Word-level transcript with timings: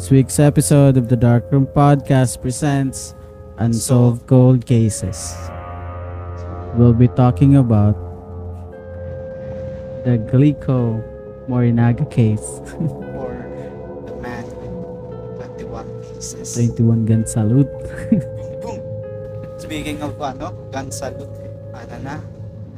This 0.00 0.08
week's 0.08 0.40
episode 0.40 0.96
of 0.96 1.12
the 1.12 1.16
Darkroom 1.20 1.68
Podcast 1.68 2.40
presents 2.40 3.12
Unsolved 3.60 4.24
Cold 4.24 4.64
Cases. 4.64 5.36
We'll 6.72 6.96
be 6.96 7.04
talking 7.12 7.60
about 7.60 7.92
the 10.08 10.16
Glico 10.32 11.04
Morinaga 11.52 12.08
case. 12.08 12.40
or 13.12 13.44
the 14.08 14.16
man 14.24 14.48
with 15.36 15.68
21 15.68 15.84
pieces. 16.00 16.48
21 16.56 17.04
gun 17.04 17.28
salute. 17.28 17.68
Boom! 18.64 18.80
Speaking 19.60 20.00
of 20.00 20.16
ano, 20.16 20.56
gun 20.72 20.88
salute, 20.88 21.28
ano 21.76 21.96
na, 22.00 22.16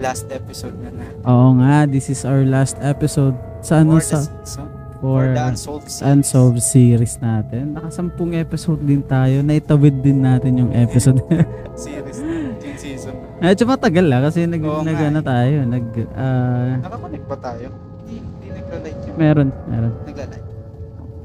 last 0.03 0.27
episode 0.35 0.75
na 0.83 0.91
na. 0.91 1.07
Oo 1.31 1.55
nga, 1.63 1.87
this 1.87 2.11
is 2.11 2.27
our 2.27 2.43
last 2.43 2.83
episode 2.83 3.39
sa 3.63 3.87
ano 3.87 4.03
For 4.03 4.11
sa 4.11 4.27
season, 4.27 4.82
for 5.03 5.27
for 5.27 5.35
the 5.35 5.43
Unsolved 5.51 5.91
series. 5.91 6.07
Unsolved 6.07 6.63
series 6.63 7.15
natin. 7.19 7.75
Nakasampung 7.75 8.39
episode 8.39 8.79
din 8.81 9.03
tayo. 9.03 9.43
Naitawid 9.43 9.99
din 9.99 10.23
natin 10.23 10.63
yung 10.63 10.71
episode. 10.71 11.19
series, 11.75 12.23
yung 12.63 12.79
season. 12.79 13.15
Medyo 13.43 13.67
matagal 13.67 14.07
lang 14.07 14.23
kasi 14.23 14.47
nag, 14.47 14.63
Oo 14.63 14.87
nag 14.87 14.95
ano 14.95 15.19
eh. 15.19 15.27
tayo, 15.27 15.57
nag 15.67 15.87
ah, 16.15 16.79
Nakakonect 16.79 17.27
ba 17.27 17.37
tayo? 17.43 17.67
Hindi, 18.07 18.15
hindi 18.23 18.47
nagla-like 18.55 19.01
yun. 19.03 19.15
meron, 19.19 19.49
meron. 19.67 19.93
Nagla-like. 20.07 20.47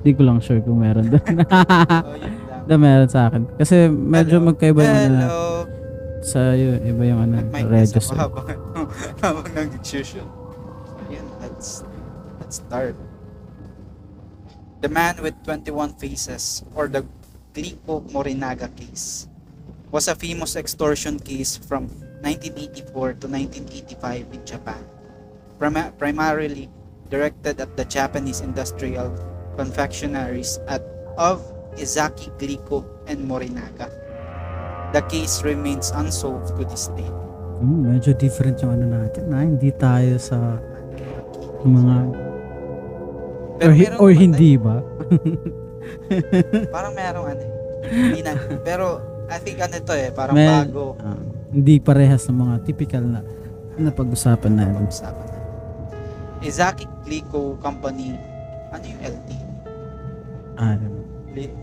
Hindi 0.02 0.11
ko 0.17 0.22
lang 0.25 0.38
sure 0.42 0.61
kung 0.66 0.80
meron 0.81 1.05
doon. 1.14 1.22
Oh, 1.38 2.16
yun 2.17 2.33
lang. 2.50 2.61
na 2.66 2.75
meron 2.81 3.09
sa 3.14 3.30
akin. 3.30 3.45
Kasi 3.61 3.86
medyo 3.94 4.42
Hello. 4.42 4.50
magkaiba 4.50 4.81
yung 4.81 4.98
ano 4.98 5.14
na, 5.14 5.22
Hello! 5.30 5.45
sa 6.25 6.39
yun, 6.58 6.81
iba 6.81 7.03
yung 7.05 7.22
ano, 7.22 7.36
register. 7.70 8.17
habang, 8.17 8.50
habang 9.23 9.48
nag-shoot. 9.53 10.17
Yun, 11.08 11.25
let's, 11.39 11.86
let's 12.42 12.58
start. 12.59 12.98
The 14.88 14.96
man 14.96 15.20
with 15.20 15.36
21 15.44 16.00
faces, 16.00 16.64
or 16.72 16.88
the 16.88 17.04
Glico 17.52 18.08
Morinaga 18.08 18.72
case, 18.72 19.28
was 19.92 20.08
a 20.08 20.16
famous 20.16 20.56
extortion 20.56 21.20
case 21.20 21.60
from 21.60 21.92
1984 22.24 23.20
to 23.20 23.28
1985 23.28 24.32
in 24.32 24.42
Japan. 24.48 24.80
Prima- 25.60 25.92
primarily 26.00 26.72
directed 27.12 27.60
at 27.60 27.76
the 27.76 27.84
Japanese 27.84 28.39
industrial 28.39 29.11
confectionaries 29.60 30.56
at 30.72 30.80
of 31.20 31.44
Izaki 31.76 32.32
Glico 32.40 32.88
and 33.11 33.28
Morinaga. 33.28 33.92
The 34.95 35.04
case 35.11 35.44
remains 35.44 35.92
unsolved 35.92 36.56
to 36.56 36.64
this 36.64 36.88
day. 36.95 37.11
Hmm, 37.60 37.92
medyo 37.92 38.16
different 38.16 38.64
yung 38.64 38.80
ano 38.80 39.04
natin 39.04 39.36
na 39.36 39.44
hindi 39.44 39.67
tayo 39.76 40.16
sa 40.16 40.64
mga 41.67 41.95
or, 43.62 43.73
meron 43.73 43.98
or 43.98 44.10
naman 44.12 44.22
hindi 44.22 44.52
ba? 44.58 44.76
parang 46.76 46.94
merong 46.94 47.28
ano 47.32 47.42
eh. 47.42 47.52
Hindi 47.88 48.20
na. 48.22 48.34
Pero 48.62 48.86
I 49.28 49.38
think 49.40 49.58
ano 49.60 49.76
to 49.82 49.94
eh, 49.95 50.10
parang 50.12 50.36
May- 50.36 50.48
bago. 50.48 50.95
Ah, 51.00 51.20
hindi 51.52 51.80
parehas 51.80 52.28
ng 52.28 52.38
mga 52.38 52.56
typical 52.67 53.04
na 53.04 53.20
na 53.78 53.90
pag-usapan 53.94 54.52
natin. 54.58 54.86
Pag-usapan 54.88 55.26
na. 55.26 55.36
Izaki 56.38 56.86
Glico 57.06 57.58
Company, 57.58 58.14
ano 58.70 58.84
yung 58.86 59.02
LT? 59.02 59.30
Ah, 60.58 60.76
Li- 61.34 61.54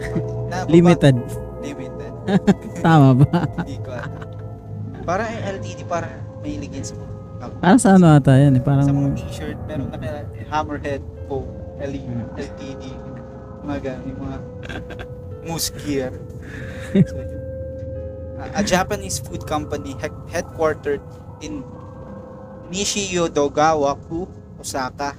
na, 0.50 0.66
limited. 0.66 1.16
Limited. 1.60 2.12
Tama 2.84 3.22
ba? 3.24 3.46
Hindi 3.62 3.76
ko 3.82 3.90
alam. 3.94 4.26
Parang 5.02 5.28
yung 5.28 5.44
LTD 5.58 5.80
parang 5.88 6.14
may 6.40 6.56
sa 6.80 6.94
mga 6.96 7.09
Parang 7.40 7.80
sa 7.80 7.96
ano 7.96 8.12
ata 8.12 8.36
yan 8.36 8.56
eh. 8.56 8.62
Parang 8.62 8.84
sa 8.84 8.92
mga 8.92 9.16
t-shirt, 9.16 9.58
pero 9.64 9.88
naka 9.88 10.28
hammerhead 10.48 11.00
po, 11.24 11.48
LE, 11.80 12.00
LTD, 12.36 12.84
mga 13.64 13.78
ganun, 13.80 14.04
yung 14.06 14.20
mga 14.20 14.38
moose 15.48 15.72
gear. 15.80 16.12
So, 16.92 17.16
yun. 17.16 17.40
A- 18.40 18.64
Japanese 18.64 19.20
food 19.20 19.44
company 19.44 19.96
head- 20.00 20.16
headquartered 20.28 21.00
in 21.40 21.64
Nishiyodogawa-ku, 22.70 24.28
Osaka. 24.56 25.16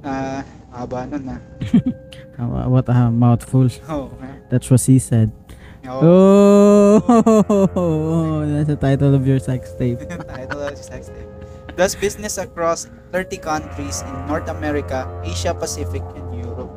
Ah, 0.00 0.44
haba 0.70 1.08
nun 1.08 1.24
na. 1.26 1.36
Ah, 2.38 2.68
what 2.72 2.88
a 2.88 3.08
mouthful. 3.10 3.66
Oh, 3.88 4.12
man. 4.20 4.44
That's 4.52 4.68
what 4.70 4.80
he 4.84 5.00
said. 5.00 5.32
Oh. 5.88 7.02
Oh, 7.76 8.46
that's 8.50 8.68
the 8.68 8.76
title 8.76 9.14
of 9.14 9.26
your 9.26 9.38
sex 9.38 9.72
tape. 9.78 10.00
Title 10.28 10.62
of 10.62 10.76
sex 10.76 11.08
tape. 11.08 11.30
Does 11.76 11.94
business 11.94 12.38
across 12.38 12.88
30 13.12 13.36
countries 13.38 14.02
in 14.02 14.26
North 14.26 14.48
America, 14.48 15.04
Asia 15.24 15.52
Pacific, 15.54 16.02
and 16.16 16.26
Europe. 16.34 16.72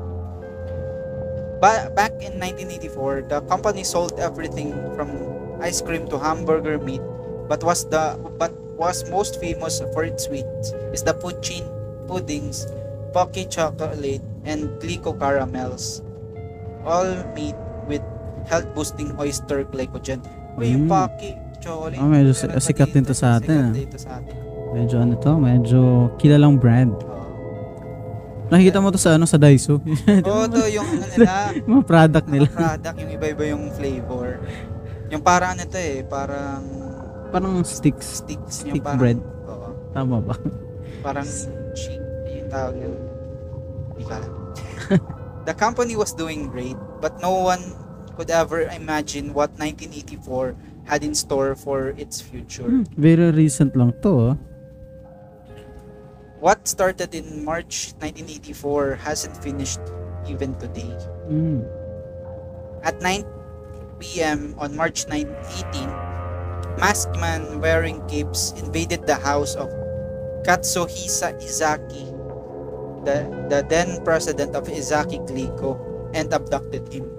Ba- 1.63 1.91
back 1.95 2.11
in 2.19 2.35
1984, 2.39 3.27
the 3.27 3.41
company 3.47 3.83
sold 3.83 4.19
everything 4.19 4.75
from 4.95 5.11
ice 5.61 5.81
cream 5.81 6.07
to 6.07 6.19
hamburger 6.19 6.79
meat, 6.79 7.01
but 7.47 7.63
was 7.63 7.87
the 7.89 8.15
but 8.39 8.51
was 8.79 9.03
most 9.11 9.39
famous 9.43 9.83
for 9.91 10.07
its 10.07 10.27
sweets 10.27 10.71
is 10.95 11.03
the 11.03 11.11
poutine 11.11 11.67
puddings, 12.07 12.67
Pocky 13.11 13.43
chocolate, 13.45 14.23
and 14.47 14.71
Glico 14.79 15.11
caramels, 15.19 16.01
all 16.87 17.11
made 17.35 17.59
with 18.49 18.65
health-boosting 18.65 19.13
oyster 19.15 19.61
glycogen. 19.63 20.25
Yung 20.57 20.85
Mm. 20.85 20.89
Pocky 20.89 21.31
chocolate. 21.59 21.95
Ah, 21.95 22.09
medyo 22.09 22.33
si- 22.33 22.49
sikat 22.49 22.89
din 22.89 23.05
to 23.05 23.13
sa 23.13 23.37
atin, 23.37 23.69
Sikat 23.69 23.69
ah. 23.69 23.77
dito 23.77 23.97
sa 23.99 24.09
atin. 24.17 24.33
Medyo 24.69 24.95
ano 24.97 25.13
to, 25.15 25.31
medyo 25.35 25.79
kilalang 26.17 26.57
brand. 26.57 26.93
Oo. 26.95 27.17
Nakikita 28.49 28.81
mo 28.81 28.89
to 28.89 28.97
sa 28.97 29.13
ano 29.13 29.25
sa 29.25 29.37
Daiso. 29.37 29.77
Oo, 29.77 30.41
to 30.51 30.61
yung 30.67 30.85
ano 30.87 31.05
nila, 31.07 31.33
mga 31.53 31.83
product 31.85 32.27
nila. 32.27 32.47
mga 32.47 32.57
product, 32.57 32.95
yung 32.97 33.11
iba-iba 33.13 33.43
yung 33.47 33.63
flavor. 33.71 34.27
Yung 35.09 35.21
parang 35.21 35.53
ano 35.53 35.63
to 35.63 35.77
eh, 35.77 36.01
parang 36.03 36.61
Parang 37.29 37.61
sticks. 37.61 38.25
sticks. 38.25 38.65
Stick 38.65 38.73
yung 38.73 38.81
parang, 38.81 38.97
bread. 38.97 39.19
Oo. 39.45 39.69
Tama 39.93 40.17
ba? 40.17 40.33
Parang 40.99 41.29
cheap 41.71 42.01
yung 42.27 42.49
tawag 42.49 42.73
yun. 42.75 42.97
Hindi. 43.95 44.17
The 45.47 45.53
company 45.53 45.93
was 45.93 46.09
doing 46.11 46.49
great, 46.49 46.73
but 46.99 47.17
no 47.19 47.33
one 47.43 47.61
could 48.19 48.29
ever 48.35 48.67
imagine 48.75 49.31
what 49.31 49.47
1984 49.55 50.51
had 50.83 51.07
in 51.07 51.15
store 51.15 51.55
for 51.55 51.95
its 51.95 52.19
future. 52.19 52.67
Hmm, 52.67 52.83
Very 52.99 53.31
recent 53.31 53.79
lang 53.79 53.95
to. 54.03 54.35
ah. 54.35 54.35
What 56.43 56.67
started 56.67 57.15
in 57.15 57.47
March 57.47 57.95
1984 58.03 58.99
hasn't 58.99 59.39
finished 59.39 59.79
even 60.27 60.51
today. 60.59 60.91
Hmm. 61.31 61.63
At 62.83 62.99
9 62.99 63.23
p.m. 64.03 64.51
on 64.59 64.75
March 64.75 65.07
9, 65.07 65.23
18, 65.71 65.87
masked 66.75 67.15
man 67.23 67.63
wearing 67.63 68.03
capes 68.11 68.51
invaded 68.59 69.07
the 69.07 69.15
house 69.15 69.55
of 69.55 69.71
Katsuhisa 70.43 71.39
Izaki, 71.39 72.03
the, 73.07 73.27
the 73.47 73.63
then 73.67 74.03
president 74.03 74.59
of 74.59 74.67
Izaki 74.67 75.23
Glico, 75.23 75.79
and 76.11 76.31
abducted 76.35 76.83
him. 76.91 77.18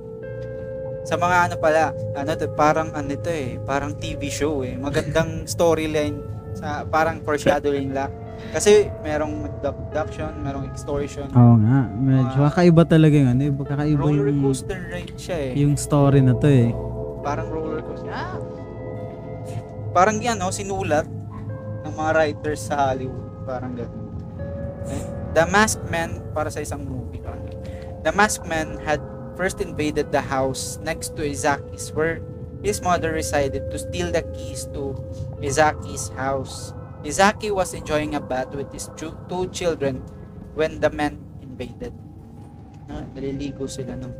Sa 1.10 1.18
mga 1.18 1.50
ano 1.50 1.54
pala, 1.58 1.90
ano 2.14 2.30
to, 2.38 2.46
parang 2.54 2.94
ano 2.94 3.10
to 3.10 3.34
eh, 3.34 3.58
parang 3.66 3.98
TV 3.98 4.30
show 4.30 4.62
eh. 4.62 4.78
Magandang 4.78 5.42
storyline 5.42 6.22
sa 6.54 6.86
parang 6.86 7.18
foreshadowing 7.18 7.90
lang. 7.90 8.14
Kasi 8.54 8.86
merong 9.02 9.50
abduction, 9.60 10.30
merong 10.38 10.70
extortion. 10.70 11.26
Oo 11.34 11.58
nga. 11.58 11.90
Medyo 11.90 12.38
Mga- 12.38 12.46
kakaiba 12.46 12.82
talaga 12.86 13.14
yung 13.18 13.30
ano. 13.34 13.42
eh. 13.42 13.50
Kakaiba 13.50 14.00
roller 14.00 14.30
yung, 14.30 14.38
coaster 14.40 14.80
ride 14.86 15.18
siya 15.18 15.38
eh. 15.50 15.52
yung 15.58 15.74
story 15.74 16.22
na 16.22 16.38
to 16.38 16.46
eh. 16.46 16.70
parang 17.20 17.50
roller 17.50 17.82
coaster. 17.82 18.08
Ah! 18.08 18.38
Parang 19.90 20.22
yan, 20.22 20.38
no? 20.38 20.54
Sinulat 20.54 21.10
ng 21.84 21.92
mga 21.92 22.10
writers 22.14 22.70
sa 22.70 22.88
Hollywood. 22.88 23.44
Parang 23.44 23.74
gano'n. 23.74 24.06
Okay? 24.86 25.02
The 25.34 25.44
Masked 25.44 25.84
Man, 25.90 26.22
para 26.30 26.48
sa 26.48 26.62
isang 26.62 26.80
movie. 26.80 27.18
Parang 27.18 27.42
ganun. 27.42 27.60
The 28.00 28.12
Masked 28.14 28.46
Man 28.46 28.78
had 28.78 29.02
first 29.36 29.60
invaded 29.60 30.12
the 30.12 30.20
house 30.20 30.78
next 30.82 31.16
to 31.16 31.22
Izaki's 31.22 31.92
where 31.92 32.20
his 32.60 32.80
mother 32.82 33.12
resided 33.12 33.70
to 33.70 33.76
steal 33.78 34.12
the 34.12 34.22
keys 34.36 34.68
to 34.76 34.96
Izaki's 35.40 36.12
house. 36.14 36.72
Izaki 37.00 37.48
was 37.48 37.72
enjoying 37.72 38.14
a 38.14 38.20
bath 38.20 38.52
with 38.52 38.68
his 38.72 38.92
two, 38.96 39.16
children 39.56 40.04
when 40.52 40.80
the 40.80 40.92
man 40.92 41.16
invaded. 41.40 41.96
Naliligo 43.16 43.64
sila 43.64 43.96
ng 43.96 44.12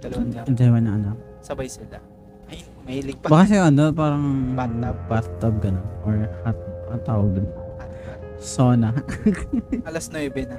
dalawang 0.00 0.32
Hindi 0.48 0.64
mo 0.72 0.78
na 0.80 0.90
ano. 0.96 1.10
sabay 1.44 1.68
sila. 1.68 2.00
Ay, 2.48 2.62
mahilig 2.86 3.18
pa. 3.20 3.28
Baka 3.28 3.44
kasi 3.44 3.54
ano, 3.58 3.90
parang 3.92 4.54
Bathtub. 4.56 4.96
bathtub 5.10 5.54
gano'n. 5.60 5.86
Or 6.06 6.14
hot, 6.46 6.58
ang 6.94 7.02
tawag 7.04 7.28
dun. 7.36 7.46
Sauna. 8.38 8.94
Alas 9.88 10.08
9 10.08 10.30
na. 10.46 10.56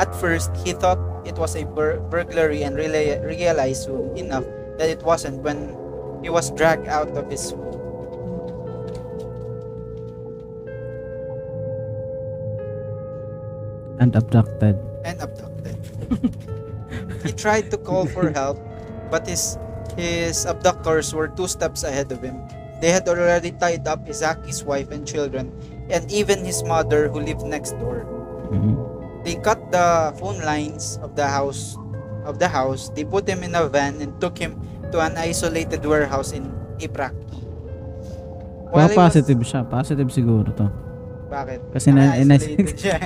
At 0.00 0.16
first, 0.16 0.48
he 0.64 0.72
thought 0.72 0.96
it 1.28 1.36
was 1.36 1.54
a 1.54 1.64
bur- 1.68 2.00
burglary 2.08 2.64
and 2.64 2.72
reali- 2.74 3.20
realized 3.20 3.84
soon 3.84 4.16
enough 4.16 4.48
that 4.80 4.88
it 4.88 5.02
wasn't 5.04 5.44
when 5.44 5.76
he 6.24 6.30
was 6.32 6.48
dragged 6.56 6.88
out 6.88 7.12
of 7.12 7.28
his 7.28 7.52
home. 7.52 7.76
And 14.00 14.16
abducted. 14.16 14.80
and 15.04 15.20
abducted. 15.20 15.76
he 17.24 17.32
tried 17.32 17.70
to 17.70 17.76
call 17.76 18.06
for 18.06 18.32
help, 18.32 18.56
but 19.12 19.28
his 19.28 19.58
his 19.96 20.46
abductors 20.46 21.12
were 21.12 21.28
two 21.28 21.46
steps 21.48 21.84
ahead 21.84 22.10
of 22.12 22.22
him. 22.24 22.40
They 22.80 22.88
had 22.88 23.04
already 23.08 23.52
tied 23.52 23.84
up 23.84 24.08
Izaki's 24.08 24.64
wife 24.64 24.88
and 24.90 25.04
children, 25.04 25.52
and 25.92 26.08
even 26.08 26.44
his 26.44 26.64
mother 26.64 27.12
who 27.12 27.20
lived 27.20 27.44
next 27.44 27.76
door. 27.76 28.08
Mhm. 28.48 28.89
They 29.24 29.36
cut 29.36 29.60
the 29.70 30.16
phone 30.16 30.40
lines 30.40 30.96
of 31.04 31.12
the 31.14 31.28
house 31.28 31.76
of 32.24 32.38
the 32.40 32.48
house. 32.48 32.88
They 32.96 33.04
put 33.04 33.28
him 33.28 33.44
in 33.44 33.54
a 33.54 33.68
van 33.68 34.00
and 34.00 34.16
took 34.20 34.36
him 34.36 34.56
to 34.92 35.00
an 35.00 35.16
isolated 35.16 35.84
warehouse 35.84 36.32
in 36.32 36.48
Ibraki. 36.80 37.40
Baka 38.70 38.72
While 38.72 38.88
was- 38.88 38.96
positive 38.96 39.40
siya. 39.44 39.60
Positive 39.68 40.08
siguro 40.08 40.48
to. 40.56 40.66
Bakit? 41.30 41.60
Kasi 41.74 41.92
na- 41.92 42.16
isolated 42.16 42.74
siya. 42.74 42.98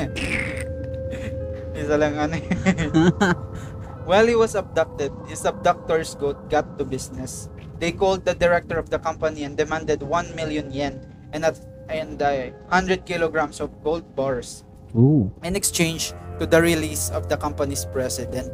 Isa 1.79 1.99
lang 1.99 2.15
ano 2.15 2.39
eh. 2.39 2.47
While 4.09 4.29
he 4.29 4.37
was 4.37 4.55
abducted, 4.55 5.11
his 5.27 5.43
abductors 5.49 6.15
got, 6.15 6.37
got 6.53 6.79
to 6.79 6.85
business. 6.85 7.49
They 7.81 7.91
called 7.91 8.23
the 8.25 8.37
director 8.37 8.79
of 8.79 8.89
the 8.93 9.01
company 9.01 9.43
and 9.43 9.57
demanded 9.57 10.05
1 10.05 10.37
million 10.37 10.71
yen 10.71 11.03
and 11.33 11.43
a, 11.45 11.53
and 11.91 12.21
uh, 12.23 12.53
100 12.71 13.05
kilograms 13.09 13.59
of 13.59 13.73
gold 13.83 14.07
bars 14.15 14.63
Ooh. 14.97 15.33
in 15.43 15.57
exchange 15.57 16.15
to 16.39 16.47
the 16.47 16.63
release 16.63 17.11
of 17.11 17.29
the 17.29 17.37
company's 17.37 17.85
president. 17.85 18.51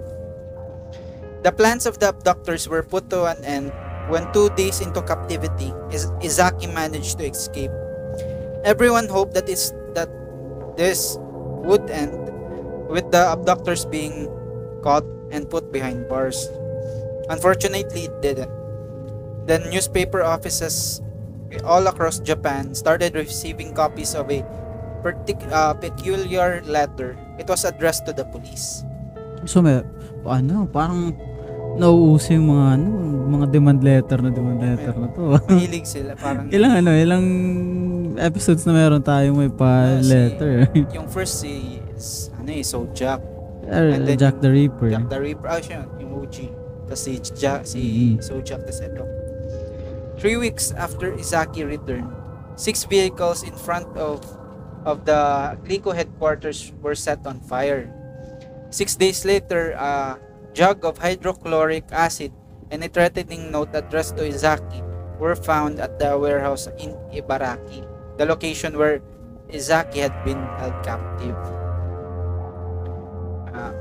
The 1.44 1.52
plans 1.52 1.86
of 1.86 2.00
the 2.00 2.08
abductors 2.08 2.68
were 2.68 2.82
put 2.82 3.08
to 3.10 3.24
an 3.24 3.44
end 3.44 3.72
when 4.08 4.28
two 4.32 4.50
days 4.56 4.80
into 4.80 5.00
captivity, 5.02 5.72
Izaki 6.20 6.72
managed 6.72 7.18
to 7.18 7.24
escape. 7.24 7.70
Everyone 8.64 9.08
hoped 9.08 9.32
that 9.34 9.48
is 9.48 9.72
that 9.94 10.10
this 10.76 11.16
would 11.64 11.88
end 11.88 12.12
with 12.88 13.08
the 13.12 13.32
abductors 13.32 13.86
being 13.86 14.28
caught 14.82 15.04
and 15.30 15.48
put 15.48 15.72
behind 15.72 16.08
bars. 16.08 16.48
Unfortunately, 17.30 18.10
it 18.10 18.20
didn't. 18.20 18.50
The 19.46 19.64
newspaper 19.70 20.22
offices 20.22 21.00
all 21.64 21.86
across 21.86 22.18
Japan 22.20 22.74
started 22.74 23.14
receiving 23.14 23.72
copies 23.72 24.14
of 24.14 24.30
a 24.30 24.44
partic- 25.00 25.48
uh, 25.48 25.74
peculiar 25.74 26.60
letter. 26.64 27.16
It 27.36 27.44
was 27.44 27.64
addressed 27.64 28.04
to 28.04 28.12
the 28.12 28.24
police. 28.24 28.84
So, 29.44 29.60
may, 29.60 29.80
ano, 30.22 30.64
parang 30.66 31.16
nauuso 31.74 32.32
yung 32.32 32.48
mga, 32.48 32.66
ano, 32.76 32.86
mga 33.30 33.46
demand 33.48 33.80
letter 33.80 34.18
na 34.20 34.28
demand 34.28 34.60
letter 34.60 34.94
na 34.94 35.08
to. 35.08 35.22
Mahilig 35.46 35.86
sila. 35.86 36.12
Parang 36.14 36.46
ilang, 36.56 36.72
ano, 36.76 36.90
ilang 36.92 37.24
episodes 38.16 38.64
na 38.64 38.72
meron 38.72 39.00
tayong 39.00 39.36
may 39.36 39.48
pa 39.48 39.96
si- 39.98 40.08
letter. 40.08 40.68
yung 40.96 41.08
first 41.08 41.40
si 41.40 41.80
is, 41.96 42.28
ano 42.36 42.50
eh, 42.50 42.60
Sojak. 42.60 43.20
Er, 43.70 43.94
And 43.94 44.02
then 44.04 44.18
Jack 44.18 44.40
the 44.40 44.50
Ripper. 44.50 44.90
Jack 44.90 45.08
the 45.08 45.20
Ripper. 45.20 45.46
Ah, 45.46 45.60
siya, 45.60 45.86
yung 45.96 46.16
OG. 46.16 46.36
Tapos 46.84 47.00
si, 47.00 47.12
ja, 47.38 47.62
si 47.62 47.80
Mhm. 47.80 48.20
Sojak. 48.20 48.60
Tapos 48.60 48.82
ito. 48.82 49.04
Three 50.18 50.36
weeks 50.36 50.74
after 50.74 51.14
Izaki 51.14 51.64
returned, 51.64 52.10
six 52.52 52.84
vehicles 52.84 53.40
in 53.40 53.54
front 53.54 53.88
of 53.96 54.20
of 54.84 55.04
the 55.04 55.56
Glico 55.64 55.94
headquarters 55.94 56.72
were 56.80 56.94
set 56.94 57.26
on 57.26 57.40
fire. 57.40 57.88
Six 58.70 58.96
days 58.96 59.24
later, 59.24 59.72
a 59.72 60.18
jug 60.54 60.84
of 60.84 60.98
hydrochloric 60.98 61.84
acid 61.92 62.32
and 62.70 62.84
a 62.84 62.88
threatening 62.88 63.50
note 63.50 63.70
addressed 63.74 64.16
to 64.16 64.22
Izaki 64.22 64.80
were 65.18 65.36
found 65.36 65.80
at 65.80 65.98
the 65.98 66.16
warehouse 66.16 66.68
in 66.78 66.94
Ibaraki, 67.12 67.84
the 68.16 68.24
location 68.24 68.78
where 68.78 69.02
Izaki 69.50 70.00
had 70.00 70.14
been 70.24 70.40
held 70.56 70.78
captive. 70.82 71.36
Uh, 73.52 73.72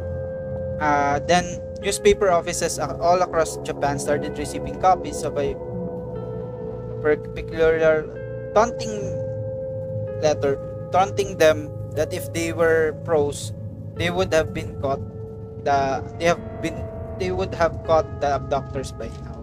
uh, 0.81 1.19
then, 1.29 1.45
newspaper 1.81 2.29
offices 2.29 2.79
all 2.79 3.21
across 3.21 3.57
Japan 3.63 3.99
started 3.99 4.37
receiving 4.37 4.81
copies 4.81 5.23
of 5.23 5.37
a 5.37 5.55
peculiar 7.35 8.03
taunting 8.53 8.99
letter 10.21 10.59
taunting 10.91 11.38
them 11.38 11.69
that 11.95 12.13
if 12.13 12.31
they 12.33 12.53
were 12.53 12.95
pros 13.06 13.53
they 13.95 14.09
would 14.09 14.33
have 14.33 14.53
been 14.53 14.80
caught 14.81 15.01
the 15.63 16.00
they 16.18 16.25
have 16.25 16.39
been 16.62 16.77
they 17.19 17.31
would 17.31 17.53
have 17.53 17.83
caught 17.83 18.07
the 18.24 18.39
abductors 18.39 18.95
by 18.95 19.12
now. 19.27 19.36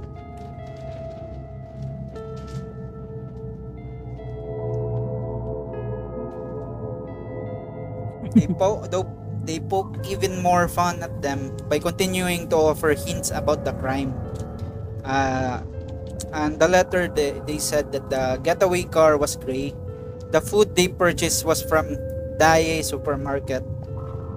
They 8.33 8.49
po 8.49 8.85
though 8.89 9.09
they 9.45 9.61
poke 9.61 9.97
even 10.09 10.43
more 10.43 10.69
fun 10.69 11.05
at 11.05 11.23
them 11.23 11.53
by 11.69 11.79
continuing 11.79 12.49
to 12.49 12.57
offer 12.57 12.97
hints 12.97 13.31
about 13.31 13.65
the 13.65 13.73
crime. 13.77 14.17
Uh, 15.05 15.61
and 16.33 16.59
the 16.59 16.67
letter 16.67 17.09
they, 17.09 17.39
they 17.47 17.57
said 17.57 17.93
that 17.93 18.11
the 18.11 18.41
getaway 18.43 18.83
car 18.85 19.17
was 19.17 19.37
gray 19.37 19.73
the 20.31 20.41
food 20.41 20.75
they 20.75 20.89
purchased 20.89 21.45
was 21.45 21.63
from 21.63 21.87
Daye 22.37 22.83
supermarket 22.83 23.63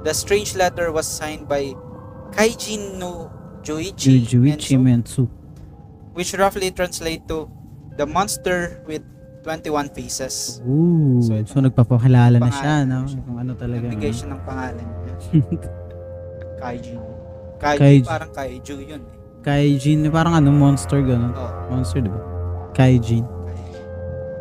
the 0.06 0.14
strange 0.14 0.56
letter 0.56 0.92
was 0.92 1.04
signed 1.06 1.48
by 1.48 1.74
Kaijin 2.32 2.98
no 2.98 3.28
Joichi 3.66 4.24
Jujuichi 4.24 4.78
Menso, 4.80 5.28
Mensu. 5.28 5.30
which 6.14 6.32
roughly 6.36 6.72
translate 6.72 7.28
to 7.28 7.50
the 7.98 8.06
monster 8.08 8.80
with 8.88 9.04
21 9.44 9.90
faces 9.92 10.60
Ooh. 10.64 11.20
So, 11.24 11.36
So, 11.44 11.60
ito. 11.60 11.60
nagpapakilala 11.64 12.40
na 12.40 12.52
siya, 12.52 12.84
no? 12.88 13.08
siya. 13.08 13.24
Kung 13.24 13.40
ano 13.40 13.56
talaga. 13.56 13.88
Nagbigay 13.88 14.12
siya 14.12 14.28
ng 14.36 14.42
pangalan. 14.44 14.88
Kaijin. 16.62 17.00
Kaiju, 17.60 17.80
Kaiju. 17.80 18.04
parang 18.08 18.32
kaiju 18.32 18.76
yun 18.84 19.02
eh. 19.04 19.16
Kaijin, 19.44 20.00
parang 20.12 20.36
ano, 20.36 20.52
monster 20.52 21.00
gano'n. 21.00 21.32
Oh, 21.36 21.52
Monster, 21.72 22.04
di 22.04 22.12
ba? 22.12 22.20
Kaijin. 22.76 23.24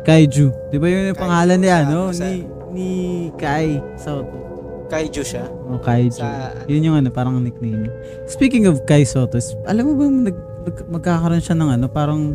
Kaiju. 0.01 0.47
Di 0.67 0.77
ba 0.77 0.85
yun 0.85 1.01
yung 1.05 1.13
Kaiju 1.13 1.21
pangalan 1.21 1.57
niya, 1.57 1.77
sa- 1.77 1.89
no? 1.89 2.01
sa- 2.11 2.25
Ni, 2.25 2.37
ni 2.71 2.89
Kai 3.35 3.77
Soto. 3.95 4.37
kaiju 4.87 5.21
siya. 5.21 5.45
O 5.65 5.77
Kaiju. 5.77 6.17
Sa, 6.17 6.49
Yun 6.65 6.81
yung 6.83 6.95
ano, 6.95 7.09
parang 7.09 7.37
nickname. 7.37 7.93
Speaking 8.25 8.65
of 8.65 8.81
Kai 8.83 9.03
Soto, 9.03 9.37
alam 9.63 9.83
mo 9.83 9.93
ba 9.93 10.05
nag, 10.05 10.37
nag- 10.63 10.87
magkakaroon 10.89 11.39
siya 11.39 11.53
ng 11.53 11.69
ano, 11.71 11.85
parang 11.87 12.33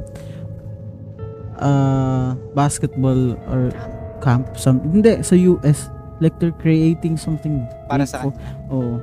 ah 1.57 2.35
basketball 2.53 3.39
or 3.47 3.71
camp 4.19 4.43
some 4.55 4.83
hindi 4.85 5.23
sa 5.23 5.39
US 5.39 5.87
like 6.19 6.35
they're 6.39 6.55
creating 6.57 7.15
something 7.15 7.63
para 7.87 8.03
big 8.03 8.11
sa 8.11 8.23
for- 8.23 8.35
oo 8.69 8.99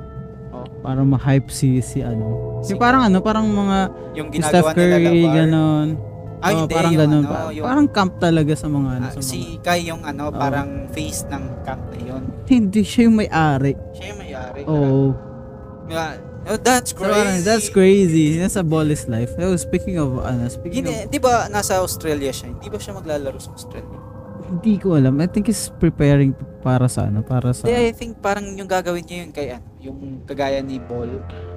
Oh. 0.51 0.67
para 0.83 0.99
ma-hype 1.01 1.47
si 1.47 1.79
si 1.79 2.03
ano 2.03 2.59
Si- 2.59 2.75
yung 2.75 2.81
parang 2.83 3.07
ano 3.07 3.23
parang 3.23 3.47
mga 3.47 3.77
yung 4.13 4.27
ginagawa 4.29 4.67
Steph 4.67 4.75
nila 4.75 4.95
Curry 4.99 5.23
labar. 5.23 5.35
ganon 5.37 5.87
Ah, 6.43 6.51
hindi, 6.55 6.73
parang 6.73 6.89
yung 6.89 6.99
ganon 6.99 7.21
ano, 7.21 7.29
Pa- 7.29 7.51
yung, 7.51 7.65
parang 7.65 7.87
camp 7.87 8.13
talaga 8.17 8.53
sa 8.53 8.67
mga 8.67 8.89
ano 8.91 9.05
ah, 9.05 9.11
sa 9.11 9.19
mga, 9.19 9.27
si 9.27 9.39
Kai 9.59 9.81
yung 9.85 10.01
ano, 10.01 10.23
Oo. 10.25 10.35
parang 10.35 10.69
face 10.89 11.21
ng 11.27 11.43
camp 11.61 11.83
na 11.87 11.97
yun. 11.99 12.23
hindi 12.45 12.81
siya 12.81 13.01
yung 13.05 13.15
may-ari 13.15 13.73
Siya 13.91 14.05
yung 14.07 14.19
may-ari. 14.19 14.61
oo 14.63 15.13
Yeah. 15.85 16.17
Oh, 16.43 16.57
that's 16.57 16.89
So, 16.89 16.97
parang, 16.97 17.35
crazy. 17.35 17.43
that's 17.43 17.67
crazy 17.69 18.27
nasa 18.35 18.61
ball 18.61 18.87
is 18.87 19.05
life 19.05 19.29
oh, 19.37 19.53
speaking 19.53 19.95
of 19.95 20.17
ano 20.19 20.47
speaking 20.47 20.81
Hindi, 20.81 21.05
of 21.05 21.11
di 21.11 21.19
ba 21.19 21.45
nasa 21.47 21.77
Australia 21.77 22.31
siya? 22.31 22.49
Hindi 22.49 22.65
ba 22.65 22.77
siya 22.77 22.93
maglalaro 22.93 23.37
sa 23.37 23.51
Australia? 23.51 23.99
hindi 24.43 24.75
ko 24.75 24.95
alam 24.95 25.15
I 25.15 25.27
think 25.27 25.45
he's 25.45 25.69
preparing 25.73 26.33
para 26.59 26.87
sa 26.87 27.05
ano 27.05 27.21
para 27.21 27.51
sa 27.51 27.63
Hindi, 27.63 27.85
I 27.85 27.93
think 27.93 28.17
parang 28.19 28.51
yung 28.51 28.65
gagawin 28.65 28.99
niya 29.01 29.17
yung 29.21 29.31
kay 29.31 29.47
ano, 29.51 29.67
yung 29.79 29.97
kagaya 30.23 30.59
ni 30.59 30.75
Ball. 30.77 31.11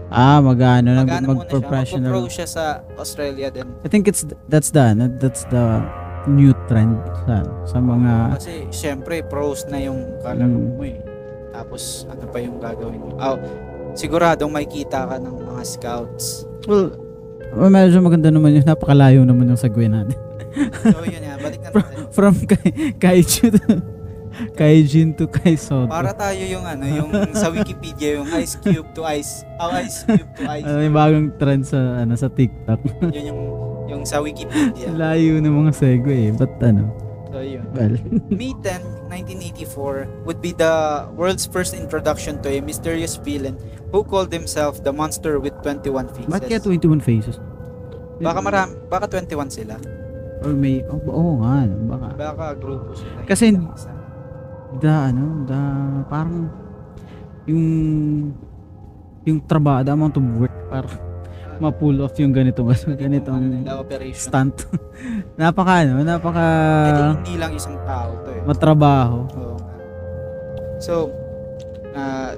Ah 0.08 0.38
magano 0.38 0.90
muna 0.92 1.04
siya, 1.06 1.24
mag-professional 1.24 2.10
magpo-pro 2.10 2.28
siya 2.28 2.46
sa 2.46 2.64
Australia 2.94 3.48
din. 3.48 3.66
I 3.80 3.88
think 3.88 4.04
it's 4.04 4.22
that's 4.46 4.68
the 4.68 4.92
ano, 4.92 5.08
that's 5.14 5.44
the 5.48 5.80
new 6.26 6.56
trend 6.66 6.96
sa 7.24 7.44
sa 7.64 7.78
mga 7.78 8.12
Kasi 8.34 8.52
syempre 8.70 9.20
pros 9.22 9.64
na 9.66 9.78
yung 9.78 10.00
kalaro 10.20 10.48
Mm. 10.50 10.72
mo 10.72 10.82
eh. 10.82 10.98
Tapos 11.50 11.82
ano 12.06 12.24
pa 12.26 12.38
yung 12.38 12.56
gagawin 12.58 12.98
mo? 12.98 13.14
Oh, 13.16 13.36
siguradong 13.92 14.50
makikita 14.50 15.06
ka 15.06 15.16
ng 15.16 15.36
mga 15.44 15.62
scouts. 15.64 16.48
well 16.66 17.68
medyo 17.68 18.00
maganda 18.00 18.28
naman 18.28 18.50
yung 18.52 18.66
napakalayo 18.66 19.22
naman 19.22 19.46
yung 19.46 19.60
segue 19.60 19.86
natin. 19.86 20.18
So 20.82 21.02
yun 21.02 21.22
nga, 21.22 21.34
balik 21.38 21.60
na 21.60 21.68
tayo. 21.74 22.10
From 22.10 22.34
kay 22.40 22.94
Kaiju 22.94 23.44
to 23.52 23.93
Kaijin 24.58 25.14
to 25.14 25.26
Kai 25.26 25.54
Soto. 25.54 25.86
Para 25.86 26.10
tayo 26.10 26.42
yung 26.42 26.62
ano, 26.62 26.84
yung 26.84 27.10
sa 27.32 27.48
Wikipedia 27.48 28.18
yung 28.18 28.28
Ice 28.36 28.56
Cube 28.56 28.88
to 28.92 29.02
Ice, 29.06 29.46
oh, 29.58 29.70
Ice 29.78 30.02
Cube 30.04 30.30
to 30.34 30.42
Ice. 30.48 30.64
Ano, 30.64 30.78
may 30.78 30.90
bagong 30.90 31.28
trend 31.36 31.62
sa 31.62 32.02
ano 32.02 32.14
sa 32.14 32.26
TikTok. 32.26 32.80
yun 33.16 33.24
yung 33.30 33.40
yung 33.84 34.02
sa 34.02 34.18
Wikipedia. 34.18 34.90
Layo 34.90 35.38
ng 35.38 35.54
mga 35.54 35.72
segue 35.72 36.16
eh. 36.28 36.32
But 36.32 36.56
ano, 36.60 36.88
So 37.34 37.42
yun. 37.42 37.66
well, 37.74 37.94
May 38.30 38.54
10, 38.62 39.10
1984 39.10 40.22
would 40.22 40.38
be 40.38 40.54
the 40.54 40.70
world's 41.14 41.44
first 41.44 41.74
introduction 41.74 42.38
to 42.42 42.48
a 42.48 42.62
mysterious 42.62 43.18
villain 43.18 43.58
who 43.90 44.06
called 44.06 44.30
himself 44.30 44.82
the 44.82 44.94
monster 44.94 45.42
with 45.42 45.54
21 45.66 46.14
faces. 46.14 46.30
ba't 46.30 46.46
kaya 46.46 46.62
21 46.62 47.02
faces? 47.02 47.42
Baka 48.22 48.38
maram, 48.38 48.70
baka 48.86 49.10
21 49.10 49.50
sila. 49.50 49.74
Or 50.46 50.54
may, 50.54 50.86
oh, 50.86 51.02
oo 51.10 51.32
nga, 51.42 51.66
baka. 51.90 52.06
Baka 52.14 52.44
grupo 52.54 52.94
sila. 52.94 53.18
Kasi- 53.26 53.58
Da, 54.78 55.08
ano, 55.08 55.46
da, 55.46 55.58
parang, 56.06 56.50
yung, 57.46 57.64
yung 59.24 59.38
trabaho, 59.44 59.84
the 59.84 59.92
amount 59.92 60.16
of 60.16 60.24
work 60.36 60.54
para 60.68 60.88
ma-pull 61.54 62.02
off 62.02 62.18
yung 62.18 62.34
ganito 62.34 62.66
ganitong 62.98 63.46
nila 63.62 63.78
operation. 63.78 64.18
stunt. 64.18 64.66
napaka 65.40 65.86
ano, 65.86 66.02
napaka 66.02 66.44
di, 66.82 67.02
hindi 67.22 67.34
lang 67.38 67.54
isang 67.54 67.78
tao 67.86 68.10
to 68.26 68.30
eh. 68.34 68.42
matrabaho. 68.42 69.18
Oo. 69.38 69.56
So, 70.82 71.14
ah, 71.94 72.34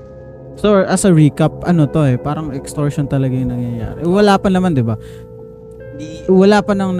So 0.57 0.81
as 0.85 1.05
a 1.05 1.13
recap, 1.13 1.65
ano 1.69 1.85
to 1.85 2.05
eh, 2.05 2.17
parang 2.17 2.49
extortion 2.53 3.05
talaga 3.05 3.33
yung 3.33 3.53
nangyayari. 3.53 4.05
Wala 4.05 4.41
pa 4.41 4.49
naman, 4.49 4.73
'di 4.73 4.85
ba? 4.85 4.97
di, 5.97 6.25
Wala 6.29 6.61
pa 6.61 6.73
nang 6.73 6.93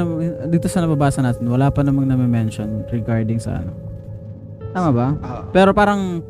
dito 0.49 0.69
sa 0.69 0.85
nababasa 0.85 1.21
natin, 1.21 1.49
wala 1.49 1.69
pa 1.69 1.81
namang 1.81 2.05
na-mention 2.05 2.85
regarding 2.89 3.41
sa 3.41 3.61
ano. 3.61 3.73
Tama 4.77 4.91
ba? 4.93 5.07
ah, 5.19 5.43
Pero 5.51 5.73
parang 5.73 6.21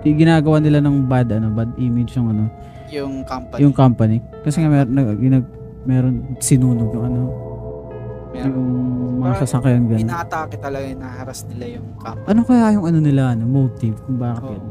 yung 0.00 0.16
ginagawa 0.16 0.62
nila 0.62 0.78
ng 0.78 1.02
bad 1.02 1.34
ano, 1.34 1.50
bad 1.50 1.74
image 1.76 2.14
yung 2.14 2.30
ano, 2.30 2.46
yung 2.86 3.26
company, 3.26 3.58
yung 3.58 3.74
company. 3.74 4.16
Kasi 4.46 4.62
nga 4.62 4.70
meron 4.70 4.94
nag, 4.94 5.08
ginag, 5.18 5.44
meron 5.82 6.14
sinunog 6.38 6.94
yung 6.94 7.04
ano, 7.04 7.20
meron, 8.30 8.54
yung 8.54 8.70
mga 9.18 9.34
sasakyan 9.42 9.82
ganun. 9.84 10.06
inaatake 10.06 10.56
talaga, 10.56 10.86
inaharas 10.86 11.42
nila 11.50 11.82
yung 11.82 11.86
company. 11.98 12.26
Ano 12.30 12.40
kaya 12.46 12.64
yung 12.70 12.86
ano 12.86 12.98
nila, 13.02 13.34
ano, 13.34 13.42
motive 13.44 13.98
kung 14.00 14.18
bakit 14.22 14.46
yun? 14.46 14.64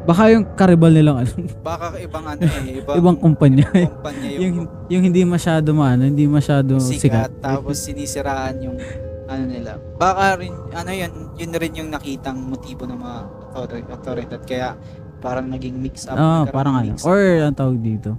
Baka 0.00 0.22
yung 0.32 0.44
karibal 0.56 0.88
nilang 0.90 1.20
ano, 1.20 1.32
Baka 1.68 2.00
ibang 2.00 2.24
ano 2.24 2.40
eh, 2.64 2.80
ibang, 2.80 2.96
ibang 2.96 3.16
kumpanya. 3.20 3.68
kumpanya 3.68 4.28
yung, 4.32 4.40
yung 4.40 4.66
yung 4.88 5.02
hindi 5.04 5.20
masyado 5.28 5.76
maano, 5.76 6.08
hindi 6.08 6.24
masyado 6.24 6.80
sikat, 6.80 6.96
sikat. 6.96 7.30
tapos 7.44 7.76
sinisiraan 7.76 8.56
yung 8.64 8.80
ano 9.30 9.44
nila. 9.46 9.78
Baka 9.96 10.42
rin, 10.42 10.54
ano 10.74 10.90
yun, 10.90 11.12
yun 11.38 11.50
rin 11.54 11.72
yung 11.78 11.90
nakitang 11.94 12.50
motibo 12.50 12.82
ng 12.84 12.98
mga 12.98 13.18
authority 13.94 14.36
kaya 14.42 14.74
parang 15.22 15.46
naging 15.46 15.78
mix 15.78 16.10
up. 16.10 16.18
Ah, 16.18 16.42
nagkaroon 16.42 16.50
parang 16.50 16.74
ng 16.82 16.98
ano. 16.98 17.06
Or 17.06 17.20
ang 17.22 17.54
tawag 17.54 17.78
dito. 17.78 18.10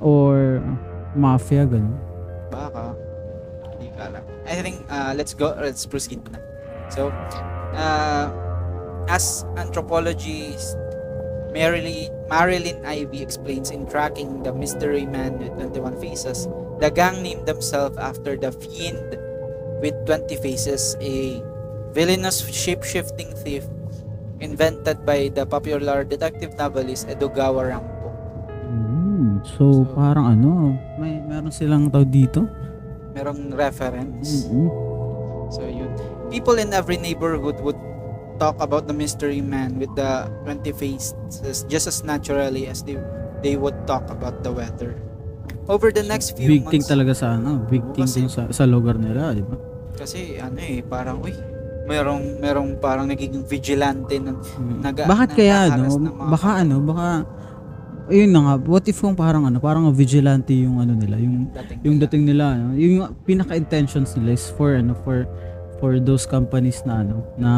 Or 0.00 0.64
mafia 1.12 1.68
ganun. 1.68 2.00
Baka. 2.48 2.96
Hindi 3.76 3.92
ka 3.92 4.00
alam. 4.08 4.24
I 4.48 4.54
think, 4.64 4.76
uh, 4.88 5.12
let's 5.12 5.36
go, 5.36 5.52
let's 5.60 5.84
proceed 5.84 6.24
na. 6.32 6.40
So, 6.88 7.12
uh, 7.76 8.32
as 9.12 9.44
anthropologist 9.60 10.78
Marilyn, 11.52 12.12
Marilyn 12.28 12.84
Ivy 12.84 13.22
explains 13.22 13.70
in 13.72 13.88
tracking 13.88 14.42
the 14.42 14.52
mystery 14.52 15.06
man 15.06 15.38
with 15.40 15.56
21 15.56 16.00
faces, 16.00 16.48
the 16.80 16.90
gang 16.92 17.22
named 17.22 17.46
themselves 17.46 17.96
after 17.96 18.36
the 18.36 18.52
fiend 18.52 19.16
with 19.86 19.94
20 20.10 20.34
faces, 20.42 20.98
a 20.98 21.38
villainous 21.94 22.42
shape-shifting 22.42 23.30
thief 23.46 23.62
invented 24.42 25.06
by 25.06 25.30
the 25.30 25.46
popular 25.46 26.02
detective 26.02 26.58
novelist 26.58 27.06
Edogawa 27.06 27.70
Rampo. 27.70 28.10
Mm, 28.66 29.46
so, 29.46 29.86
So- 29.86 29.86
parang 29.94 30.34
ano, 30.34 30.74
may 30.98 31.22
meron 31.22 31.54
silang 31.54 31.86
tawag 31.86 32.10
dito. 32.10 32.42
Merong 33.14 33.54
reference. 33.54 34.50
Mm-mm. 34.50 34.68
So 35.54 35.62
yun. 35.62 35.94
People 36.28 36.58
in 36.58 36.74
every 36.74 36.98
neighborhood 36.98 37.62
would 37.62 37.78
talk 38.36 38.58
about 38.58 38.90
the 38.90 38.92
mystery 38.92 39.40
man 39.40 39.78
with 39.78 39.88
the 39.96 40.28
20 40.44 40.68
faces 40.76 41.64
just 41.70 41.86
as 41.88 42.04
naturally 42.04 42.68
as 42.68 42.84
they 42.84 42.98
they 43.40 43.56
would 43.56 43.78
talk 43.88 44.04
about 44.10 44.44
the 44.44 44.52
weather. 44.52 44.98
Over 45.70 45.94
the 45.94 46.04
next 46.04 46.36
few 46.36 46.50
Big 46.50 46.68
thing 46.68 46.84
months, 46.84 46.92
talaga 46.92 47.12
sa 47.16 47.38
ano, 47.38 47.62
big 47.64 47.82
thing 47.96 48.06
sa, 48.06 48.52
sa 48.52 48.64
lugar 48.68 48.98
nila, 49.00 49.32
di 49.32 49.42
ba? 49.42 49.56
Kasi 49.96 50.18
ano 50.36 50.58
eh, 50.58 50.80
parang, 50.80 51.18
uy, 51.18 51.32
merong, 51.84 52.38
merong 52.38 52.70
parang 52.76 53.06
nagiging 53.06 53.42
vigilante 53.42 54.16
na 54.16 54.36
Mm. 54.36 54.80
Naga- 54.80 55.06
Bakit 55.06 55.28
kaya 55.32 55.56
naghaharas 55.66 55.92
ano? 55.92 56.02
ng 56.02 56.14
mga- 56.14 56.30
Baka 56.30 56.48
ano, 56.56 56.76
baka 56.80 57.06
ayun 58.06 58.30
na 58.30 58.40
nga, 58.40 58.54
what 58.62 58.84
if 58.84 58.96
kung 58.96 59.14
parang 59.14 59.42
ano, 59.42 59.58
parang 59.58 59.86
vigilante 59.90 60.52
yung 60.52 60.78
ano 60.78 60.92
nila, 60.92 61.16
yung 61.16 61.50
dating 61.50 61.78
yung 61.80 61.96
nila. 61.96 62.04
dating 62.04 62.24
nila 62.24 62.44
ano, 62.52 62.66
yung 62.74 62.94
pinaka-intentions 63.22 64.14
nila 64.14 64.30
is 64.32 64.46
for 64.48 64.74
ano, 64.74 64.94
for 64.96 65.26
for 65.76 65.98
those 65.98 66.24
companies 66.24 66.82
na 66.82 67.02
ano, 67.02 67.22
na 67.36 67.50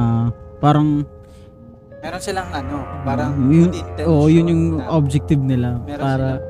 parang 0.59 1.05
Meron 1.99 2.21
silang 2.21 2.47
ano, 2.49 2.79
parang 3.03 3.35
yun, 3.45 3.69
good 3.69 3.77
intention 3.77 4.07
oo, 4.07 4.27
yun 4.27 4.47
yung 4.47 4.63
na 4.77 4.87
objective 4.89 5.43
nila 5.43 5.83
meron 5.83 5.99
para 5.99 6.27
silang 6.31 6.47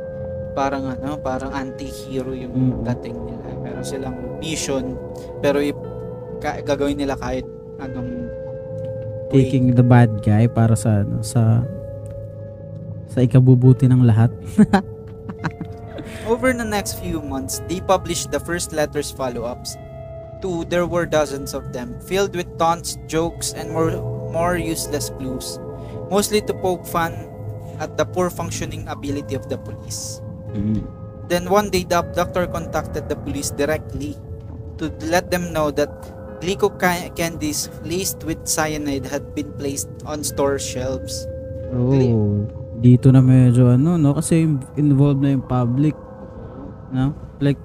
parang 0.52 0.84
ano, 0.84 1.08
parang 1.18 1.50
anti-hero 1.52 2.32
yung 2.32 2.52
Mm. 2.52 2.84
dating 2.84 3.16
nila. 3.16 3.37
Meron 3.68 3.84
silang 3.84 4.16
mission, 4.40 4.96
pero 5.38 5.60
i- 5.60 5.76
ka- 6.40 6.64
gagawin 6.64 6.96
nila 6.96 7.14
kahit 7.14 7.44
anong 7.78 8.32
way. 9.28 9.44
taking 9.44 9.76
the 9.76 9.84
bad 9.84 10.08
guy 10.24 10.48
para 10.48 10.72
sa 10.72 11.04
ano, 11.04 11.20
sa 11.20 11.60
sa 13.06 13.20
ikabubuti 13.20 13.84
ng 13.84 14.02
lahat. 14.02 14.32
Over 16.24 16.52
the 16.52 16.64
next 16.64 17.00
few 17.00 17.20
months, 17.20 17.60
they 17.68 17.80
published 17.80 18.30
the 18.30 18.40
first 18.40 18.72
letters 18.72 19.10
follow-ups. 19.10 19.76
Two, 20.40 20.64
there 20.66 20.86
were 20.86 21.04
dozens 21.04 21.52
of 21.52 21.72
them, 21.72 21.98
filled 22.00 22.32
with 22.32 22.46
taunts, 22.56 22.96
jokes, 23.06 23.52
and 23.52 23.68
more 23.68 23.90
more 24.30 24.56
useless 24.56 25.10
clues, 25.10 25.58
mostly 26.08 26.40
to 26.40 26.54
poke 26.54 26.86
fun 26.86 27.12
at 27.76 27.96
the 27.96 28.04
poor 28.04 28.30
functioning 28.30 28.86
ability 28.86 29.34
of 29.34 29.48
the 29.48 29.58
police. 29.58 30.20
Then 31.28 31.52
one 31.52 31.68
day, 31.68 31.84
the 31.84 32.00
abductor 32.00 32.48
contacted 32.48 33.08
the 33.08 33.16
police 33.16 33.52
directly 33.52 34.16
to 34.80 34.88
let 35.12 35.28
them 35.28 35.52
know 35.52 35.68
that 35.70 35.92
Glico 36.40 36.72
ca- 36.72 37.10
candies 37.12 37.68
laced 37.84 38.24
with 38.24 38.40
cyanide 38.48 39.04
had 39.04 39.34
been 39.36 39.50
placed 39.60 39.90
on 40.08 40.24
store 40.24 40.56
shelves. 40.56 41.28
Oh, 41.68 42.48
dito 42.80 43.12
na 43.12 43.20
medyo 43.20 43.68
ano, 43.68 44.00
no? 44.00 44.16
Kasi 44.16 44.48
involved 44.78 45.20
na 45.20 45.36
yung 45.36 45.44
public. 45.44 45.92
No? 46.94 47.12
Like, 47.42 47.60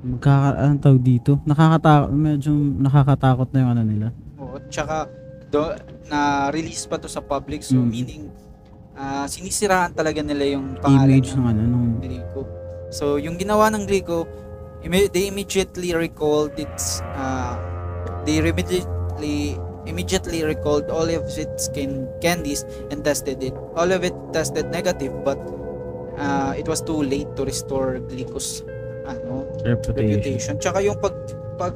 magkaka, 0.00 0.48
anong 0.64 0.80
tawag 0.80 1.02
dito? 1.04 1.30
Nakakatakot, 1.44 2.10
medyo 2.14 2.50
nakakatakot 2.54 3.48
na 3.52 3.58
yung 3.60 3.70
ano 3.76 3.82
nila. 3.84 4.06
Oo, 4.38 4.56
tsaka 4.70 5.10
do, 5.50 5.74
na-release 6.08 6.88
pa 6.88 6.96
to 6.96 7.10
sa 7.10 7.20
public 7.20 7.60
so 7.60 7.76
Mm. 7.76 7.88
meaning 7.90 8.22
ah, 8.98 9.26
sinisiraan 9.30 9.94
talaga 9.94 10.20
nila 10.20 10.58
yung 10.58 10.74
pangalan 10.82 11.22
Image 11.22 11.30
ng 11.38 11.46
ano, 11.46 11.60
nung, 11.62 11.88
Glico. 12.02 12.42
So 12.90 13.16
yung 13.16 13.38
ginawa 13.38 13.70
ng 13.70 13.86
Glico, 13.86 14.26
imme- 14.82 15.08
they 15.14 15.30
immediately 15.30 15.94
recalled 15.94 16.52
its 16.58 17.00
uh, 17.14 17.54
they 18.26 18.42
immediately 18.42 19.54
immediately 19.88 20.44
recalled 20.44 20.90
all 20.92 21.06
of 21.08 21.24
its 21.38 21.70
can- 21.72 22.10
candies 22.20 22.66
and 22.90 23.06
tested 23.06 23.40
it. 23.40 23.54
All 23.78 23.88
of 23.88 24.02
it 24.02 24.12
tested 24.34 24.68
negative 24.68 25.14
but 25.22 25.38
uh, 26.18 26.52
it 26.58 26.66
was 26.66 26.82
too 26.82 27.00
late 27.00 27.30
to 27.38 27.46
restore 27.46 28.02
Glico's 28.10 28.66
ano, 29.08 29.46
reputation. 29.64 29.96
reputation. 29.96 30.54
Tsaka 30.60 30.84
yung 30.84 30.98
pag 31.00 31.14
pag 31.56 31.72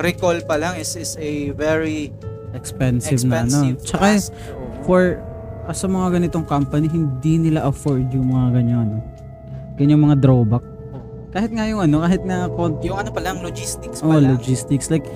recall 0.00 0.40
pa 0.42 0.56
lang 0.58 0.80
is 0.80 0.96
is 0.96 1.14
a 1.20 1.52
very 1.54 2.10
Expensive, 2.52 3.16
expensive 3.16 3.64
na 3.64 3.72
ano. 3.72 3.80
Tsaka 3.80 4.08
for 4.84 5.16
as 5.66 5.78
sa 5.78 5.86
mga 5.86 6.18
ganitong 6.18 6.44
company, 6.44 6.90
hindi 6.90 7.38
nila 7.38 7.64
afford 7.64 8.10
yung 8.10 8.30
mga 8.30 8.48
ganyan 8.58 8.78
ano. 8.86 8.96
Ganyan 9.78 10.00
mga 10.00 10.18
drawback. 10.18 10.64
Kahit 11.32 11.48
nga 11.48 11.64
yung 11.64 11.80
ano, 11.80 12.04
kahit 12.04 12.22
na 12.22 12.44
konti 12.46 12.92
yung 12.92 13.00
ano 13.00 13.08
pa 13.08 13.24
lang 13.24 13.40
logistics 13.40 14.04
oh, 14.04 14.12
pa 14.12 14.20
lang. 14.20 14.36
logistics 14.36 14.92
like 14.92 15.06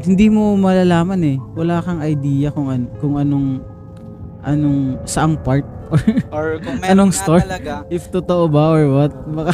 hindi 0.00 0.30
mo 0.30 0.54
malalaman 0.56 1.20
eh. 1.26 1.36
Wala 1.52 1.82
kang 1.82 2.00
idea 2.00 2.48
kung 2.48 2.70
an- 2.70 2.88
kung 3.02 3.18
anong 3.18 3.60
anong 4.40 4.96
saang 5.04 5.36
part 5.36 5.66
Or 6.30 6.56
kung 6.64 6.78
meron 6.78 6.94
Anong 6.94 7.12
store? 7.12 7.42
talaga, 7.42 7.82
if 7.90 8.06
totoo 8.08 8.46
ba 8.46 8.70
or 8.70 8.84
what. 8.88 9.12
Baka 9.26 9.52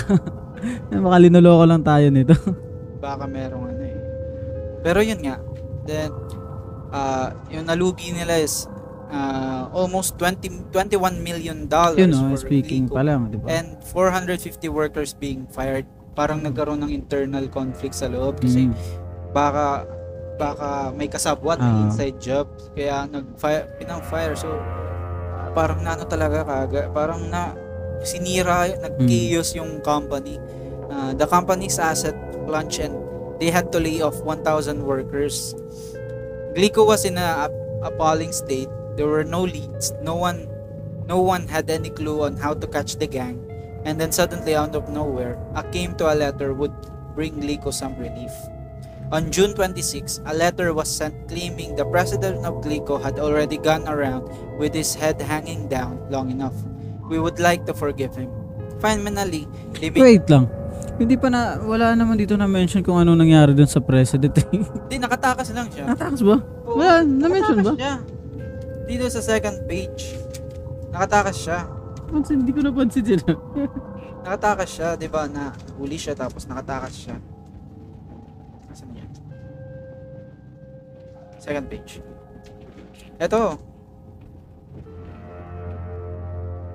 baka 1.04 1.16
linuloko 1.18 1.64
lang 1.64 1.82
tayo 1.82 2.06
nito. 2.12 2.36
baka 3.04 3.24
merong 3.24 3.72
ano 3.72 3.82
eh. 3.82 3.96
Pero 4.84 5.00
yun 5.00 5.18
nga, 5.24 5.40
then, 5.88 6.12
uh, 6.92 7.32
yung 7.50 7.66
nalugi 7.66 8.12
nila 8.12 8.38
is 8.38 8.68
uh, 9.08 9.70
almost 9.70 10.18
20, 10.18 10.72
21 10.72 11.22
million 11.22 11.66
dollars 11.66 11.98
Yun 11.98 12.10
know, 12.10 12.34
speaking 12.34 12.86
pa 12.86 13.02
lang, 13.02 13.30
di 13.30 13.38
ba? 13.38 13.46
And 13.50 13.78
450 13.82 14.66
workers 14.68 15.14
being 15.14 15.46
fired. 15.48 15.86
Parang 16.16 16.40
nagkaroon 16.40 16.80
ng 16.80 16.90
internal 16.90 17.44
conflict 17.46 17.92
sa 17.92 18.08
loob 18.08 18.40
kasi 18.40 18.66
Mm. 18.66 18.74
baka 19.30 19.84
baka 20.36 20.92
may 20.92 21.08
kasabwat 21.08 21.60
na 21.60 21.88
inside 21.88 22.16
job. 22.16 22.48
Kaya 22.72 23.04
nag-fire 23.04 23.68
pinang-fire. 23.76 24.32
So 24.32 24.48
parang 25.52 25.80
nano 25.80 26.04
talaga 26.04 26.44
kaga 26.44 26.88
parang 26.88 27.28
na 27.28 27.52
sinira 28.00 28.68
nag-chaos 28.76 29.56
yung 29.56 29.80
company. 29.80 30.36
Uh, 30.86 31.12
the 31.12 31.24
company's 31.24 31.76
asset 31.76 32.16
plunged 32.44 32.80
and 32.80 32.96
they 33.36 33.48
had 33.48 33.68
to 33.68 33.76
lay 33.76 34.00
off 34.00 34.16
1,000 34.24 34.44
workers. 34.80 35.52
Glico 36.52 36.84
was 36.84 37.04
in 37.04 37.16
a 37.16 37.48
ap- 37.48 37.60
appalling 37.84 38.32
state 38.32 38.68
there 38.96 39.06
were 39.06 39.24
no 39.24 39.44
leads 39.44 39.92
no 40.02 40.16
one 40.16 40.48
no 41.06 41.22
one 41.22 41.46
had 41.46 41.70
any 41.70 41.88
clue 41.90 42.24
on 42.24 42.36
how 42.36 42.52
to 42.52 42.66
catch 42.66 42.96
the 42.96 43.06
gang 43.06 43.38
and 43.86 44.00
then 44.00 44.10
suddenly 44.10 44.56
out 44.56 44.74
of 44.74 44.88
nowhere 44.90 45.38
a 45.54 45.62
came 45.70 45.94
to 45.94 46.10
a 46.10 46.16
letter 46.16 46.52
would 46.52 46.74
bring 47.14 47.38
Glico 47.40 47.72
some 47.72 47.94
relief 47.96 48.32
on 49.14 49.30
June 49.30 49.54
26, 49.54 50.26
a 50.26 50.34
letter 50.34 50.74
was 50.74 50.90
sent 50.90 51.14
claiming 51.30 51.76
the 51.78 51.86
president 51.86 52.42
of 52.42 52.58
Glico 52.58 52.98
had 53.00 53.20
already 53.22 53.54
gone 53.54 53.86
around 53.86 54.26
with 54.58 54.74
his 54.74 54.98
head 54.98 55.22
hanging 55.22 55.70
down 55.70 56.02
long 56.10 56.34
enough. 56.34 56.58
we 57.08 57.18
would 57.18 57.38
like 57.38 57.64
to 57.66 57.74
forgive 57.74 58.14
him. 58.14 58.30
Finally, 58.78 59.48
made, 59.80 59.96
Wait 59.96 60.26
lang. 60.28 60.50
Hindi 60.96 61.16
pa 61.16 61.28
na, 61.28 61.60
wala 61.60 61.92
naman 61.92 62.16
dito 62.16 62.36
na 62.36 62.48
mention 62.48 62.80
kung 62.80 62.96
ano 62.96 63.12
nangyari 63.16 63.52
dun 63.52 63.68
sa 63.68 63.80
president. 63.80 64.32
di 64.90 64.96
nakatakas 64.96 65.52
lang 65.52 65.68
siya. 65.72 65.92
Natakas 65.92 66.20
ba? 66.24 66.36
Oo, 66.68 66.76
Wala, 66.80 67.04
na-mention 67.04 67.60
ba? 67.62 67.72
nakatakas 67.76 67.80
siya. 67.80 67.94
Dito 68.86 69.04
sa 69.10 69.18
second 69.18 69.66
page, 69.66 70.14
nakatakas 70.94 71.36
siya. 71.42 71.66
Pansin, 72.06 72.46
hindi 72.46 72.54
ko 72.54 72.62
napansin 72.62 73.02
sila. 73.02 73.34
Nakatakas 74.26 74.70
siya, 74.70 74.88
'di 74.98 75.06
ba? 75.06 75.30
Na 75.30 75.54
huli 75.78 75.94
siya 75.94 76.14
tapos 76.14 76.50
nakatakas 76.50 76.94
siya. 76.94 77.16
Nasaan 78.66 78.90
niya? 78.94 79.06
Second 81.38 81.66
page. 81.70 82.02
Ito. 83.22 83.58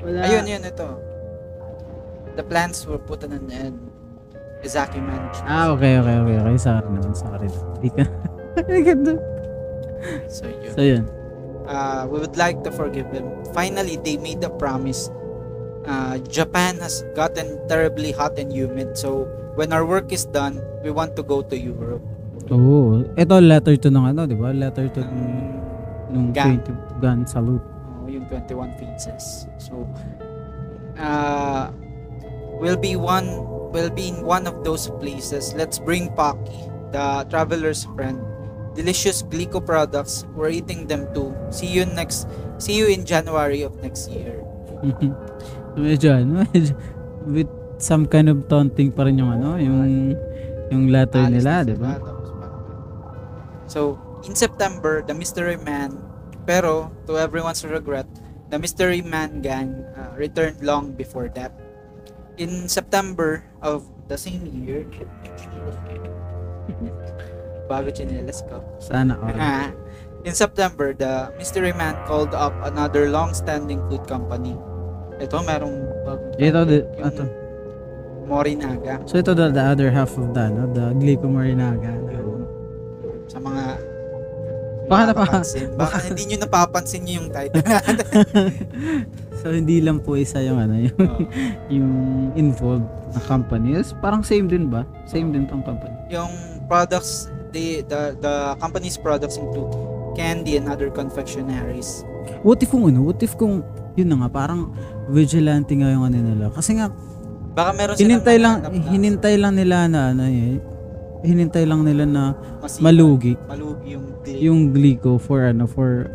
Wala. 0.01 0.19
Ayun, 0.25 0.47
yun, 0.47 0.63
ito. 0.63 0.89
The 2.39 2.43
plans 2.47 2.87
were 2.87 2.97
put 2.97 3.27
on 3.27 3.35
an 3.35 3.51
end. 3.51 3.77
Izaki 4.63 5.03
managed. 5.03 5.43
Ah, 5.45 5.75
okay, 5.75 5.99
okay, 5.99 6.17
okay. 6.23 6.37
okay. 6.39 6.57
Sorry 6.57 6.87
naman, 6.87 7.13
sorry. 7.13 7.49
Hindi 7.51 7.89
ka. 7.93 8.03
Ganda. 8.87 9.13
So, 10.31 10.47
yun. 10.49 10.73
so, 10.73 10.81
yun. 10.81 11.03
Uh, 11.67 12.07
we 12.09 12.19
would 12.19 12.37
like 12.37 12.63
to 12.63 12.71
forgive 12.71 13.11
them. 13.11 13.27
Finally, 13.53 13.97
they 14.03 14.17
made 14.17 14.43
a 14.43 14.49
promise. 14.49 15.09
Uh, 15.85 16.17
Japan 16.29 16.77
has 16.77 17.03
gotten 17.15 17.57
terribly 17.67 18.11
hot 18.11 18.37
and 18.37 18.53
humid. 18.53 18.97
So, 18.97 19.25
when 19.55 19.73
our 19.73 19.85
work 19.85 20.11
is 20.11 20.25
done, 20.25 20.61
we 20.83 20.91
want 20.91 21.15
to 21.17 21.23
go 21.23 21.41
to 21.41 21.55
Europe. 21.57 22.05
Oo. 22.51 23.07
Ito, 23.15 23.39
letter 23.39 23.75
to 23.77 23.87
ng 23.89 24.05
ano, 24.11 24.27
di 24.27 24.35
ba? 24.35 24.51
Letter 24.51 24.91
to 24.93 25.01
nung, 25.07 25.31
nung 26.11 26.27
Gun. 26.35 26.59
20 26.61 27.01
gun 27.01 27.19
salute. 27.25 27.63
Oh, 27.97 28.07
yung 28.07 28.25
21 28.29 28.77
phases. 28.77 29.49
So, 29.57 29.87
uh, 31.01 31.73
we'll 32.61 32.77
be 32.77 32.95
one, 32.95 33.25
we'll 33.73 33.93
be 33.93 34.13
in 34.13 34.21
one 34.21 34.45
of 34.45 34.61
those 34.61 34.91
places. 35.01 35.53
Let's 35.57 35.79
bring 35.79 36.13
Pocky, 36.13 36.69
the 36.93 37.25
traveler's 37.31 37.89
friend. 37.97 38.21
Delicious 38.75 39.23
Glico 39.23 39.59
products. 39.59 40.25
We're 40.35 40.51
eating 40.51 40.87
them 40.87 41.11
too. 41.13 41.35
See 41.51 41.67
you 41.67 41.85
next, 41.85 42.27
see 42.57 42.77
you 42.77 42.87
in 42.87 43.03
January 43.03 43.63
of 43.63 43.75
next 43.83 44.09
year. 44.09 44.39
medyo 45.77 46.17
ano, 46.17 46.43
medyo, 46.51 46.73
with 47.27 47.49
some 47.77 48.05
kind 48.05 48.29
of 48.29 48.47
taunting 48.47 48.91
pa 48.91 49.07
rin 49.07 49.17
yung 49.17 49.31
ano, 49.31 49.57
yung 49.57 50.15
yung 50.71 50.87
letter 50.87 51.19
Alis 51.19 51.43
nila, 51.43 51.67
di 51.67 51.75
ba? 51.75 51.99
So, 53.67 53.99
in 54.23 54.35
September, 54.35 55.03
the 55.03 55.15
Mystery 55.15 55.59
Man, 55.59 55.99
pero 56.47 56.91
to 57.07 57.19
everyone's 57.19 57.63
regret, 57.63 58.07
the 58.51 58.59
Mystery 58.59 59.03
Man 59.03 59.43
gang 59.43 59.83
uh, 59.95 60.15
returned 60.15 60.63
long 60.63 60.95
before 60.95 61.27
that. 61.35 61.51
In 62.39 62.67
September 62.67 63.43
of 63.59 63.83
the 64.07 64.17
same 64.17 64.47
year, 64.47 64.87
bago 67.71 67.87
chinelas 67.87 68.43
ko. 68.51 68.59
Sana 68.83 69.15
all. 69.15 69.31
Ah, 69.39 69.71
in 70.27 70.35
September, 70.35 70.91
the 70.91 71.31
Mystery 71.39 71.71
Man 71.71 71.95
called 72.03 72.35
up 72.35 72.51
another 72.67 73.07
long-standing 73.07 73.79
food 73.87 74.03
company. 74.11 74.59
Ito, 75.23 75.39
merong 75.39 75.75
bagong 76.03 76.35
Ito, 76.35 76.59
yung 76.67 77.07
ito. 77.07 77.23
Morinaga. 78.27 78.99
So 79.07 79.19
ito 79.19 79.31
the, 79.31 79.51
the 79.51 79.63
other 79.63 79.87
half 79.91 80.15
of 80.15 80.31
the, 80.31 80.45
no? 80.51 80.67
the 80.71 80.91
Glico 80.99 81.27
Marinaga. 81.27 81.95
sa 83.31 83.39
mga 83.39 83.63
Baka 84.91 85.03
napa- 85.07 85.23
napapansin. 85.23 85.67
Baka 85.79 86.03
hindi 86.03 86.23
nyo 86.27 86.37
napapansin 86.43 87.03
yung 87.07 87.27
title. 87.31 87.63
So 89.41 89.49
hindi 89.49 89.81
lang 89.81 90.05
po 90.05 90.13
isa 90.13 90.37
yung 90.45 90.61
ano, 90.61 90.77
yung, 90.77 91.01
Oo. 91.01 91.21
yung 91.81 91.89
involved 92.37 92.85
na 93.09 93.19
company. 93.25 93.73
Yes, 93.73 93.89
parang 93.97 94.21
same 94.21 94.45
din 94.45 94.69
ba? 94.69 94.85
Same 95.09 95.33
din 95.33 95.49
tong 95.49 95.65
company. 95.65 95.97
yung 96.13 96.29
products, 96.69 97.33
the, 97.51 97.81
the, 97.87 98.01
the 98.19 98.33
company's 98.59 98.97
products 98.97 99.37
include 99.37 99.71
candy 100.15 100.57
and 100.57 100.67
other 100.67 100.89
confectionaries. 100.89 102.03
What 102.43 102.63
if 102.63 102.71
kung 102.71 102.87
ano? 102.89 103.05
What 103.05 103.21
if 103.23 103.37
kung 103.37 103.63
yun 103.95 104.07
na 104.11 104.25
nga 104.25 104.29
parang 104.31 104.71
vigilante 105.11 105.75
nga 105.75 105.91
yung 105.91 106.07
ano 106.07 106.17
nila. 106.17 106.45
Kasi 106.51 106.79
nga 106.79 106.91
Baka 107.51 107.75
meron 107.75 107.93
hinintay 107.99 108.37
lang 108.39 108.63
na 108.63 108.71
hinintay 108.71 109.35
lang 109.35 109.53
nila 109.59 109.77
na 109.91 110.15
ano 110.15 110.23
eh 110.23 110.55
hinintay 111.21 111.67
lang 111.67 111.83
nila 111.83 112.07
na 112.07 112.23
masipa. 112.63 112.87
malugi 112.87 113.33
Malugi 113.45 113.93
yung 113.93 114.05
glade. 114.23 114.39
yung 114.39 114.59
Glico 114.71 115.19
for 115.19 115.45
ano 115.45 115.67
for 115.67 116.07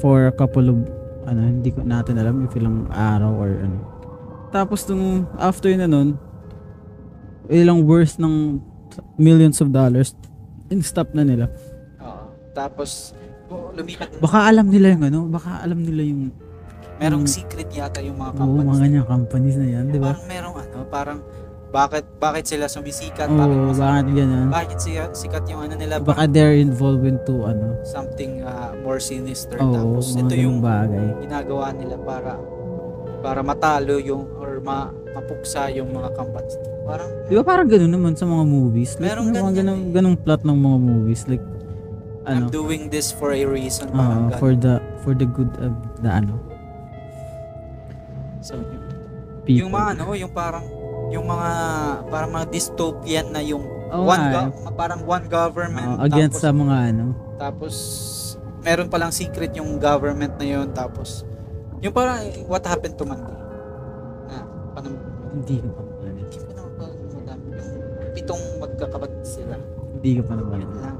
for 0.00 0.26
a 0.26 0.34
couple 0.34 0.72
of 0.72 0.80
ano 1.28 1.40
hindi 1.44 1.70
ko 1.70 1.84
natin 1.84 2.18
alam 2.18 2.42
if 2.48 2.56
ilang 2.56 2.88
araw 2.90 3.36
or 3.36 3.52
ano 3.62 3.78
tapos 4.48 4.82
nung 4.88 5.28
after 5.38 5.70
na 5.76 5.86
nun 5.86 6.16
ilang 7.52 7.84
worth 7.84 8.16
ng 8.16 8.58
millions 9.20 9.60
of 9.60 9.70
dollars 9.70 10.16
in-stop 10.72 11.12
na 11.12 11.22
nila 11.22 11.46
Oo. 11.98 12.24
Tapos, 12.52 13.12
lumipat. 13.72 14.08
baka 14.18 14.38
alam 14.44 14.66
nila 14.66 14.92
yung 14.92 15.04
ano 15.04 15.20
baka 15.26 15.60
alam 15.60 15.78
nila 15.78 16.02
yung 16.02 16.32
merong 16.94 17.24
Mm. 17.24 17.32
secret 17.32 17.68
yata 17.70 18.00
yung 18.00 18.16
mga 18.16 18.32
oo 18.32 18.38
companies. 18.38 18.64
mga 18.66 18.80
kanya 18.80 19.02
companies 19.04 19.56
na 19.56 19.66
yan 19.70 19.84
di 19.86 19.98
ba 19.98 20.12
Parang 20.12 20.26
merong 20.26 20.56
ano, 20.56 20.78
parang 20.88 21.18
bakit 21.68 22.04
bakit 22.16 22.44
sila 22.46 22.64
sumisikat? 22.66 23.26
bakit 23.26 23.52
oo 23.54 23.66
mas- 23.66 23.80
bakit 23.80 24.06
ganyan 24.10 24.48
bakit 24.48 24.78
siya, 24.78 25.04
sikat 25.10 25.44
yung 25.46 25.60
ano 25.62 25.74
nila? 25.74 25.94
baka 25.98 26.24
they're 26.26 26.54
involved 26.54 27.02
into 27.02 27.42
ano 27.42 27.76
something 27.82 28.40
uh, 28.40 28.72
more 28.78 28.98
sinister. 28.98 29.56
oo 29.56 29.72
Tapos 29.72 30.12
ito 30.14 30.34
yung 30.34 30.60
bagay 30.60 31.16
ginagawa 31.18 31.72
nila 31.72 31.96
para 31.98 32.36
para 33.18 33.40
matalo 33.40 33.96
yung 33.96 34.28
or 34.34 34.58
ma, 34.58 34.92
mapuksa 35.12 35.68
yung 35.72 35.92
mga 35.92 36.12
companies. 36.16 36.56
Parang 36.82 37.08
Di 37.28 37.34
ba 37.36 37.44
parang 37.44 37.68
ganun 37.68 37.92
naman 37.92 38.12
sa 38.16 38.24
mga 38.24 38.44
movies? 38.44 38.96
Like, 38.98 39.12
Merong 39.12 39.28
ganyan 39.30 39.54
ganung, 39.54 39.82
eh. 39.88 39.92
ganung 39.92 40.16
plot 40.18 40.42
ng 40.42 40.58
mga 40.58 40.78
movies. 40.80 41.22
Like, 41.28 41.44
I'm 42.22 42.46
ano, 42.46 42.54
doing 42.54 42.88
this 42.88 43.10
for 43.10 43.34
a 43.34 43.44
reason. 43.44 43.90
Parang 43.90 44.30
ganun. 44.30 44.40
for 44.40 44.52
the 44.54 44.74
for 45.02 45.12
the 45.12 45.26
good 45.26 45.50
of 45.58 45.74
the 46.00 46.10
ano, 46.10 46.38
so, 48.38 48.54
yung, 48.58 48.82
people. 49.42 49.58
yung 49.66 49.70
mga 49.74 49.88
ano, 49.98 50.04
yung 50.14 50.32
parang 50.32 50.64
yung 51.12 51.26
mga 51.28 51.50
parang 52.08 52.30
mga 52.32 52.46
dystopian 52.48 53.26
na 53.30 53.44
yung 53.44 53.62
Oo 53.92 54.08
one 54.08 54.22
nga, 54.24 54.48
go- 54.48 54.72
parang 54.72 55.00
one 55.04 55.26
government 55.28 56.00
ah, 56.00 56.08
against 56.08 56.40
tapos, 56.40 56.48
sa 56.48 56.50
mga 56.56 56.76
ano. 56.88 57.04
tapos 57.36 57.74
meron 58.64 58.88
palang 58.88 59.12
secret 59.12 59.52
yung 59.52 59.76
government 59.76 60.32
na 60.40 60.46
yun 60.48 60.72
tapos 60.72 61.28
yung 61.84 61.92
parang 61.92 62.24
what 62.48 62.64
happened 62.64 62.96
to 62.96 63.04
Mandy 63.04 63.41
na 64.72 64.74
panang 64.74 64.96
Hindi 65.32 65.54
ko 65.58 65.68
pa 65.68 65.80
naman. 65.82 66.12
hindi 66.14 66.36
ko 66.38 66.50
na 66.50 66.62
madami 67.12 67.44
yung 67.50 67.70
pitong 68.12 68.42
magkakapatid 68.58 69.22
sila 69.22 69.54
Hindi 69.92 70.10
ko 70.16 70.22
pa 70.22 70.34
naman. 70.34 70.56
Yun 70.58 70.72
lang. 70.74 70.96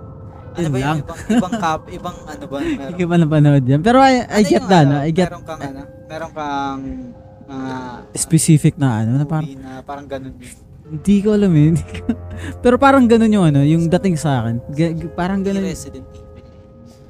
Ano 0.53 0.61
Yun 0.61 0.69
ba 0.69 0.79
yung 0.79 1.01
ibang, 1.01 1.21
ibang 1.33 1.55
cap, 1.59 1.81
ibang 1.89 2.17
ano 2.23 2.45
ba? 2.45 2.57
Hindi 2.61 2.77
Meron, 2.77 2.93
ko 2.95 3.05
pa 3.07 3.17
napanood 3.17 3.65
yan. 3.65 3.81
Pero 3.81 3.99
I, 3.99 4.15
I 4.21 4.21
Ano 4.39 4.45
get 4.47 4.65
that. 4.67 4.85
ano, 4.85 4.93
no? 4.93 5.01
I 5.01 5.11
get 5.11 5.27
Meron 5.27 5.43
kang 5.43 5.61
ano, 5.63 5.81
meron 6.07 6.31
kang 6.31 6.81
mga 7.43 7.73
specific 8.15 8.75
na 8.77 9.01
ano. 9.01 9.11
Na 9.17 9.25
parang, 9.25 9.49
na 9.57 9.81
parang 9.81 10.05
ganun 10.07 10.37
din. 10.37 10.53
hindi 10.85 11.17
ko 11.19 11.33
alam 11.33 11.51
eh. 11.51 11.67
Hindi 11.71 11.85
ko- 11.85 12.21
Pero 12.63 12.77
parang 12.77 13.05
ganun 13.07 13.33
yung 13.33 13.47
ano, 13.47 13.61
yung 13.63 13.89
dating 13.89 14.15
sa 14.15 14.45
akin. 14.45 14.61
Ga- 14.69 14.93
parang 15.11 15.41
Hindi 15.41 15.57
ganun. 15.57 15.65
Resident 15.67 16.05
Evil. 16.07 16.45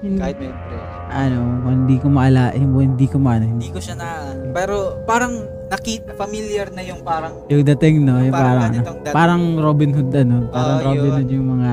Hindi, 0.00 0.18
Kahit 0.18 0.36
may 0.36 0.50
pre. 0.50 0.78
ano, 1.12 1.38
hindi 1.64 1.96
ko 1.96 2.06
maala, 2.08 2.42
hindi 2.50 3.06
ko 3.06 3.16
maano. 3.18 3.44
Hindi 3.48 3.70
ko 3.70 3.78
siya 3.78 3.94
na, 3.94 4.08
pero 4.50 4.98
parang 5.02 5.34
nakita, 5.72 6.12
familiar 6.14 6.68
na 6.68 6.82
yung 6.84 7.00
parang, 7.00 7.48
Yung 7.48 7.64
dating 7.64 8.04
no, 8.04 8.20
Yung 8.20 8.28
yung 8.28 8.34
parang 8.36 8.60
parang, 8.60 8.72
dating. 8.76 9.14
parang 9.16 9.42
Robin 9.56 9.90
Hood 9.96 10.12
ano, 10.12 10.36
parang 10.52 10.78
Oo, 10.78 10.86
Robin 10.92 11.08
yun. 11.08 11.16
Hood 11.16 11.30
yung 11.32 11.48
mga 11.58 11.70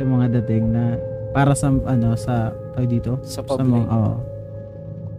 yung 0.00 0.10
mga 0.16 0.26
dating 0.40 0.64
na 0.74 0.82
para 1.30 1.52
sa 1.54 1.70
ano 1.70 2.18
sa 2.18 2.50
tawag 2.74 2.90
dito? 2.90 3.22
Sa 3.22 3.46
sa 3.46 3.62
mga 3.62 3.86
oh, 3.86 4.18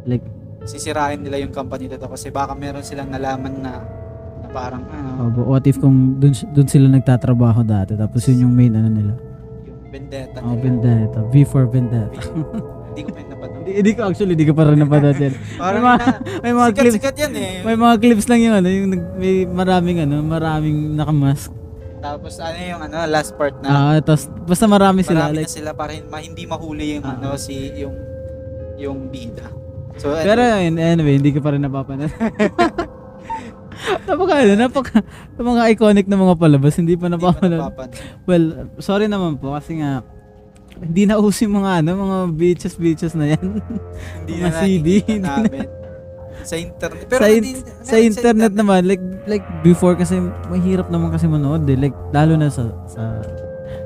like 0.03 0.25
Sisirain 0.61 1.17
nila 1.17 1.41
yung 1.41 1.49
company 1.49 1.89
nito 1.89 2.05
kasi 2.05 2.29
baka 2.29 2.53
meron 2.53 2.85
silang 2.85 3.09
nalaman 3.09 3.65
na, 3.65 3.81
na 4.43 4.47
parang, 4.53 4.85
ano, 4.91 5.09
oh, 5.25 5.29
but 5.33 5.45
what 5.47 5.63
if 5.65 5.79
kung 5.81 6.19
dun, 6.21 6.35
dun 6.53 6.67
sila 6.67 6.85
nagtatrabaho 6.91 7.65
dati 7.65 7.97
tapos 7.97 8.27
yun 8.29 8.45
yung 8.45 8.53
main 8.53 8.75
ano 8.75 8.89
nila? 8.91 9.13
Yung 9.65 9.89
vendetta. 9.89 10.37
Oh 10.43 10.53
nila. 10.53 10.61
Vendetta. 10.61 11.19
V 11.31 11.33
for 11.47 11.65
Vendetta. 11.65 12.19
Hindi 12.91 13.01
ko. 13.07 13.09
hindi, 13.73 13.91
ko 13.93 14.01
actually 14.05 14.33
hindi 14.35 14.43
ko 14.43 14.53
pa 14.53 14.67
rin 14.67 14.79
napanood 14.79 15.17
yan 15.25 15.33
Parang 15.55 15.79
may 15.79 15.87
mga, 15.87 15.97
na, 15.97 16.39
may 16.39 16.53
mga 16.53 16.69
clips 16.71 16.95
sikat-sikat 16.97 17.15
yan 17.17 17.33
eh. 17.35 17.53
may 17.63 17.77
mga 17.77 17.95
clips 17.97 18.25
lang 18.27 18.39
yung 18.41 18.55
ano 18.55 18.67
yung 18.67 18.87
may 19.15 19.35
maraming 19.45 19.97
ano 20.01 20.15
maraming 20.19 20.77
nakamask 20.93 21.49
Tapos 22.01 22.41
ano 22.41 22.57
yung 22.57 22.81
ano, 22.81 22.95
last 23.05 23.37
part 23.37 23.53
na, 23.61 23.69
ah 23.69 23.97
tapos 24.01 24.25
basta 24.43 24.65
marami 24.65 25.05
sila 25.05 25.29
marami 25.29 25.37
like 25.37 25.49
na 25.49 25.53
sila 25.53 25.71
para 25.71 25.91
hindi 25.93 26.43
mahuli 26.45 26.97
yung 26.97 27.05
Ah. 27.05 27.13
ano 27.13 27.37
si 27.37 27.53
yung 27.77 27.93
yung 28.81 29.13
bida. 29.13 29.45
So 30.01 30.09
anyway, 30.09 30.25
Pero 30.25 30.41
anyway, 30.81 31.13
hindi 31.21 31.29
ko 31.29 31.45
pa 31.45 31.53
rin 31.53 31.61
napapanood. 31.61 32.09
napaka, 34.09 34.33
ano, 34.41 34.53
napaka, 34.57 34.97
mga 35.37 35.63
iconic 35.73 36.05
na 36.09 36.17
mga 36.17 36.35
palabas, 36.37 36.73
hindi 36.81 36.97
pa 36.97 37.05
napapanood. 37.05 37.69
Well, 38.25 38.45
sorry 38.81 39.05
naman 39.05 39.37
po, 39.37 39.53
kasi 39.53 39.77
nga, 39.77 40.01
hindi 40.81 41.05
na 41.05 41.15
uso 41.15 41.45
yung 41.45 41.57
mga 41.57 41.71
ano, 41.79 41.89
mga 41.95 42.17
beaches 42.33 42.73
beaches 42.75 43.13
na 43.13 43.31
yan. 43.31 43.45
Hindi 44.21 44.33
Mga 44.35 44.43
na 44.43 44.59
CD, 44.59 44.87
hindi 44.99 45.15
na. 45.19 45.33
sa 46.41 46.55
internet. 46.57 47.05
sa, 47.07 47.27
in- 47.27 47.45
hindi- 47.45 47.63
sa 47.85 47.97
internet 47.97 48.53
naman, 48.53 48.89
like, 48.89 49.03
like 49.25 49.45
before 49.61 49.93
kasi 49.93 50.17
mahirap 50.49 50.89
naman 50.89 51.13
kasi 51.13 51.29
manood 51.29 51.63
eh. 51.65 51.77
Like, 51.77 51.93
lalo 52.09 52.33
na 52.33 52.49
sa, 52.49 52.65
sa 52.87 53.21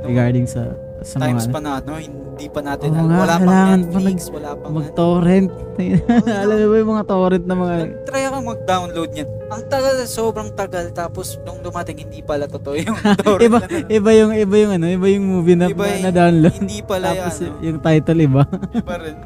regarding 0.01 0.47
sa, 0.47 0.71
sa 1.05 1.21
times 1.21 1.45
mga, 1.45 1.53
pa 1.53 1.59
na, 1.61 1.73
no? 1.85 2.01
Hindi 2.01 2.47
pa 2.49 2.59
natin, 2.65 2.89
Oo 2.89 2.97
alam. 2.97 3.05
nga, 3.05 3.17
wala 3.21 3.35
pang 3.37 3.45
kailangan 3.45 3.69
pa 3.69 3.77
Netflix, 3.77 4.19
wala 4.33 4.49
pang... 4.57 4.71
mag-torrent. 4.73 5.49
Alam 6.41 6.55
mo 6.57 6.65
ba 6.65 6.75
yung 6.81 6.91
mga 6.97 7.05
torrent 7.05 7.45
na 7.45 7.55
mga, 7.55 7.75
Try 8.09 8.23
ako 8.25 8.37
mag-download 8.41 9.09
niyan. 9.13 9.29
Ang 9.45 9.63
tagal, 9.69 9.95
sobrang 10.09 10.49
tagal. 10.57 10.85
Tapos, 10.89 11.37
nung 11.45 11.61
dumating, 11.61 12.09
hindi 12.09 12.25
pala 12.25 12.49
totoo 12.49 12.75
yung 12.75 12.97
torrent 13.21 13.45
iba, 13.45 13.59
na 13.61 13.67
iba 13.85 14.11
yung, 14.17 14.31
iba 14.33 14.55
yung 14.57 14.71
ano, 14.81 14.85
iba 14.89 15.07
yung 15.13 15.25
movie 15.29 15.53
na, 15.53 15.69
Iba 15.69 15.85
na 16.01 16.09
download. 16.09 16.57
Hindi 16.57 16.81
pala. 16.81 17.13
Tapos 17.13 17.37
no? 17.45 17.61
yung 17.61 17.77
title 17.77 18.19
iba. 18.25 18.43
Iba 18.73 18.95
rin. 18.97 19.17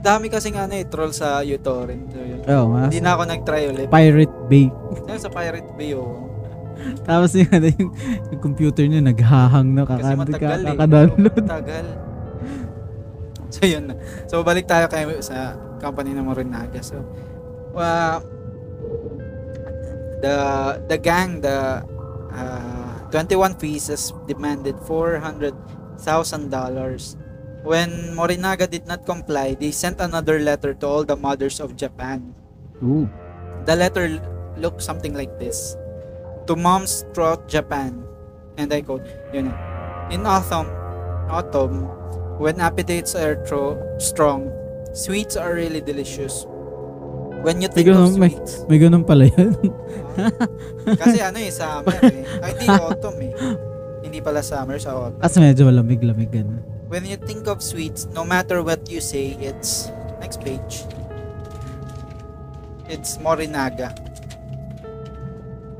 Dami 0.00 0.32
kasing 0.32 0.56
ano 0.56 0.72
eh, 0.78 0.86
troll 0.86 1.12
sa 1.12 1.42
uTorrent. 1.42 2.06
So, 2.14 2.22
yun. 2.22 2.40
Oo, 2.46 2.66
nga. 2.72 2.88
Hindi 2.88 3.00
na 3.02 3.10
ako 3.18 3.22
nag-try 3.26 3.62
ulit. 3.66 3.86
Pirate 3.90 4.36
Bay. 4.46 4.70
Sa 5.18 5.28
Pirate 5.28 5.70
Bay, 5.74 5.92
oh. 5.92 6.29
Tapos 7.08 7.30
yung, 7.36 7.50
ano, 7.52 7.66
yung, 7.70 7.90
yung 8.32 8.40
computer 8.40 8.84
niya 8.86 9.02
naghahang 9.04 9.74
na 9.74 9.82
Kasi 9.84 10.02
kaka, 10.02 10.20
matagal 10.20 10.58
eh. 10.60 10.68
kaka-download. 10.74 11.42
Matagal. 11.46 11.86
So 13.50 13.60
yun 13.66 13.84
na. 13.90 13.94
So 14.30 14.46
balik 14.46 14.70
tayo 14.70 14.86
kay 14.86 15.04
sa 15.20 15.58
company 15.82 16.14
ng 16.14 16.22
Morinaga. 16.22 16.78
So 16.80 17.02
uh, 17.74 18.22
the 20.22 20.36
the 20.86 20.98
gang 21.00 21.42
the 21.42 21.82
uh, 22.30 22.94
21 23.10 23.58
pieces 23.58 24.14
demanded 24.30 24.78
400,000 24.86 25.50
dollars. 26.46 27.18
When 27.60 28.16
Morinaga 28.16 28.70
did 28.70 28.86
not 28.88 29.04
comply, 29.04 29.52
they 29.58 29.74
sent 29.74 30.00
another 30.00 30.40
letter 30.40 30.72
to 30.80 30.84
all 30.86 31.04
the 31.04 31.18
mothers 31.18 31.60
of 31.60 31.76
Japan. 31.76 32.32
Ooh. 32.80 33.04
The 33.68 33.76
letter 33.76 34.16
looked 34.56 34.80
something 34.80 35.12
like 35.12 35.36
this. 35.36 35.76
To 36.50 36.58
moms 36.58 37.06
throughout 37.14 37.46
Japan, 37.46 38.02
and 38.58 38.74
I 38.74 38.82
quote, 38.82 39.06
yun 39.30 39.46
na, 39.46 39.54
In 40.10 40.26
autumn, 40.26 40.66
autumn, 41.30 41.86
when 42.42 42.58
appetites 42.58 43.14
are 43.14 43.38
tro- 43.46 43.78
strong, 44.02 44.50
sweets 44.90 45.38
are 45.38 45.54
really 45.54 45.78
delicious. 45.78 46.42
When 47.46 47.62
you 47.62 47.70
think 47.70 47.86
May 47.86 47.94
of 47.94 48.02
ganun- 48.02 48.18
may- 48.18 48.34
sweets, 48.34 48.52
May 48.66 48.78
ganun 48.82 49.06
pala 49.06 49.30
yun. 49.30 49.54
kasi 51.00 51.22
ano 51.22 51.38
eh, 51.38 51.54
summer 51.54 51.94
eh. 52.02 52.26
Ay, 52.42 52.50
hindi 52.58 52.66
autumn 52.82 53.22
eh. 53.22 53.32
Hindi 54.02 54.18
pala 54.18 54.42
summer 54.42 54.82
sa 54.82 54.98
autumn. 54.98 55.22
As 55.22 55.38
medyo 55.38 55.70
malamig-lamig 55.70 56.34
ganun. 56.34 56.66
When 56.90 57.06
you 57.06 57.14
think 57.14 57.46
of 57.46 57.62
sweets, 57.62 58.10
no 58.10 58.26
matter 58.26 58.58
what 58.66 58.90
you 58.90 58.98
say, 58.98 59.38
it's 59.38 59.86
next 60.18 60.42
page. 60.42 60.82
It's 62.90 63.22
Morinaga. 63.22 63.94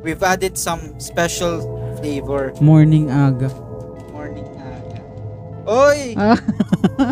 We've 0.00 0.22
added 0.22 0.56
some 0.56 0.96
special 0.98 1.60
flavor. 2.00 2.52
Morning 2.60 3.10
aga. 3.12 3.52
Morningaga. 4.12 5.00
Oy! 5.68 6.16
Ah. 6.16 6.40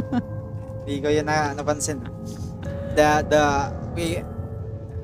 Hindi 0.88 1.04
ko 1.04 1.08
yun 1.12 1.28
na 1.28 1.52
napansin. 1.52 2.00
The 2.96 3.20
the 3.28 3.44
we 3.92 4.24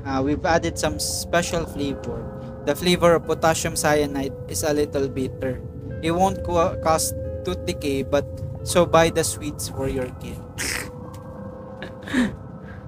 uh, 0.09 0.20
we've 0.25 0.40
added 0.49 0.81
some 0.81 0.97
special 0.97 1.68
flavor. 1.68 2.25
The 2.64 2.73
flavor 2.73 3.20
of 3.20 3.29
potassium 3.29 3.77
cyanide 3.77 4.33
is 4.49 4.64
a 4.64 4.73
little 4.73 5.12
bitter. 5.12 5.61
It 6.01 6.16
won't 6.16 6.40
co- 6.40 6.81
cause 6.81 7.12
tooth 7.44 7.68
decay, 7.68 8.01
but 8.09 8.25
so 8.64 8.88
buy 8.88 9.12
the 9.12 9.20
sweets 9.20 9.68
for 9.68 9.92
your 9.92 10.09
kid. 10.25 10.40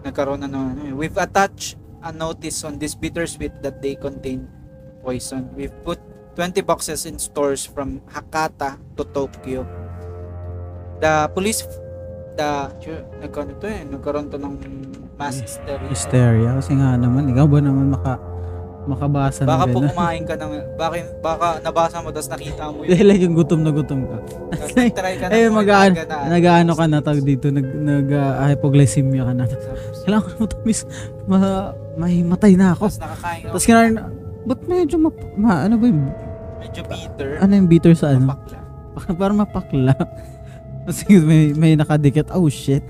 Nagkaroon 0.08 0.40
na 0.40 0.48
naman. 0.48 0.88
eh. 0.88 0.92
We've 0.96 1.16
attached 1.20 1.76
a 2.00 2.08
notice 2.12 2.64
on 2.64 2.80
this 2.80 2.96
bittersweet 2.96 3.60
that 3.60 3.84
they 3.84 3.92
contain 4.00 4.48
poison. 5.06 5.46
We've 5.54 5.70
put 5.86 6.02
20 6.34 6.66
boxes 6.66 7.06
in 7.06 7.22
stores 7.22 7.62
from 7.62 8.02
Hakata 8.10 8.74
to 8.98 9.06
Tokyo. 9.14 9.62
The 10.98 11.30
police 11.30 11.62
the 12.34 12.74
nagkaroon 13.22 13.54
to 13.62 13.66
eh, 13.70 13.86
nagkaroon 13.86 14.26
to 14.34 14.36
ng 14.36 14.54
mass 15.14 15.38
hysteria. 15.38 15.88
Hysteria. 15.88 16.50
Kasi 16.58 16.74
nga 16.74 16.98
naman, 16.98 17.30
ikaw 17.30 17.46
ba 17.46 17.62
naman 17.62 17.94
maka, 17.94 18.18
makabasa 18.86 19.42
ng 19.42 19.50
Baka 19.50 19.64
po 19.72 19.78
kumain 19.82 20.22
ka 20.22 20.34
ng 20.38 20.52
baka, 20.78 20.94
baka 21.18 21.48
nabasa 21.58 21.96
mo 22.04 22.14
tapos 22.14 22.30
nakita 22.30 22.70
mo 22.70 22.84
yun. 22.84 22.90
Dahil 22.92 23.06
like 23.10 23.22
yung 23.22 23.36
gutom 23.38 23.60
na 23.64 23.72
gutom 23.72 24.00
ka. 24.04 24.18
Tapos 24.54 24.74
nag-try 24.76 25.14
ka 25.16 25.24
ng 25.30 25.32
Eh, 25.32 25.48
mag 25.48 25.66
Morinaga 25.66 26.04
na 26.06 26.16
ano, 26.16 26.30
nag-ano 26.30 26.72
ka 26.76 26.84
na 26.86 26.98
tawag 27.00 27.24
dito, 27.24 27.46
nag, 27.48 27.66
nag 27.66 28.08
uh, 28.12 28.46
hypoglycemia 28.52 29.22
ka 29.26 29.32
na. 29.32 29.44
Kailangan 30.04 30.22
ko 30.22 30.28
na 30.28 30.38
matamis, 30.44 30.80
ma, 31.26 31.38
may 31.96 32.14
matay 32.20 32.52
na 32.54 32.76
ako. 32.76 32.86
Tapos 32.92 33.00
nakakain 33.00 33.40
ka. 33.40 33.48
Tapos 33.50 33.64
kinain, 33.64 33.94
ba't 34.46 34.62
medyo 34.70 34.96
ma, 35.02 35.10
ma, 35.34 35.52
ano 35.66 35.74
ba 35.74 35.90
yung, 35.90 36.06
medyo 36.62 36.86
bitter. 36.86 37.42
ano 37.42 37.52
yung 37.52 37.68
bitter 37.68 37.94
sa 37.98 38.14
ano? 38.14 38.30
Mapakla. 38.30 38.58
Parang 39.18 39.38
mapakla. 39.42 39.94
Kasi 40.86 41.18
may, 41.18 41.50
may 41.50 41.74
nakadikit, 41.74 42.30
oh 42.30 42.46
shit. 42.46 42.86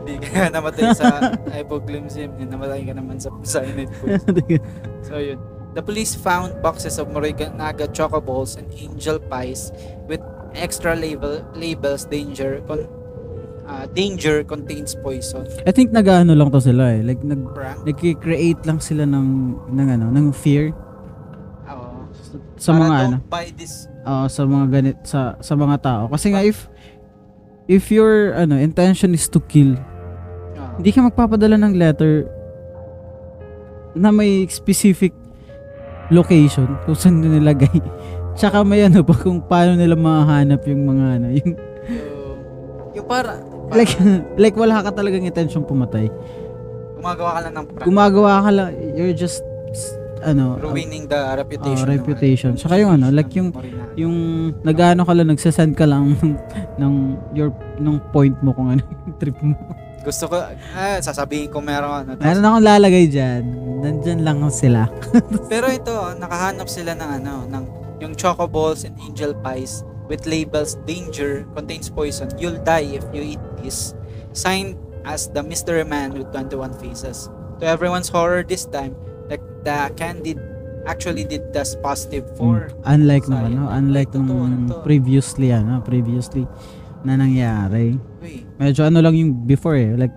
Hindi 0.00 0.16
ka 0.24 0.48
namatay 0.48 0.96
sa 0.96 1.20
hypoglycemia. 1.52 2.48
Namatay 2.48 2.88
ka 2.88 2.96
naman 2.96 3.20
sa 3.20 3.28
cyanide 3.44 3.92
poison. 4.00 4.40
So 5.04 5.20
yun. 5.20 5.36
The 5.76 5.84
police 5.84 6.16
found 6.16 6.64
boxes 6.64 6.96
of 6.96 7.12
Morinaga 7.12 7.92
choco 7.92 8.24
balls 8.24 8.56
and 8.56 8.64
angel 8.72 9.20
pies 9.20 9.68
with 10.08 10.22
extra 10.54 10.94
label 10.96 11.42
labels 11.52 12.06
danger 12.06 12.62
con 12.64 12.86
uh, 13.64 13.84
danger 13.90 14.44
contains 14.44 14.94
poison. 14.94 15.44
I 15.64 15.72
think 15.72 15.90
nag-ano 15.90 16.32
lang 16.32 16.48
to 16.48 16.60
sila 16.60 16.94
eh. 16.94 17.00
Like, 17.00 17.20
nag, 17.20 17.40
Prank? 17.50 17.84
nag-create 17.84 18.60
lang 18.62 18.78
sila 18.78 19.04
ng, 19.04 19.26
ng 19.68 19.88
ano, 19.90 20.06
ng 20.08 20.26
fear 20.30 20.72
Oo. 21.66 22.08
sa 22.56 22.70
Para 22.70 22.80
mga 22.80 22.94
ano, 23.00 23.16
buy 23.26 23.48
this. 23.52 23.88
Oo, 24.04 24.24
sa 24.28 24.42
mga 24.44 24.66
ganit, 24.70 24.98
sa, 25.02 25.34
sa 25.40 25.52
mga 25.54 25.76
tao. 25.80 26.02
Kasi 26.08 26.30
nga, 26.30 26.44
if, 26.44 26.68
if 27.66 27.88
your, 27.88 28.36
ano, 28.36 28.56
intention 28.56 29.12
is 29.12 29.26
to 29.26 29.40
kill, 29.40 29.72
Ah. 30.54 30.76
hindi 30.78 30.94
ka 30.94 31.02
magpapadala 31.02 31.58
ng 31.58 31.74
letter 31.74 32.30
na 33.92 34.10
may 34.10 34.46
specific 34.46 35.10
location 36.10 36.66
kung 36.84 36.94
saan 36.94 37.22
nilagay. 37.22 37.78
Tsaka 38.38 38.62
may 38.62 38.82
ano 38.82 39.02
pa 39.02 39.14
kung 39.14 39.38
paano 39.40 39.74
nila 39.74 39.94
mahanap 39.94 40.62
yung 40.66 40.82
mga 40.84 41.04
ano, 41.16 41.26
yung, 41.32 41.50
yung, 41.54 42.38
yung 42.92 43.06
para, 43.06 43.38
like, 43.74 43.92
like 44.42 44.56
wala 44.56 44.80
ka 44.80 44.90
talagang 44.90 45.22
intention 45.22 45.62
pumatay. 45.62 46.08
gumagawa 46.96 47.30
ka 47.36 47.40
lang 47.44 47.52
ng 47.52 47.66
prank. 47.68 47.84
Gumagawa 47.84 48.32
ka 48.40 48.50
lang, 48.50 48.68
you're 48.96 49.12
just, 49.12 49.44
ano, 50.24 50.56
ruining 50.56 51.04
the 51.04 51.20
reputation. 51.36 51.84
Oh, 51.84 51.92
ng- 51.92 51.94
reputation. 52.00 52.50
Tsaka 52.56 52.80
yung 52.80 52.96
ano, 52.96 53.12
like 53.12 53.28
yung- 53.36 53.52
yung 53.92 54.16
nag-ano 54.64 55.04
ka 55.04 55.12
lang, 55.12 55.28
nagsasend 55.28 55.76
ka 55.76 55.84
lang 55.84 56.16
ng, 56.80 56.94
your, 57.36 57.52
ng 57.76 58.00
point 58.08 58.32
mo 58.40 58.56
kung 58.56 58.72
ano 58.72 58.82
yung 59.04 59.16
trip 59.20 59.36
mo. 59.44 59.52
Gusto 60.00 60.28
ko, 60.28 60.36
ah, 60.76 61.00
sasabihin 61.00 61.48
ko 61.48 61.60
meron 61.60 62.04
ano. 62.04 62.20
Meron 62.20 62.44
akong 62.44 62.64
lalagay 62.64 63.04
dyan. 63.08 63.40
Nandyan 63.80 64.20
lang 64.20 64.40
sila. 64.48 64.88
Pero 65.48 65.68
ito, 65.68 65.92
nakahanap 66.16 66.68
sila 66.68 66.92
ng 66.92 67.10
ano, 67.20 67.32
ng 67.48 67.64
yung 68.00 68.12
choco 68.12 68.44
balls 68.44 68.84
and 68.84 68.92
angel 69.00 69.32
pies 69.40 69.80
with 70.08 70.26
labels 70.26 70.76
danger 70.84 71.46
contains 71.54 71.88
poison. 71.88 72.28
You'll 72.36 72.60
die 72.60 72.88
if 72.92 73.04
you 73.12 73.36
eat 73.36 73.42
this. 73.58 73.94
Signed 74.32 74.76
as 75.04 75.28
the 75.30 75.42
mystery 75.42 75.84
man 75.84 76.12
with 76.12 76.32
21 76.32 76.74
faces. 76.78 77.28
To 77.60 77.66
everyone's 77.66 78.08
horror 78.08 78.42
this 78.42 78.64
time, 78.66 78.96
the, 79.28 79.38
the 79.62 79.92
candid 79.94 80.40
actually 80.84 81.24
did 81.24 81.48
test 81.52 81.80
positive 81.80 82.28
for 82.36 82.68
Mm. 82.68 82.92
Unlike 83.00 83.24
nung 83.28 83.44
ano, 83.46 83.62
unlike 83.72 84.10
nung 84.12 84.28
na 84.28 84.74
to. 84.74 84.76
previously 84.84 85.48
ano, 85.48 85.80
previously 85.80 86.44
na 87.00 87.16
nangyari. 87.16 87.96
Uy, 88.20 88.44
Medyo 88.60 88.84
ano 88.84 89.00
lang 89.00 89.16
yung 89.16 89.32
before 89.44 89.76
eh, 89.76 89.96
like 89.96 90.12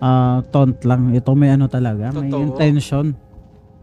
ah 0.00 0.40
taunt 0.48 0.80
lang. 0.84 1.12
Ito 1.12 1.36
may 1.36 1.52
ano 1.52 1.68
talaga, 1.68 2.08
may 2.08 2.28
Totoo. 2.28 2.40
intention. 2.52 3.06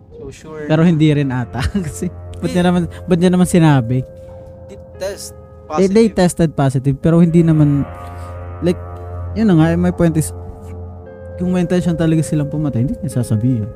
so 0.09 0.27
sure. 0.33 0.65
Pero 0.65 0.81
hindi 0.81 1.09
rin 1.09 1.29
ata 1.29 1.61
kasi 1.85 2.09
ba't 2.39 2.49
niya 2.49 2.63
naman 2.65 2.89
ba't 3.05 3.19
niya 3.19 3.29
naman 3.29 3.45
sinabi? 3.45 4.01
Test 4.99 5.31
Eh, 5.31 5.85
positive. 5.85 5.93
they 5.93 6.07
tested 6.09 6.49
positive 6.53 6.97
pero 6.97 7.17
hindi 7.17 7.41
naman 7.41 7.85
like 8.59 8.77
yun 9.31 9.45
na 9.45 9.55
nga, 9.55 9.77
my 9.77 9.91
point 9.91 10.13
is 10.13 10.33
kung 11.37 11.49
may 11.49 11.61
intention 11.61 11.95
talaga 11.95 12.19
silang 12.19 12.47
pumatay, 12.47 12.83
hindi 12.83 12.97
niya 12.97 13.15
sasabihin. 13.15 13.69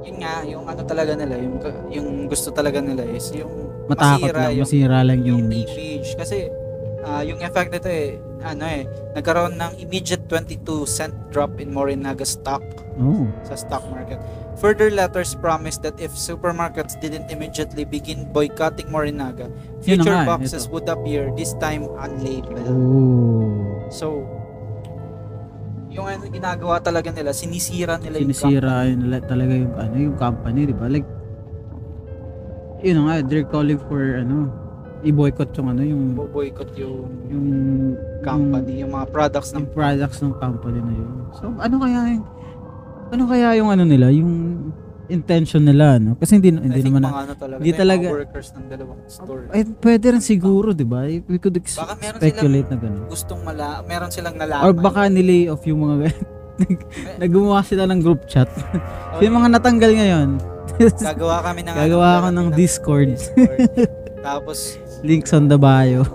yun 0.00 0.16
nga, 0.18 0.44
yung 0.44 0.64
ano 0.64 0.80
talaga 0.82 1.12
nila, 1.12 1.36
yung, 1.36 1.56
yung 1.88 2.08
gusto 2.26 2.50
talaga 2.50 2.78
nila 2.78 3.04
is 3.06 3.30
yung 3.32 3.48
Matakot 3.86 4.28
masira 4.28 4.38
lang, 4.38 4.52
yung 4.52 4.62
masira 4.62 4.98
lang 5.00 5.18
yung 5.18 5.26
yung 5.26 5.40
image. 5.46 5.72
image. 5.72 6.10
Kasi 6.14 6.36
ah, 7.02 7.20
yung 7.20 7.40
effect 7.40 7.70
nito 7.70 7.86
eh, 7.86 8.16
ano 8.40 8.64
eh, 8.64 8.84
nagkaroon 9.12 9.54
ng 9.54 9.72
immediate 9.78 10.24
22 10.26 10.60
cent 10.84 11.12
drop 11.28 11.56
in 11.58 11.70
Morinaga 11.70 12.24
stock 12.24 12.62
Oh. 13.00 13.24
sa 13.42 13.56
stock 13.56 13.80
market. 13.88 14.20
Further 14.60 14.92
letters 14.92 15.32
promised 15.32 15.80
that 15.80 15.96
if 15.96 16.12
supermarkets 16.12 17.00
didn't 17.00 17.32
immediately 17.32 17.88
begin 17.88 18.28
boycotting 18.28 18.92
Morinaga, 18.92 19.48
future 19.80 20.12
nga 20.12 20.28
boxes 20.28 20.68
ito. 20.68 20.76
would 20.76 20.84
appear, 20.84 21.32
this 21.32 21.56
time 21.56 21.88
unlabeled. 21.96 22.68
Oh. 22.68 23.56
So, 23.88 24.28
yung 25.88 26.06
ano, 26.06 26.28
ginagawa 26.28 26.76
talaga 26.78 27.08
nila, 27.08 27.32
sinisira 27.32 27.96
nila 27.96 28.20
sinisira 28.20 28.84
nila 28.86 29.24
talaga 29.24 29.52
yung 29.56 29.74
ano 29.74 29.94
yung 29.96 30.16
company, 30.20 30.68
di 30.68 30.76
ba? 30.76 30.86
Like 30.86 31.08
yun 32.80 33.04
nga, 33.04 33.20
they're 33.24 33.44
calling 33.44 33.80
for 33.88 34.00
ano, 34.20 34.52
i-boycott 35.00 35.50
yung 35.56 35.68
ano, 35.68 35.82
yung 35.82 36.02
yung 36.12 36.30
boycott 36.30 36.70
yung 36.76 36.96
yung 37.26 37.46
company, 38.20 38.84
yung 38.84 38.92
mga 38.92 39.06
products 39.08 39.50
yung 39.50 39.64
ng 39.64 39.72
products 39.72 40.18
ng 40.20 40.34
company 40.36 40.78
na 40.78 40.92
yun. 40.92 41.10
So, 41.34 41.52
ano 41.56 41.74
kaya 41.78 42.00
yung 42.14 42.24
ano 43.10 43.22
kaya 43.26 43.48
yung 43.58 43.68
ano 43.68 43.82
nila, 43.82 44.12
yung 44.12 44.32
intention 45.10 45.66
nila, 45.66 45.98
no? 45.98 46.14
Kasi 46.14 46.38
hindi 46.38 46.54
I 46.54 46.62
hindi 46.62 46.80
naman 46.86 47.02
na, 47.02 47.10
mga 47.10 47.20
ano 47.20 47.34
talaga, 47.34 47.58
hindi 47.58 47.70
yung 47.70 47.80
talaga- 47.82 48.06
mga 48.06 48.18
workers 48.22 48.48
ng 48.54 48.64
dalawang 48.70 49.00
store. 49.10 49.42
ay, 49.50 49.62
pwede 49.82 50.06
rin 50.14 50.22
siguro, 50.22 50.70
di 50.70 50.86
ba? 50.86 51.02
We 51.02 51.38
could 51.42 51.58
ex- 51.58 51.74
Baka 51.74 51.98
meron 51.98 52.18
speculate 52.22 52.68
na 52.70 52.76
gano'n. 52.78 53.10
Gustong 53.10 53.42
mala, 53.42 53.82
meron 53.82 54.10
silang 54.14 54.38
nalaman. 54.38 54.62
Or 54.62 54.72
baka 54.72 55.10
nilay 55.10 55.50
off 55.50 55.66
yung 55.66 55.82
mga 55.82 56.14
naggumawa 57.22 57.64
sila 57.66 57.90
ng 57.90 57.98
group 57.98 58.28
chat. 58.28 58.46
Oh, 59.10 59.20
yung 59.24 59.34
mga 59.34 59.58
natanggal 59.58 59.90
ngayon. 59.90 60.28
gagawa 60.80 61.42
kami 61.42 61.60
ng 61.66 61.74
Gagawa 61.74 62.08
ako 62.14 62.26
ano, 62.30 62.38
ng 62.38 62.48
Discord. 62.54 63.10
Discord. 63.10 63.68
Tapos 64.20 64.78
Links 65.02 65.32
on 65.32 65.48
the 65.48 65.56
bio. 65.56 66.04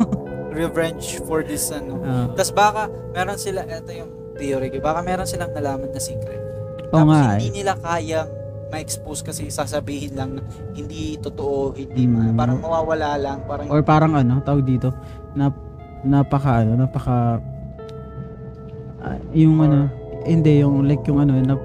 revenge 0.56 1.20
for 1.28 1.44
this 1.44 1.68
ano. 1.70 2.00
Ah. 2.02 2.32
Tapos 2.32 2.56
baka 2.56 2.82
meron 3.12 3.36
sila, 3.36 3.68
ito 3.68 3.92
yung 3.92 4.12
theory 4.40 4.72
ko, 4.72 4.80
baka 4.80 5.04
meron 5.04 5.28
silang 5.28 5.52
nalaman 5.52 5.92
na 5.92 6.00
secret. 6.00 6.40
Tapos 6.88 7.12
nga 7.12 7.36
hindi 7.36 7.52
eh. 7.52 7.56
nila 7.60 7.76
kayang 7.76 8.30
ma-expose 8.72 9.22
kasi 9.22 9.52
sasabihin 9.52 10.16
lang 10.16 10.40
na 10.40 10.42
hindi 10.72 11.20
totoo, 11.20 11.76
hindi 11.76 12.08
Mm. 12.08 12.32
ma- 12.32 12.36
parang 12.36 12.58
mawawala 12.58 13.10
lang, 13.20 13.38
parang 13.44 13.68
Or 13.68 13.84
parang 13.84 14.16
ano, 14.16 14.40
tawag 14.42 14.64
dito, 14.64 14.96
na, 15.36 15.52
napaka 16.02 16.64
ano, 16.64 16.80
napaka 16.80 17.44
ah, 19.04 19.20
yung 19.36 19.60
Or- 19.60 19.66
ano, 19.68 19.80
hindi 20.24 20.64
yung 20.64 20.88
like 20.88 21.04
yung 21.06 21.20
ano, 21.20 21.36
nap, 21.38 21.62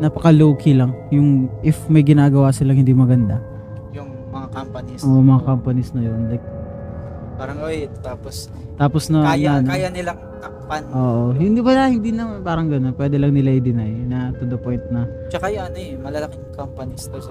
napaka 0.00 0.32
low 0.32 0.56
key 0.56 0.74
lang. 0.74 0.96
Yung 1.12 1.52
if 1.60 1.76
may 1.86 2.02
ginagawa 2.02 2.50
silang 2.50 2.80
hindi 2.80 2.90
maganda, 2.90 3.38
mga 4.28 4.48
companies. 4.50 5.00
o 5.02 5.08
mga 5.18 5.42
companies 5.42 5.90
na 5.92 6.02
yun, 6.02 6.28
like 6.28 6.44
Parang 7.38 7.62
oy, 7.62 7.86
tapos 8.02 8.50
tapos 8.74 9.06
na 9.08 9.22
kaya 9.24 9.62
na, 9.62 9.70
kaya 9.70 9.88
nilang 9.88 10.18
takpan. 10.38 10.82
Oo, 10.90 11.30
hindi 11.32 11.62
ba 11.62 11.86
hindi 11.86 12.10
na 12.10 12.42
parang 12.42 12.66
gano'n. 12.66 12.90
Pwede 12.92 13.14
lang 13.14 13.30
nila 13.30 13.54
i-deny 13.54 14.10
na 14.10 14.34
to 14.34 14.42
the 14.42 14.58
point 14.58 14.82
na 14.90 15.06
Tsaka 15.30 15.46
ano 15.46 15.78
eh, 15.78 15.94
malalaking 15.94 16.50
companies 16.52 17.06
to 17.06 17.22
so 17.22 17.30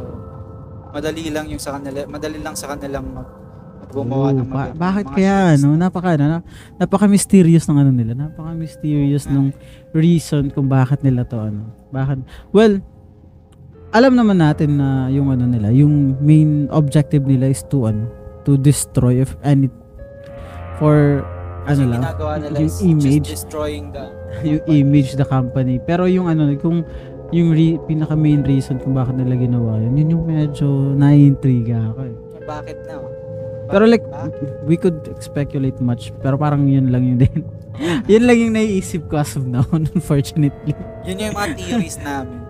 madali 0.90 1.28
lang 1.28 1.52
yung 1.52 1.60
sa 1.60 1.76
kanila, 1.76 2.08
madali 2.08 2.40
lang 2.40 2.56
sa 2.56 2.72
kanilang 2.72 3.04
mag, 3.04 3.28
gumawa 3.88 4.32
Oo, 4.32 4.40
ng 4.40 4.48
ba- 4.48 4.72
bakit 4.74 5.06
mga 5.06 5.16
kaya 5.16 5.36
shoes. 5.36 5.60
ano, 5.60 5.68
napaka 5.76 6.10
ano, 6.16 6.26
na- 6.30 6.46
napaka-mysterious 6.78 7.68
ng 7.68 7.78
ano 7.78 7.92
nila. 7.92 8.12
Napaka-mysterious 8.16 9.28
Ah. 9.28 9.32
nung 9.32 9.52
reason 9.92 10.48
kung 10.50 10.68
bakit 10.68 11.04
nila 11.04 11.24
to 11.24 11.36
ano. 11.38 11.68
Bakit? 11.92 12.24
Well, 12.52 12.80
alam 13.92 14.14
naman 14.14 14.38
natin 14.38 14.78
na 14.78 15.08
yung 15.08 15.32
ano 15.32 15.48
nila, 15.48 15.72
yung 15.72 16.18
main 16.20 16.68
objective 16.70 17.24
nila 17.24 17.48
is 17.48 17.64
to 17.68 17.88
ano, 17.88 18.08
to 18.44 18.56
destroy 18.56 19.20
if 19.20 19.36
any 19.42 19.72
for 20.78 21.24
Kasi 21.68 21.84
ano 21.84 22.00
lang, 22.00 22.02
nila 22.40 22.58
yung 22.64 22.76
image. 22.96 23.28
destroying 23.28 23.92
the 23.92 24.08
yung 24.50 24.64
image 24.68 25.16
the 25.16 25.28
company. 25.28 25.80
Pero 25.80 26.08
yung 26.08 26.28
ano, 26.28 26.48
kung 26.56 26.84
yung 27.36 27.52
re- 27.52 27.80
pinaka 27.84 28.16
main 28.16 28.40
reason 28.44 28.80
kung 28.80 28.96
bakit 28.96 29.20
nila 29.20 29.36
ginawa 29.36 29.76
yun, 29.84 30.00
yun 30.00 30.10
yung 30.16 30.24
medyo 30.26 30.68
naiintriga 30.96 31.92
ako 31.92 32.00
eh. 32.08 32.16
bakit 32.48 32.78
na? 32.88 32.96
Pero 33.68 33.84
like, 33.84 34.08
Bakit? 34.08 34.64
we 34.64 34.80
could 34.80 34.96
speculate 35.20 35.76
much, 35.84 36.16
pero 36.24 36.40
parang 36.40 36.72
yun 36.72 36.88
lang 36.88 37.04
yun 37.04 37.20
din. 37.20 37.44
yun 38.12 38.24
lang 38.24 38.40
yung 38.40 38.54
naiisip 38.56 39.12
ko 39.12 39.20
as 39.20 39.36
of 39.36 39.44
now, 39.44 39.68
unfortunately. 39.76 40.72
Yun 41.04 41.20
yung 41.20 41.36
mga 41.36 41.52
theories 41.60 42.00
namin. 42.00 42.47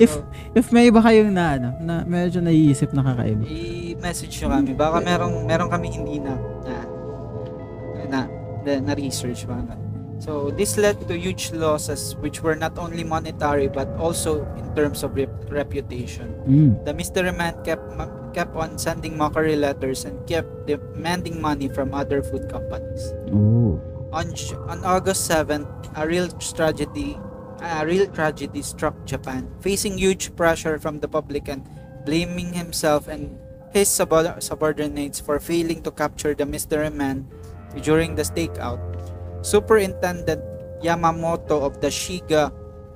If- 0.00 0.16
So, 0.16 0.24
If 0.50 0.72
may 0.72 0.88
iba 0.88 0.98
kayong 0.98 1.30
na, 1.30 1.54
ano, 1.54 1.68
na 1.78 1.94
medyo 2.02 2.40
naiisip 2.40 2.90
na 2.90 3.04
kakaiba. 3.04 3.44
i-message 3.46 4.40
nyo 4.40 4.48
kami. 4.50 4.72
Baka 4.74 4.98
merong, 4.98 5.44
meron 5.44 5.68
kami 5.68 5.92
hindi 5.92 6.18
na 6.18 6.34
na 6.64 6.74
na, 8.08 8.20
na, 8.64 8.72
na 8.80 8.92
research 8.96 9.46
mga. 9.46 9.76
So, 10.20 10.52
this 10.52 10.76
led 10.76 11.00
to 11.08 11.16
huge 11.16 11.48
losses 11.54 12.12
which 12.20 12.42
were 12.42 12.52
not 12.52 12.76
only 12.76 13.04
monetary 13.04 13.68
but 13.68 13.88
also 13.96 14.44
in 14.56 14.68
terms 14.74 15.00
of 15.00 15.16
rep- 15.16 15.32
reputation. 15.48 16.28
Mm. 16.44 16.84
The 16.84 16.92
mystery 16.92 17.32
man 17.32 17.56
kept 17.64 17.84
ma- 17.96 18.10
kept 18.36 18.52
on 18.52 18.76
sending 18.76 19.16
mockery 19.16 19.56
letters 19.56 20.04
and 20.04 20.20
kept 20.26 20.68
demanding 20.68 21.40
money 21.40 21.72
from 21.72 21.96
other 21.96 22.20
food 22.20 22.52
companies. 22.52 23.16
Oh. 23.32 23.80
On 24.12 24.28
on 24.68 24.84
August 24.84 25.24
7th, 25.24 25.64
a 25.94 26.04
real 26.04 26.28
tragedy 26.36 27.16
a 27.62 27.84
real 27.86 28.06
tragedy 28.08 28.62
struck 28.62 28.96
Japan, 29.04 29.48
facing 29.60 29.98
huge 29.98 30.34
pressure 30.36 30.78
from 30.78 31.00
the 31.00 31.08
public 31.08 31.48
and 31.48 31.64
blaming 32.04 32.52
himself 32.52 33.08
and 33.08 33.38
his 33.72 33.88
sub- 33.88 34.42
subordinates 34.42 35.20
for 35.20 35.38
failing 35.38 35.82
to 35.82 35.90
capture 35.90 36.34
the 36.34 36.46
mystery 36.46 36.90
man 36.90 37.28
during 37.82 38.14
the 38.16 38.22
stakeout. 38.22 38.80
Superintendent 39.42 40.42
Yamamoto 40.82 41.62
of 41.62 41.80
the 41.80 41.88
Shiga 41.88 42.52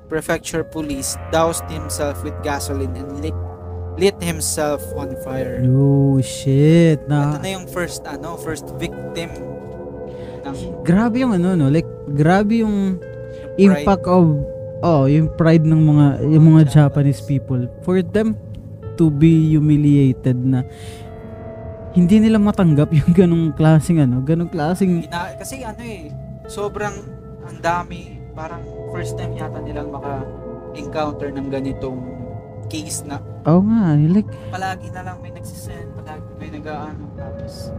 Prefecture 0.09 0.65
Police 0.65 1.17
doused 1.33 1.65
himself 1.71 2.25
with 2.25 2.35
gasoline 2.43 2.97
and 2.97 3.21
lit, 3.21 3.37
lit 3.97 4.17
himself 4.21 4.83
on 4.97 5.17
fire. 5.23 5.63
Oh, 5.65 6.21
shit. 6.21 7.01
Ito 7.07 7.09
Na, 7.09 7.39
na 7.39 7.49
yung 7.49 7.67
first 7.69 8.05
ano, 8.05 8.37
first 8.37 8.69
victim 8.77 9.31
ng 10.45 10.85
grabe 10.85 11.25
yung 11.25 11.33
ano, 11.33 11.57
no? 11.57 11.73
Like, 11.73 11.89
grabe 12.13 12.61
yung 12.61 13.01
yung 13.57 13.81
impact 13.81 14.05
of, 14.05 14.45
oh, 14.85 15.09
yung 15.09 15.33
pride 15.33 15.65
ng 15.65 15.81
mga, 15.81 16.07
yung 16.29 16.45
mga 16.53 16.63
Japanese 16.69 17.25
people. 17.25 17.65
For 17.81 18.05
them 18.05 18.37
to 19.01 19.09
be 19.09 19.57
humiliated 19.57 20.37
na 20.37 20.63
hindi 21.95 22.19
nila 22.21 22.37
matanggap 22.37 22.91
yung 22.93 23.11
ganong 23.15 23.47
klaseng 23.57 24.03
ano, 24.03 24.21
ganong 24.21 24.51
klaseng 24.53 25.07
Ina- 25.07 25.35
kasi 25.41 25.65
ano 25.65 25.83
eh, 25.83 26.11
sobrang 26.47 26.95
ang 27.47 27.59
dami, 27.63 28.19
parang 28.35 28.63
first 28.91 29.15
time 29.15 29.35
yata 29.35 29.63
nilang 29.63 29.91
maka-encounter 29.95 31.31
ng 31.31 31.49
ganitong 31.51 32.03
case 32.67 33.07
na 33.07 33.23
Oo 33.45 33.63
nga, 33.63 33.95
eh, 33.95 34.09
like 34.11 34.31
palagi 34.51 34.89
na 34.91 35.03
lang 35.07 35.17
may 35.23 35.31
nagsisend, 35.31 35.95
palagi 35.95 36.27
may 36.39 36.51
nag-ano, 36.51 37.05
tapos 37.15 37.71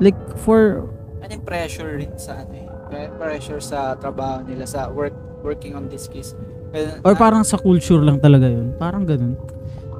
like 0.00 0.18
for 0.40 0.88
ano 1.20 1.32
pressure 1.44 2.00
rin 2.00 2.16
sa 2.16 2.40
ano 2.40 2.52
eh, 2.56 2.68
pre- 2.88 3.12
pressure 3.20 3.60
sa 3.60 3.92
trabaho 3.96 4.40
nila, 4.44 4.64
sa 4.64 4.88
work 4.88 5.29
working 5.40 5.72
on 5.72 5.86
this 5.86 6.06
case. 6.06 6.32
Kaya- 6.70 7.02
or 7.02 7.14
parang 7.14 7.42
sa 7.42 7.56
culture 7.56 7.98
lang 7.98 8.18
talaga 8.18 8.46
'yun. 8.46 8.72
Parang 8.76 9.02
ganun. 9.02 9.34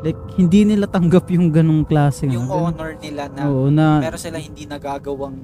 Like 0.01 0.17
hindi 0.35 0.65
nila 0.65 0.87
tanggap 0.87 1.29
yung 1.29 1.51
ganong 1.51 1.85
klaseng 1.85 2.33
yung 2.33 2.47
ano. 2.47 2.73
honor 2.73 2.97
nila 2.97 3.29
na 3.29 3.41
Oo, 3.45 3.69
na 3.69 4.01
meron 4.01 4.17
sila 4.17 4.37
hindi 4.37 4.65
nagagawang 4.65 5.37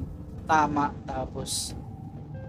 tama 0.45 0.97
tapos 1.05 1.77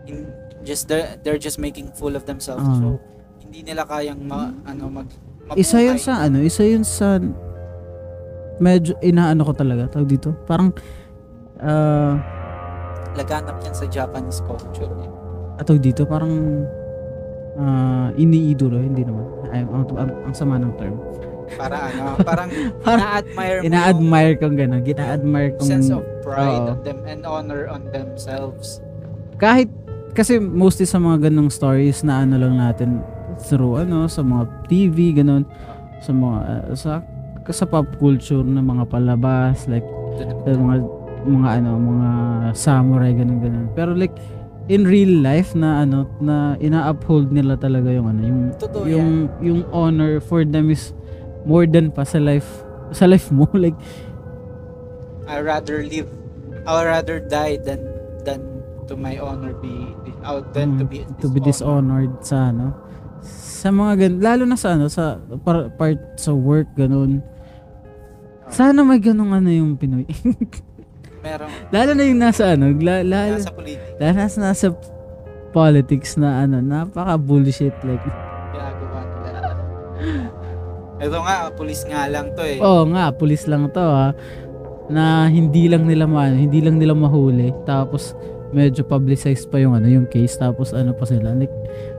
in, 0.05 0.23
just 0.61 0.87
they're, 0.87 1.19
they're 1.19 1.35
just 1.37 1.57
making 1.57 1.91
fool 1.91 2.15
of 2.15 2.23
themselves 2.23 2.63
Ah. 2.63 2.77
so 2.77 2.95
hindi 3.41 3.59
nila 3.61 3.83
kayang 3.83 4.23
ma, 4.23 4.55
ano 4.63 4.87
mag 4.87 5.07
mabuhay. 5.43 5.59
isa 5.59 5.79
'yun 5.79 5.97
sa 5.97 6.23
ano, 6.23 6.39
isa 6.39 6.63
'yun 6.63 6.83
sa 6.83 7.19
medyo 8.57 8.95
inaano 9.01 9.43
ko 9.43 9.51
talaga 9.51 9.91
tawag 9.91 10.07
dito. 10.07 10.31
Parang 10.45 10.71
ah 11.59 12.15
laganap 13.13 13.57
yan 13.59 13.73
sa 13.73 13.83
Japanese 13.83 14.39
culture 14.41 14.87
eh. 14.95 15.09
atog 15.57 15.81
dito 15.81 16.05
parang 16.05 16.63
ah 17.57 18.09
iniidolo 18.15 18.77
hindi 18.79 19.03
naman. 19.03 19.25
Ay, 19.49 19.65
ang, 19.65 19.85
ang, 19.97 20.09
ang 20.29 20.33
sama 20.35 20.61
ng 20.61 20.73
term. 20.77 20.97
para 21.47 21.79
ano 21.79 22.19
parang 22.27 22.51
ina-admire 22.51 23.63
mo 23.63 23.67
Ina-admire 23.71 24.33
kong 24.35 24.55
gano'n. 24.59 24.81
Gina-admire 24.83 25.51
kong 25.55 25.69
sense 25.69 25.87
of 25.87 26.03
pride 26.19 26.59
Oo. 26.59 26.75
on 26.75 26.79
them 26.83 26.99
and 27.07 27.23
honor 27.23 27.71
on 27.71 27.87
themselves 27.95 28.83
kahit 29.37 29.69
kasi 30.17 30.41
mostly 30.41 30.89
sa 30.89 30.97
mga 30.97 31.29
ganong 31.29 31.53
stories 31.53 32.01
na 32.01 32.25
ano 32.25 32.41
lang 32.41 32.57
natin 32.57 33.05
through 33.37 33.85
ano 33.85 34.09
sa 34.09 34.25
mga 34.25 34.43
TV 34.65 35.13
ganon 35.13 35.45
sa 36.01 36.11
mga 36.11 36.37
uh, 36.41 36.63
sa 36.73 36.91
sa 37.47 37.65
pop 37.69 37.87
culture 38.01 38.43
na 38.43 38.59
mga 38.59 38.89
palabas 38.89 39.69
like 39.69 39.85
mga 40.43 40.83
mga 41.23 41.49
ano 41.61 41.69
mga 41.79 42.09
samurai 42.57 43.13
ganun 43.13 43.39
ganun 43.39 43.67
pero 43.77 43.93
like 43.93 44.17
in 44.67 44.83
real 44.83 45.23
life 45.23 45.55
na 45.55 45.81
ano 45.81 46.03
na 46.19 46.55
ina-uphold 46.57 47.31
nila 47.31 47.55
talaga 47.55 47.87
yung 47.87 48.07
ano 48.07 48.21
yung 48.21 48.41
totoo 48.55 48.83
yan. 48.83 48.91
yung 48.91 49.11
yung 49.39 49.61
honor 49.71 50.19
for 50.19 50.43
them 50.43 50.67
is 50.67 50.91
more 51.43 51.63
than 51.63 51.87
pa 51.87 52.03
sa 52.03 52.19
life 52.19 52.47
sa 52.91 53.07
life 53.07 53.31
mo. 53.31 53.47
Like 53.55 53.75
I 55.23 55.39
rather 55.39 55.83
live 55.83 56.07
I 56.67 56.83
rather 56.83 57.19
die 57.19 57.55
than 57.57 57.79
than 58.23 58.43
to 58.87 58.95
my 58.95 59.15
honor 59.17 59.55
be, 59.55 59.71
out 60.23 60.51
than 60.51 60.75
to 60.77 60.83
Mm, 60.83 60.89
be 60.89 60.99
to 61.19 61.27
be 61.27 61.39
dishonored. 61.39 62.11
sa 62.19 62.51
ano. 62.51 62.75
Sa 63.23 63.71
mga 63.71 63.93
gan 63.97 64.13
lalo 64.19 64.43
na 64.43 64.55
sa 64.55 64.75
ano 64.75 64.87
sa 64.87 65.15
par- 65.41 65.71
part 65.73 65.99
sa 66.15 66.31
work 66.31 66.67
ganun. 66.75 67.23
Sana 68.47 68.83
may 68.83 68.99
ganung 68.99 69.31
ano 69.31 69.47
yung 69.47 69.75
Pinoy 69.75 70.07
merong 71.27 71.51
lalo 71.75 71.91
na 71.91 72.03
yung 72.07 72.19
nasa 72.23 72.55
ano 72.55 72.71
la, 72.79 73.03
lalo, 73.03 73.35
nasa 73.35 73.51
politika 73.51 73.99
lalo 73.99 74.15
na 74.15 74.27
sa 74.31 74.39
nasa 74.39 74.67
politics 75.57 76.19
na 76.19 76.45
ano, 76.45 76.61
napaka 76.61 77.17
bullshit 77.17 77.73
like. 77.81 78.03
ginagawa 78.53 78.99
nila. 79.09 79.39
Ito 80.97 81.17
nga, 81.21 81.37
pulis 81.53 81.81
nga 81.85 82.01
lang 82.09 82.33
to 82.33 82.43
eh. 82.45 82.61
Oo 82.61 82.85
nga, 82.93 83.09
pulis 83.13 83.45
lang 83.49 83.69
to 83.73 83.81
ha. 83.81 84.13
Na 84.87 85.27
hindi 85.27 85.67
lang 85.67 85.89
nila 85.89 86.05
ma 86.07 86.29
hindi 86.31 86.61
lang 86.63 86.77
nila 86.77 86.95
mahuli. 86.95 87.51
Tapos 87.65 88.13
medyo 88.55 88.85
publicized 88.87 89.51
pa 89.51 89.59
yung 89.59 89.75
ano, 89.75 89.89
yung 89.89 90.07
case 90.07 90.39
tapos 90.39 90.71
ano 90.71 90.95
pa 90.95 91.03
sila 91.03 91.35
like 91.35 91.51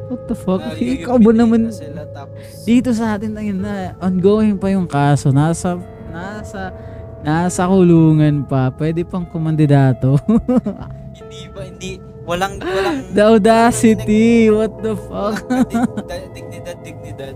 what 0.08 0.24
the 0.24 0.32
fuck? 0.32 0.64
Na 0.64 0.72
Ikaw 0.72 1.20
ba 1.20 1.32
naman 1.36 1.68
na 1.68 1.72
sila, 1.74 2.08
tapos, 2.08 2.40
dito 2.64 2.88
sa 2.96 3.20
atin 3.20 3.36
ayun 3.36 3.60
na 3.60 3.92
ongoing 4.00 4.56
pa 4.56 4.72
yung 4.72 4.88
kaso. 4.88 5.28
Nasa 5.28 5.76
nasa 6.08 6.72
nasa 7.22 7.66
kulungan 7.66 8.46
pa. 8.46 8.70
Pwede 8.70 9.02
pang 9.02 9.26
kumandidato. 9.26 10.18
hindi 11.18 11.40
ba, 11.50 11.60
hindi, 11.64 11.90
walang, 12.24 12.60
walang, 12.62 12.98
The 13.14 13.22
audacity. 13.24 14.48
What 14.50 14.82
the 14.82 14.94
fuck? 14.94 15.42
walang 15.48 16.32
dig- 16.34 16.48
dignidad, 16.48 16.76
dignidad. 16.84 17.34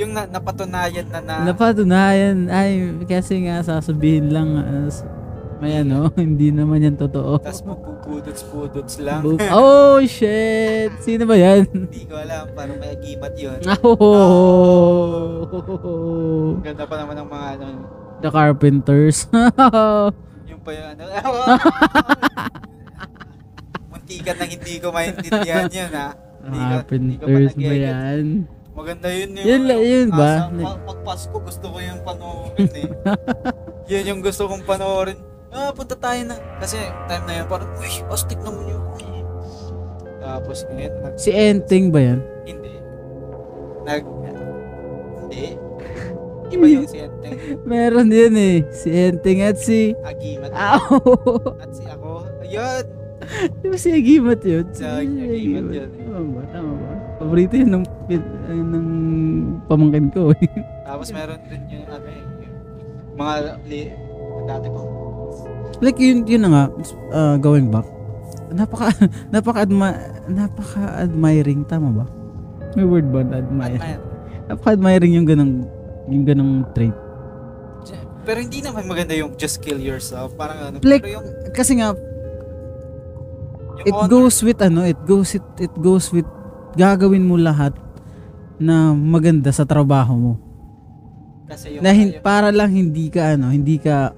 Yung 0.00 0.12
na, 0.12 0.26
napatunayan 0.26 1.06
na 1.08 1.20
na, 1.22 1.34
Napatunayan. 1.46 2.48
Ay, 2.50 2.90
kasi 3.06 3.46
nga 3.46 3.62
sasabihin 3.62 4.30
lang 4.34 4.58
as 4.84 5.02
may 5.62 5.80
ano, 5.80 6.10
hindi 6.18 6.50
naman 6.50 6.82
yan 6.82 6.98
totoo. 6.98 7.38
tapos 7.40 7.62
magpupudots-pudots 7.64 9.00
lang. 9.00 9.22
Oh, 9.48 10.02
shit! 10.04 10.92
Sino 11.00 11.24
ba 11.24 11.38
yan? 11.38 11.64
Hindi 11.70 12.04
ko 12.04 12.18
alam, 12.18 12.50
parang 12.52 12.76
may 12.76 12.92
agimat 12.92 13.32
yun. 13.38 13.62
Oh! 13.80 15.46
Ganda 16.60 16.84
pa 16.84 16.94
naman 17.00 17.16
ng 17.22 17.28
mga 17.30 17.46
ano, 17.56 17.66
The 18.24 18.32
Carpenters. 18.32 19.28
yung 20.48 20.60
pa 20.64 20.70
yung 20.72 20.88
ano, 20.96 21.04
muntikan 23.92 24.36
na 24.40 24.44
hindi 24.48 24.74
ko 24.80 24.88
maintindihan 24.88 25.68
yun 25.68 25.92
ha. 25.92 26.16
Carpenters 26.40 27.52
ba 27.52 27.74
yan? 27.76 28.48
Maganda 28.72 29.08
yun 29.12 29.28
yung 29.36 29.44
Yun 29.44 29.62
la- 29.68 29.84
yun 29.84 30.08
ba? 30.08 30.48
Pag, 30.48 30.80
pag 30.82 30.98
Pasko 31.04 31.36
gusto 31.36 31.66
ko 31.68 31.78
yung 31.78 32.00
panoorin 32.00 32.72
eh. 32.74 32.88
yun 33.92 34.08
yung 34.08 34.20
gusto 34.24 34.48
kong 34.48 34.64
panoorin. 34.64 35.20
Ah, 35.52 35.70
punta 35.70 35.94
tayo 35.94 36.18
na. 36.24 36.34
Kasi 36.58 36.80
time 37.06 37.24
na 37.28 37.32
yun, 37.38 37.46
parang, 37.46 37.70
uy, 37.78 37.92
astig 38.08 38.40
naman 38.40 38.66
yun. 38.66 38.82
Tapos 40.18 40.64
ngayon, 40.66 40.92
nag, 40.98 41.14
Si 41.14 41.28
Enteng 41.30 41.92
ba 41.92 42.00
yan? 42.00 42.18
hindi. 42.42 42.72
Nag, 43.84 44.02
hindi. 45.22 45.44
Iba 46.54 46.66
yung 46.70 46.86
si 46.86 46.98
Enteng, 47.02 47.38
Meron 47.70 48.08
yun 48.14 48.34
eh. 48.38 48.56
Si 48.70 48.88
Enteng 48.88 49.40
at 49.42 49.58
si... 49.58 49.90
Agimat. 50.06 50.50
Ow! 50.54 51.02
At 51.62 51.70
si 51.74 51.82
ako, 51.86 52.30
ayun. 52.46 52.84
Di 53.60 53.66
ba 53.66 53.76
si 53.80 53.88
Agimat 53.90 54.40
yun? 54.46 54.64
Si 54.70 54.84
Agimat 54.86 55.66
yun. 55.72 55.90
Tama 55.90 56.28
ba? 56.30 56.42
Tama 56.52 56.72
ba? 56.78 56.92
Paborito 57.18 57.54
yun 57.54 57.70
ng, 57.70 57.84
ng 58.50 58.88
pamangkin 59.70 60.10
ko 60.10 60.34
eh. 60.34 60.48
Tapos 60.88 61.08
meron 61.14 61.40
din 61.48 61.62
yung 61.70 61.86
ano 61.88 62.06
eh, 62.10 62.22
mga 63.14 63.34
li, 63.70 63.80
dati 64.44 64.68
ko. 64.68 64.80
like 65.82 65.98
yun, 65.98 66.26
yun 66.26 66.42
na 66.46 66.50
nga, 66.50 66.64
uh, 67.14 67.36
going 67.38 67.70
back. 67.70 67.86
Napaka, 68.54 68.94
napaka, 69.32 69.66
adma, 69.66 69.94
napaka 70.30 71.02
admiring, 71.02 71.66
tama 71.66 71.90
ba? 71.90 72.06
May 72.74 72.86
word 72.86 73.10
ba 73.10 73.22
na 73.22 73.42
admire? 73.42 73.78
Admire. 73.78 74.02
Napaka 74.50 74.70
admiring 74.74 75.12
yung 75.16 75.26
ganong, 75.26 75.54
yung 76.06 76.24
ganong 76.24 76.54
trait. 76.72 76.94
Pero 78.24 78.40
hindi 78.40 78.58
naman 78.58 78.84
maganda 78.84 79.12
yung 79.12 79.36
just 79.36 79.60
kill 79.60 79.76
yourself. 79.76 80.32
Parang 80.34 80.56
ano, 80.58 80.76
Like, 80.80 81.04
pero 81.04 81.20
yung, 81.20 81.26
Kasi 81.50 81.76
nga, 81.76 81.92
yung 81.92 83.84
it 83.84 83.92
honor- 83.92 84.08
goes 84.08 84.40
with 84.40 84.56
ano, 84.58 84.80
it 84.82 84.96
goes 85.04 85.34
it, 85.34 85.44
it 85.58 85.74
goes 85.76 86.08
with 86.08 86.24
gagawin 86.72 87.20
mo 87.20 87.36
lahat 87.36 87.76
na 88.56 88.90
maganda 88.90 89.50
sa 89.50 89.62
trabaho 89.62 90.14
mo. 90.14 90.34
kasi 91.44 91.76
yung, 91.76 91.84
Na 91.84 91.92
hin- 91.92 92.16
yung- 92.16 92.24
para 92.24 92.48
lang 92.48 92.72
hindi 92.72 93.06
ka 93.06 93.36
ano, 93.36 93.52
hindi 93.52 93.76
ka 93.76 94.16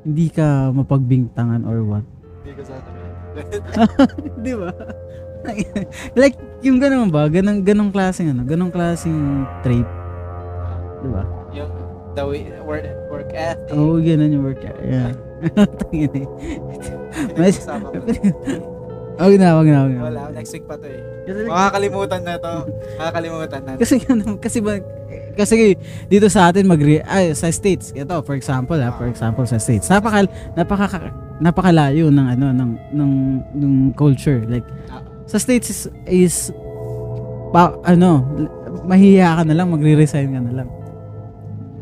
hindi 0.00 0.26
ka 0.28 0.72
mapagbintangan 0.72 1.62
or 1.62 1.84
what. 1.84 2.04
hindi 2.40 2.52
ko 2.54 2.62
sasabihin. 2.64 3.12
'Di 4.40 4.52
ba? 4.54 4.70
like 6.16 6.34
yung 6.62 6.80
ganun 6.80 7.12
ba? 7.12 7.28
Ganong 7.28 7.60
ganong 7.60 7.92
klaseng 7.92 8.32
ano, 8.32 8.40
ganong 8.42 8.72
klaseng 8.72 9.44
trait, 9.60 9.84
'di 11.04 11.10
ba? 11.12 11.22
yung 11.52 11.70
the 12.14 12.24
way, 12.24 12.46
work, 12.62 12.86
work 13.10 13.30
ethic. 13.34 13.74
Oo, 13.74 13.94
oh, 13.94 13.96
ganun 13.98 14.30
yung 14.30 14.44
work. 14.46 14.62
Yeah. 14.80 15.12
Tangin 15.82 16.14
eh. 16.14 16.26
Mas- 17.34 17.58
Pinag-usama 17.58 17.86
ko. 17.90 17.98
Wag 19.14 19.34
na, 19.38 19.54
wag 19.54 19.68
na, 19.70 19.78
wag 19.86 19.92
na. 19.94 20.00
Wala, 20.10 20.22
next 20.34 20.50
week 20.50 20.66
pa 20.66 20.74
to 20.74 20.90
eh. 20.90 20.98
Kasi, 21.22 21.46
Makakalimutan 21.46 22.20
na 22.26 22.34
to. 22.34 22.66
Makakalimutan 22.98 23.60
na. 23.62 23.70
kasi 23.78 23.94
kasi 24.42 24.58
ba 24.58 24.72
kasi 25.38 25.78
dito 26.06 26.26
sa 26.26 26.50
atin 26.50 26.66
mag 26.66 26.78
ay 26.82 27.30
sa 27.34 27.46
states 27.50 27.90
ito 27.90 28.14
for 28.22 28.34
example 28.34 28.74
ha, 28.74 28.94
for 28.94 29.06
example 29.06 29.42
sa 29.42 29.58
states 29.58 29.86
napaka 29.86 30.26
napaka 30.54 31.10
napakalayo 31.42 32.06
ng 32.06 32.26
ano 32.38 32.46
ng 32.54 32.70
ng 32.94 33.12
ng 33.54 33.72
culture 33.94 34.46
like 34.46 34.66
Ah. 34.86 35.02
sa 35.26 35.38
states 35.42 35.70
is, 35.70 35.80
is 36.06 36.34
pa, 37.50 37.74
ano 37.82 38.22
mahihiya 38.86 39.38
ka 39.38 39.42
na 39.42 39.54
lang 39.58 39.74
magre-resign 39.74 40.30
ka 40.30 40.38
na 40.38 40.62
lang 40.62 40.68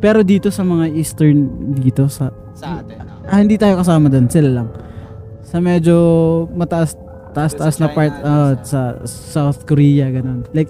pero 0.03 0.27
dito 0.27 0.51
sa 0.51 0.67
mga 0.67 0.91
eastern 0.99 1.47
dito 1.79 2.11
sa 2.11 2.35
sa 2.53 2.83
atin. 2.83 2.99
ah, 3.23 3.39
hindi 3.39 3.55
tayo 3.55 3.79
kasama 3.79 4.11
doon 4.11 4.27
sila 4.27 4.51
lang 4.51 4.69
sa 5.47 5.63
medyo 5.63 5.95
mataas 6.53 6.99
taas 7.31 7.55
taas 7.55 7.79
na 7.79 7.87
part 7.87 8.11
ah, 8.21 8.59
sa 8.67 8.99
South 9.07 9.63
Korea 9.63 10.11
ganun 10.11 10.43
like 10.51 10.69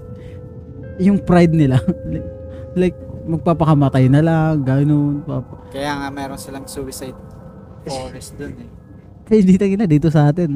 yung 1.00 1.16
pride 1.16 1.56
nila 1.56 1.80
like, 2.12 2.28
like 2.76 2.98
magpapakamatay 3.22 4.10
na 4.10 4.20
lang 4.20 4.60
ganun 4.62 5.24
papa. 5.24 5.70
Kaya 5.72 5.96
nga 5.96 6.08
meron 6.12 6.36
silang 6.36 6.68
suicide 6.68 7.16
forest 7.88 8.36
dun 8.36 8.52
eh. 8.60 8.68
kaya 9.26 9.38
hindi 9.40 9.56
tayo 9.56 9.74
na 9.78 9.88
dito 9.88 10.12
sa 10.12 10.28
atin 10.28 10.50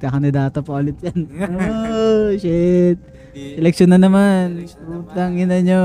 kakandidata 0.00 0.64
pa 0.64 0.80
ulit 0.80 0.96
yan 1.04 1.20
oh 1.60 2.32
shit 2.38 2.96
election 3.34 3.90
na 3.90 3.98
naman 4.00 4.62
Election 4.62 4.82
na 4.88 4.96
naman. 4.96 5.10
utang 5.10 5.34
ina 5.36 5.58
nyo 5.60 5.80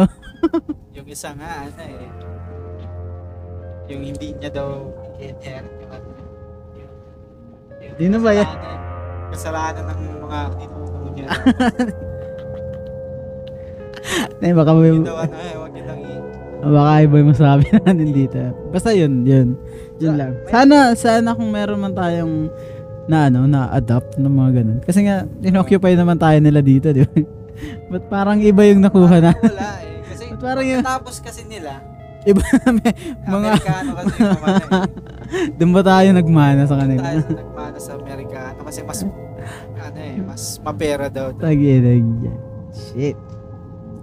yung 0.93 1.07
isa 1.09 1.33
nga, 1.33 1.65
ano 1.65 1.81
eh. 1.81 2.26
Yung 3.87 4.01
hindi 4.03 4.27
niya 4.33 4.49
daw 4.49 4.69
i-inherit 5.17 5.71
yung 5.77 5.91
ano. 5.91 6.07
Yung, 6.75 6.91
yung 7.79 7.95
Di 7.95 8.05
na 8.07 8.17
ba 8.17 8.31
yan? 8.31 8.49
kasalanan- 9.27 9.85
ng 9.85 10.19
mga 10.19 10.39
ninuno 10.55 11.07
niya. 11.11 11.27
ay 14.39 14.53
baka 14.53 14.71
may 14.71 14.93
daw 14.97 15.17
ano 15.17 15.35
eh, 15.35 15.55
wag 15.57 15.71
niyo 15.71 15.83
lang 15.83 15.99
i- 15.99 16.23
baka 16.63 16.91
iba 17.01 17.15
yung 17.17 17.29
masabi 17.31 17.63
natin 17.77 18.09
dito. 18.09 18.37
Basta 18.69 18.89
yun 18.91 19.23
yun. 19.23 19.47
Yun 19.97 20.13
lang. 20.15 20.31
sana 20.47 20.93
sana 20.93 21.29
kung 21.33 21.49
meron 21.49 21.77
man 21.77 21.91
tayong 21.91 22.49
na 23.05 23.27
ano 23.27 23.45
na 23.45 23.67
adapt 23.69 24.15
ng 24.15 24.29
mga 24.29 24.51
ganun. 24.53 24.79
Kasi 24.81 24.99
nga 25.01 25.23
inoccupy 25.39 25.93
naman 25.93 26.15
tayo 26.15 26.37
nila 26.37 26.59
dito 26.59 26.89
di 26.89 27.01
ba? 27.01 27.13
Ba't 27.91 28.03
parang 28.07 28.37
iba 28.39 28.61
yung 28.63 28.79
nakuha 28.79 29.17
na? 29.17 29.31
Wala 29.33 29.69
eh. 29.81 30.01
Kasi 30.05 30.23
Ba't 30.29 30.39
parang 30.39 30.65
yun- 30.65 30.83
tapos 30.83 31.17
kasi 31.17 31.41
nila, 31.43 31.81
iba 32.25 32.41
may, 32.81 32.93
mga 33.27 33.49
Amerikano 33.53 33.89
kasi 33.93 34.13
yung 34.17 34.31
mamana 34.33 34.65
eh. 34.65 34.83
doon 35.59 35.71
ba 35.75 35.81
tayo 35.83 36.07
nagmana 36.15 36.61
sa 36.65 36.75
kanila 36.79 37.01
tayo 37.03 37.19
sa 37.19 37.31
nagmana 37.35 37.77
sa 37.77 37.91
Amerikano 37.99 38.59
kasi 38.63 38.79
mas 38.81 38.99
ano 39.77 39.99
eh, 40.01 40.17
mas 40.19 40.59
mapera 40.59 41.07
daw. 41.07 41.31
Taginig 41.37 42.03
yan. 42.03 42.39
Shit. 42.73 43.17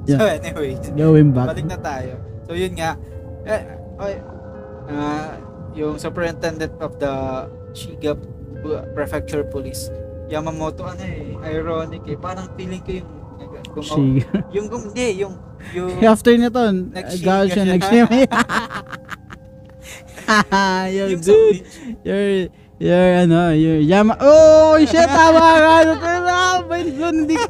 So 0.05 0.21
anyway, 0.21 0.77
Going 0.93 1.33
back. 1.33 1.57
balik 1.57 1.69
na 1.69 1.79
tayo. 1.81 2.21
So 2.45 2.53
yun 2.53 2.77
nga, 2.77 2.97
eh, 3.49 3.63
okay, 3.97 4.17
ah, 4.93 5.37
yung 5.73 5.97
superintendent 5.97 6.77
of 6.81 6.97
the 7.01 7.13
Shiga 7.73 8.17
Prefecture 8.93 9.45
Police, 9.49 9.89
Yamamoto, 10.29 10.85
ano 10.85 11.05
eh, 11.05 11.37
ironic 11.49 12.05
eh, 12.09 12.17
parang 12.17 12.49
feeling 12.57 12.81
ko 12.85 13.01
yung 13.01 13.11
gumawa, 13.75 13.97
She. 13.97 14.23
yung 14.55 14.67
hindi, 14.71 15.09
yung, 15.25 15.35
yung, 15.73 15.89
After 16.05 16.35
nito, 16.35 16.61
Nag-shiga 16.93 17.25
gal 17.25 17.47
siya, 17.49 17.63
siya. 17.65 17.73
nag-shimmy. 17.73 18.21
Yo, 20.89 21.03
yung 21.13 21.21
dude, 21.21 21.61
you're, 22.01 22.49
you're, 22.81 23.13
ano, 23.21 23.53
you're, 23.53 23.85
yama, 23.85 24.17
oh, 24.21 24.81
shit, 24.81 25.05
tama 25.05 25.37
ka, 25.37 25.69
ano, 25.85 25.93
pero, 26.01 26.25
ah, 26.25 26.59
my 26.65 26.81
God, 26.81 27.15
hindi 27.15 27.37
ko, 27.37 27.49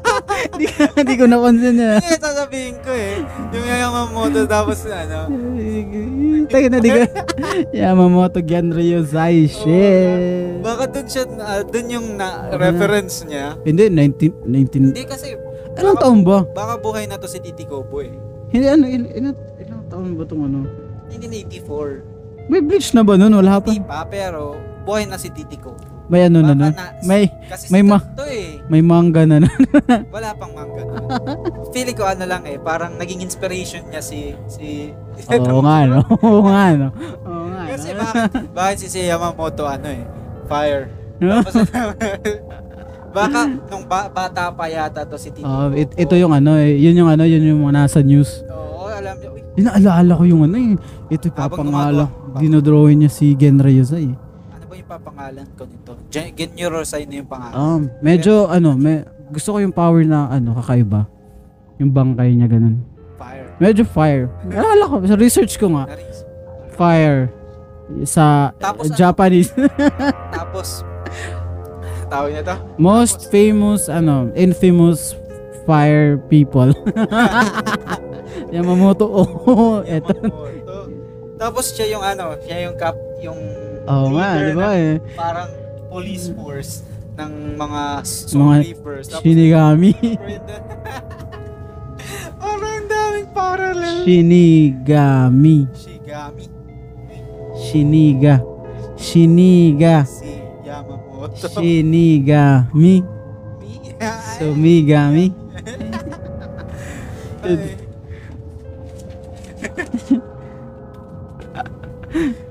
hindi 0.51 0.65
ko, 0.67 0.81
hindi 0.91 1.13
ko 1.15 1.23
na-concern 1.25 1.75
yan. 1.79 2.03
Hindi, 2.03 2.15
sasabihin 2.19 2.75
ko 2.83 2.91
eh, 2.91 3.23
yung 3.55 3.67
Yamamoto 3.67 4.43
tapos 4.43 4.83
ano, 4.85 5.31
Tayo 6.45 6.67
na, 6.69 6.77
di 6.77 6.89
ko, 6.91 6.99
Yamamoto 7.71 8.43
Genryo 8.43 9.07
Zai, 9.07 9.47
shit. 9.47 10.59
baka 10.59 10.91
dun 10.91 11.07
siya, 11.07 11.23
ah, 11.39 11.63
dun 11.63 11.87
yung 11.87 12.19
na, 12.19 12.51
reference 12.51 13.23
niya. 13.23 13.55
Hindi, 13.63 13.87
19, 13.87 14.43
19, 14.43 14.91
Hindi 14.91 15.03
kasi, 15.07 15.39
anong 15.77 15.97
taon 15.97 16.19
ba? 16.21 16.37
baka 16.47 16.73
buhay 16.77 17.05
na 17.05 17.15
to 17.15 17.25
si 17.25 17.37
Titi 17.37 17.63
Kobo 17.63 17.99
eh. 17.99 18.13
Hindi, 18.47 18.65
ano, 18.65 18.85
il, 18.85 19.03
ilang, 19.09 19.35
ilang 19.57 19.83
taon 19.87 20.13
ba 20.13 20.23
itong 20.23 20.43
ano? 20.43 20.59
1984. 21.09 22.47
May 22.47 22.61
bleach 22.61 22.93
na 22.93 23.01
ba 23.01 23.15
nun? 23.15 23.33
Wala 23.33 23.57
pa. 23.57 23.67
Hindi 23.67 23.81
pa, 23.81 24.05
pero 24.05 24.53
buhay 24.83 25.03
na 25.03 25.17
si 25.17 25.29
Titi 25.29 25.57
Kobo. 25.57 25.81
May 26.05 26.21
ano 26.23 26.37
na 26.39 26.53
Baka 26.53 26.61
nun. 26.61 26.71
na- 26.71 26.93
May, 27.01 27.23
Kasi 27.49 27.65
may 27.67 27.81
ma- 27.81 27.97
to 28.13 28.21
eh. 28.23 28.61
may 28.69 28.77
manga 28.79 29.25
na 29.25 29.41
nun. 29.41 29.57
Wala 30.13 30.37
pang 30.37 30.53
manga. 30.53 30.85
Feeling 31.73 31.97
ko 31.97 32.05
ano 32.05 32.23
lang 32.23 32.45
eh, 32.45 32.61
parang 32.61 32.93
naging 32.93 33.19
inspiration 33.19 33.81
niya 33.89 33.99
si 33.99 34.37
si 34.45 34.93
Oo 35.33 35.65
nga, 35.65 35.77
no? 35.83 36.05
Oo 36.21 36.45
nga, 36.45 36.77
no? 36.77 36.87
Oo 37.25 37.45
nga, 37.49 37.61
Kasi 37.67 37.87
bakit, 37.91 38.31
bakit 38.53 38.77
si 38.85 39.01
Yamamoto 39.01 39.65
ano 39.65 39.89
eh, 39.89 40.05
fire. 40.45 40.93
Tapos, 41.17 41.55
baka 43.15 43.39
nung 43.65 43.85
ba- 43.85 44.07
bata 44.07 44.51
pa 44.51 44.67
yata 44.67 45.01
to 45.01 45.15
si 45.15 45.31
Tito. 45.31 45.47
Oh, 45.47 45.71
it- 45.71 45.95
ito 45.95 46.13
yung 46.13 46.29
ano, 46.29 46.53
eh, 46.53 46.75
yun 46.75 46.93
yung 46.93 47.07
ano, 47.07 47.23
yun 47.23 47.39
yung 47.41 47.63
mga 47.63 47.73
nasa 47.81 47.99
news. 48.01 48.43
Oo, 48.45 48.85
alam 48.85 49.15
niyo. 49.15 49.31
Uy, 49.31 49.41
Yun, 49.55 49.65
naalala 49.65 50.11
ko 50.13 50.23
yung 50.25 50.41
ano 50.43 50.55
eh. 50.55 50.75
Ito 51.07 51.23
yung 51.25 51.37
Habang 51.39 51.49
papangala. 51.63 52.05
gumagawa. 52.05 52.37
Dinodrawing 52.37 52.99
niya 52.99 53.09
si 53.09 53.31
Genra 53.33 53.69
Yosai. 53.69 54.05
eh. 54.05 54.15
ano 54.51 54.63
ba 54.65 54.75
yung 54.75 54.89
papangalan 54.91 55.47
ko 55.55 55.63
nito? 55.63 55.91
Gen- 56.09 56.35
Genyo 56.35 56.67
Rosai 56.69 57.03
na 57.05 57.15
yung 57.15 57.29
pangalan. 57.29 57.55
Um, 57.55 57.81
medyo 57.99 58.33
ano, 58.45 58.75
may, 58.75 59.01
gusto 59.27 59.49
ko 59.49 59.57
yung 59.57 59.71
power 59.71 60.03
na 60.03 60.27
ano, 60.27 60.51
kakaiba. 60.55 61.07
Yung 61.77 61.89
bangkay 61.89 62.35
niya 62.35 62.47
ganun. 62.47 62.83
Fire. 63.15 63.47
Medyo 63.57 63.83
fire. 63.85 64.27
Naalala 64.43 64.83
ko, 64.85 64.95
sa 65.01 65.15
research 65.15 65.55
ko 65.55 65.71
nga, 65.71 65.87
Naris. 65.87 66.27
fire 66.71 67.31
sa 68.03 68.51
Tapos 68.57 68.87
ano? 68.87 68.95
Japanese. 68.97 69.55
Tapos, 70.29 70.83
tawag 72.07 72.29
niya 72.33 72.43
to? 72.45 72.55
Most 72.77 73.29
famous, 73.29 73.87
ano, 73.87 74.31
infamous 74.33 75.13
fire 75.65 76.17
people. 76.29 76.73
Yamamoto, 78.53 79.05
oh, 79.09 79.81
eto. 79.83 80.13
Tapos 81.35 81.75
siya 81.75 81.97
yung 81.97 82.03
ano, 82.05 82.37
siya 82.45 82.69
yung 82.69 82.75
cap, 82.79 82.95
yung 83.19 83.37
Oo 83.85 84.17
nga, 84.17 84.29
di 84.41 84.53
ba 84.55 84.69
eh. 84.73 84.97
parang 85.13 85.49
police 85.93 86.33
force 86.33 86.81
ng 87.15 87.55
mga 87.55 87.83
Mga 88.01 88.03
soul 88.03 88.59
reapers. 88.59 89.05
Tapos, 89.07 89.23
Shinigami. 89.23 89.91
parang 92.41 92.67
ang 92.75 92.87
daming 92.89 93.29
parallel. 93.31 93.95
Shinigami. 94.03 95.57
Shigami. 95.75 96.45
Shiniga. 97.55 98.35
Shiniga. 98.99 100.03
Yamamoto. 100.03 100.24
Shinigami. 101.35 102.71
Mi. 102.73 102.95
Sumigami. 104.39 105.31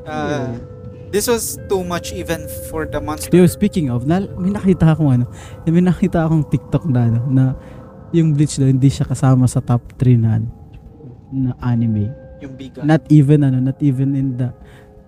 Ah, 0.05 0.53
this 1.13 1.27
was 1.27 1.57
too 1.69 1.83
much 1.85 2.13
even 2.13 2.47
for 2.69 2.85
the 2.85 3.01
monster. 3.01 3.33
Yo, 3.33 3.49
speaking 3.49 3.89
of, 3.89 4.05
na, 4.05 4.25
may 4.37 4.53
nakita 4.53 4.93
akong 4.93 5.11
ano, 5.21 5.27
may 5.65 5.83
nakita 5.85 6.25
akong 6.25 6.45
TikTok 6.49 6.85
na 6.89 7.01
ano, 7.09 7.21
na 7.29 7.45
yung 8.15 8.37
Bleach 8.37 8.61
daw 8.61 8.69
hindi 8.71 8.89
siya 8.93 9.09
kasama 9.09 9.49
sa 9.51 9.59
top 9.59 9.83
3 9.99 10.21
na 10.21 10.39
na 11.35 11.51
anime. 11.65 12.13
Yung 12.39 12.55
big 12.55 12.77
gun. 12.79 12.87
Not 12.87 13.03
even 13.11 13.43
ano, 13.43 13.59
not 13.59 13.81
even 13.83 14.15
in 14.15 14.39
the 14.39 14.55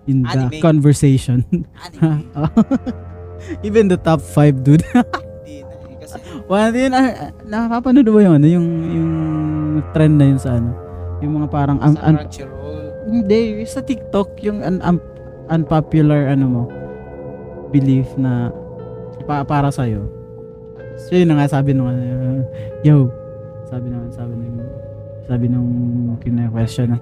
in 0.07 0.23
the 0.27 0.51
Anime. 0.51 0.59
conversation. 0.59 1.45
Anime. 1.79 2.27
even 3.61 3.87
the 3.87 3.97
top 3.97 4.19
5, 4.19 4.63
dude. 4.63 4.83
Hindi 4.83 5.63
na 5.63 5.73
eh. 5.73 5.95
Kasi 5.99 6.17
Wala 6.51 6.65
din 6.71 6.91
ah, 6.91 7.31
nakapanood 7.43 8.07
ba 8.07 8.19
yung 8.21 8.35
ano, 8.39 8.47
yung 8.47 8.67
yung 8.87 9.11
trend 9.91 10.15
na 10.15 10.25
yun 10.27 10.39
sa 10.39 10.55
ano? 10.55 10.71
Yung 11.19 11.33
mga 11.35 11.47
parang 11.49 11.77
sa 11.81 12.13
Crunchyroll. 12.13 12.85
hindi 13.07 13.39
sa 13.63 13.79
TikTok 13.79 14.39
yung 14.43 14.59
un- 14.59 14.83
un- 14.83 15.07
unpopular 15.47 16.27
ano 16.27 16.45
mo 16.45 16.63
belief 17.69 18.07
na 18.15 18.51
pa- 19.23 19.43
para 19.43 19.71
sa 19.71 19.83
iyo. 19.83 20.07
So 20.97 21.15
yun 21.15 21.27
na 21.27 21.39
nga 21.39 21.51
sabi 21.51 21.71
nung 21.71 21.87
ano, 21.87 22.43
yo, 22.81 23.11
sabi 23.67 23.91
naman 23.91 24.09
sabi 24.11 24.33
nung 24.33 24.59
sabi 25.27 25.45
nung 25.51 25.69
kina-question 26.19 26.95
na 26.95 26.99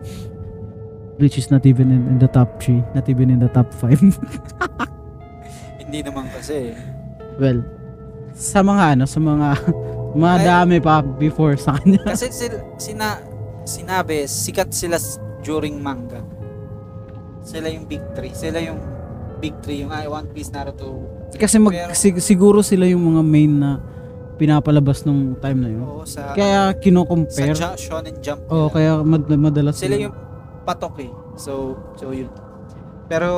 which 1.15 1.37
is 1.37 1.47
not 1.47 1.63
even 1.63 1.93
in, 1.93 2.01
in 2.11 2.17
the 2.17 2.27
top 2.27 2.59
3, 2.59 2.81
not 2.91 3.07
even 3.07 3.29
in 3.29 3.39
the 3.39 3.47
top 3.47 3.69
5. 3.71 3.95
Hindi 5.95 6.11
naman 6.11 6.27
kasi. 6.27 6.75
well, 7.39 7.63
sa 8.35 8.59
mga 8.59 8.99
ano, 8.99 9.07
sa 9.07 9.15
mga 9.15 9.47
madami 10.27 10.83
pa 10.83 10.99
before 10.99 11.55
sa 11.55 11.79
kanya. 11.79 12.03
Kasi 12.11 12.35
sila, 12.35 12.59
sina, 12.75 13.07
sinabi, 13.63 14.27
sikat 14.27 14.75
sila 14.75 14.99
during 15.39 15.79
manga. 15.79 16.19
Sila 17.47 17.71
yung 17.71 17.87
big 17.87 18.03
three. 18.11 18.35
Sila 18.35 18.59
yung 18.59 18.75
big 19.39 19.55
three. 19.63 19.87
Yung 19.87 19.91
ah, 19.95 20.03
One 20.03 20.27
Piece, 20.35 20.51
Naruto. 20.51 20.99
Kasi 21.31 21.63
mag, 21.63 21.71
Pero- 21.71 21.95
sig- 21.95 22.19
siguro 22.19 22.59
sila 22.59 22.83
yung 22.91 23.15
mga 23.15 23.21
main 23.23 23.55
na 23.55 23.79
pinapalabas 24.35 25.07
nung 25.07 25.39
time 25.39 25.59
na 25.63 25.69
yun. 25.71 25.83
Oo, 25.87 26.03
sa, 26.03 26.35
Kaya 26.35 26.75
sa 26.75 26.75
kino-compare. 26.75 27.55
Ja- 27.55 27.79
Shonen 27.79 28.19
Jump. 28.19 28.43
Oo, 28.51 28.67
kaya 28.67 28.99
mad- 28.99 29.31
madalas 29.31 29.79
Sila 29.79 29.95
yung 29.95 30.11
patok 30.67 31.07
eh. 31.07 31.11
So, 31.39 31.79
so 31.95 32.11
yun. 32.11 32.27
Pero 33.05 33.29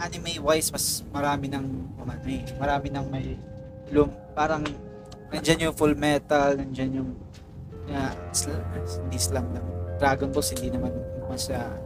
anime 0.00 0.40
wise 0.40 0.72
mas 0.72 1.04
marami 1.12 1.52
ng 1.52 1.64
ano 2.00 2.12
eh, 2.28 2.42
marami 2.56 2.88
ng 2.88 3.06
may 3.12 3.26
lum, 3.92 4.08
parang 4.32 4.64
nandiyan 5.28 5.68
yung 5.68 5.76
full 5.76 5.92
metal, 5.92 6.56
nandiyan 6.56 7.02
yung 7.02 7.10
yeah, 7.88 8.12
sl- 8.32 8.56
hindi 9.04 9.18
slam 9.20 9.46
lang. 9.52 9.64
Dragon 10.00 10.28
Ball 10.32 10.44
hindi 10.56 10.68
naman 10.72 10.92
mas 11.28 11.46
ah, 11.52 11.76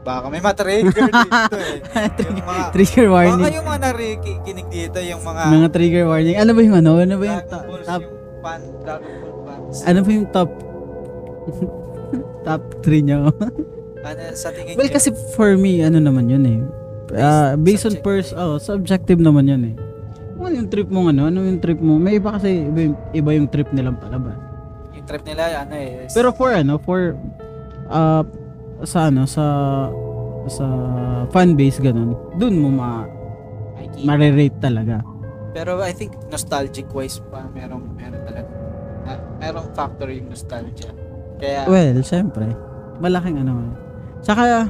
baka 0.00 0.26
may 0.32 0.40
matrigger 0.40 0.96
dito 0.96 1.56
eh. 1.60 1.78
yung 2.38 2.46
mga 2.48 2.64
trigger 2.72 3.06
baka 3.06 3.14
warning. 3.14 3.54
yung 3.54 3.66
mga 3.68 3.80
narikinig 3.84 4.68
dito 4.72 4.98
yung 5.02 5.22
mga 5.22 5.42
Mga 5.52 5.68
trigger 5.74 6.04
warning. 6.08 6.36
Ano 6.40 6.50
ba 6.56 6.60
yung 6.64 6.76
ano? 6.78 6.90
Ano 6.96 7.14
ba 7.20 7.24
yung 7.26 7.42
Balls, 7.50 7.86
top 7.86 8.02
yung 8.02 8.16
fan, 8.40 8.60
Dragon 8.80 9.12
Ball 9.20 9.36
fans. 9.44 9.76
ano 9.84 9.98
ba 10.00 10.10
yung 10.10 10.28
top 10.32 10.50
top 12.46 12.62
3 12.82 13.06
nyo? 13.06 13.20
Ano, 14.00 14.20
sa 14.32 14.48
tingin 14.50 14.74
well, 14.80 14.88
niyo, 14.88 14.96
kasi 14.96 15.12
for 15.36 15.60
me, 15.60 15.84
ano 15.84 16.00
naman 16.00 16.32
yun 16.32 16.44
eh. 16.48 16.60
Ah, 17.20 17.58
based 17.58 17.84
on 17.90 17.98
pers 18.00 18.30
oh, 18.32 18.56
subjective 18.56 19.18
naman 19.18 19.50
yun 19.50 19.62
eh. 19.72 19.76
Ano 20.40 20.54
yung 20.56 20.70
trip 20.72 20.88
mo 20.88 21.10
ano? 21.10 21.28
Ano 21.28 21.44
yung 21.44 21.60
trip 21.60 21.76
mo? 21.82 21.98
May 22.00 22.16
iba 22.16 22.32
kasi 22.32 22.64
iba 22.70 22.80
yung, 22.86 22.96
iba 23.12 23.30
yung 23.36 23.48
trip 23.50 23.68
nilang 23.74 23.98
palabas. 24.00 24.38
yung 24.94 25.04
trip 25.04 25.20
nila 25.26 25.66
ano 25.66 25.74
eh. 25.76 26.08
Pero 26.08 26.32
for 26.32 26.54
ano, 26.54 26.78
for 26.80 27.18
uh, 27.90 28.22
sa 28.86 29.12
ano, 29.12 29.28
sa 29.28 29.44
sa 30.48 30.64
fan 31.28 31.58
base 31.58 31.82
ganun, 31.82 32.16
dun 32.40 32.56
mo 32.56 32.72
ma 32.72 33.04
Mikey. 33.76 34.06
ma-rate 34.06 34.58
talaga. 34.62 35.04
Pero 35.52 35.82
I 35.82 35.92
think 35.92 36.14
nostalgic 36.30 36.88
wise 36.94 37.20
pa 37.28 37.44
merong 37.52 37.84
meron 37.98 38.22
talaga 38.24 38.50
na, 39.04 39.12
merong 39.42 39.68
factor 39.76 40.08
yung 40.08 40.30
nostalgia. 40.30 40.94
Kaya 41.36 41.66
Well, 41.68 42.00
syempre, 42.00 42.48
malaking 43.02 43.42
ano. 43.44 43.52
eh. 43.60 43.89
Tsaka 44.20 44.68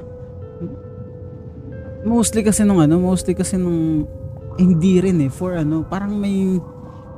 mostly 2.07 2.41
kasi 2.41 2.65
nung 2.65 2.81
ano, 2.81 2.97
mostly 2.97 3.37
kasi 3.37 3.61
nung 3.61 4.07
hindi 4.57 5.01
rin 5.01 5.21
eh 5.25 5.31
for 5.33 5.57
ano, 5.57 5.85
parang 5.85 6.17
may 6.17 6.59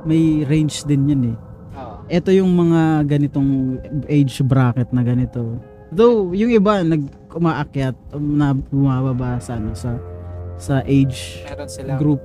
may 0.03 0.43
range 0.43 0.83
din 0.83 1.07
yun 1.07 1.23
eh. 1.33 1.37
Ito 2.11 2.35
yung 2.35 2.51
mga 2.51 3.07
ganitong 3.07 3.79
age 4.11 4.43
bracket 4.43 4.91
na 4.91 5.01
ganito. 5.01 5.55
Though 5.87 6.35
yung 6.35 6.51
iba 6.51 6.83
nag 6.83 7.05
umaakyat 7.33 7.95
um, 8.13 8.37
na 8.37 8.53
bumababa 8.53 9.39
sa 9.39 9.57
ano 9.57 9.73
sa 9.73 9.97
sa 10.59 10.85
age 10.85 11.41
meron 11.47 11.69
sila. 11.69 11.97
group. 11.97 12.21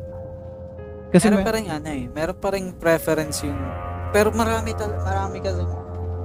Kasi 1.09 1.32
meron 1.32 1.40
may- 1.40 1.46
pa 1.46 1.52
rin 1.56 1.66
ano 1.70 1.88
eh, 1.88 2.04
meron 2.11 2.36
pa 2.36 2.48
rin 2.52 2.64
preference 2.76 3.46
yung 3.46 3.56
pero 4.09 4.32
marami 4.32 4.72
tal 4.72 4.92
marami 5.00 5.38
kasi 5.40 5.62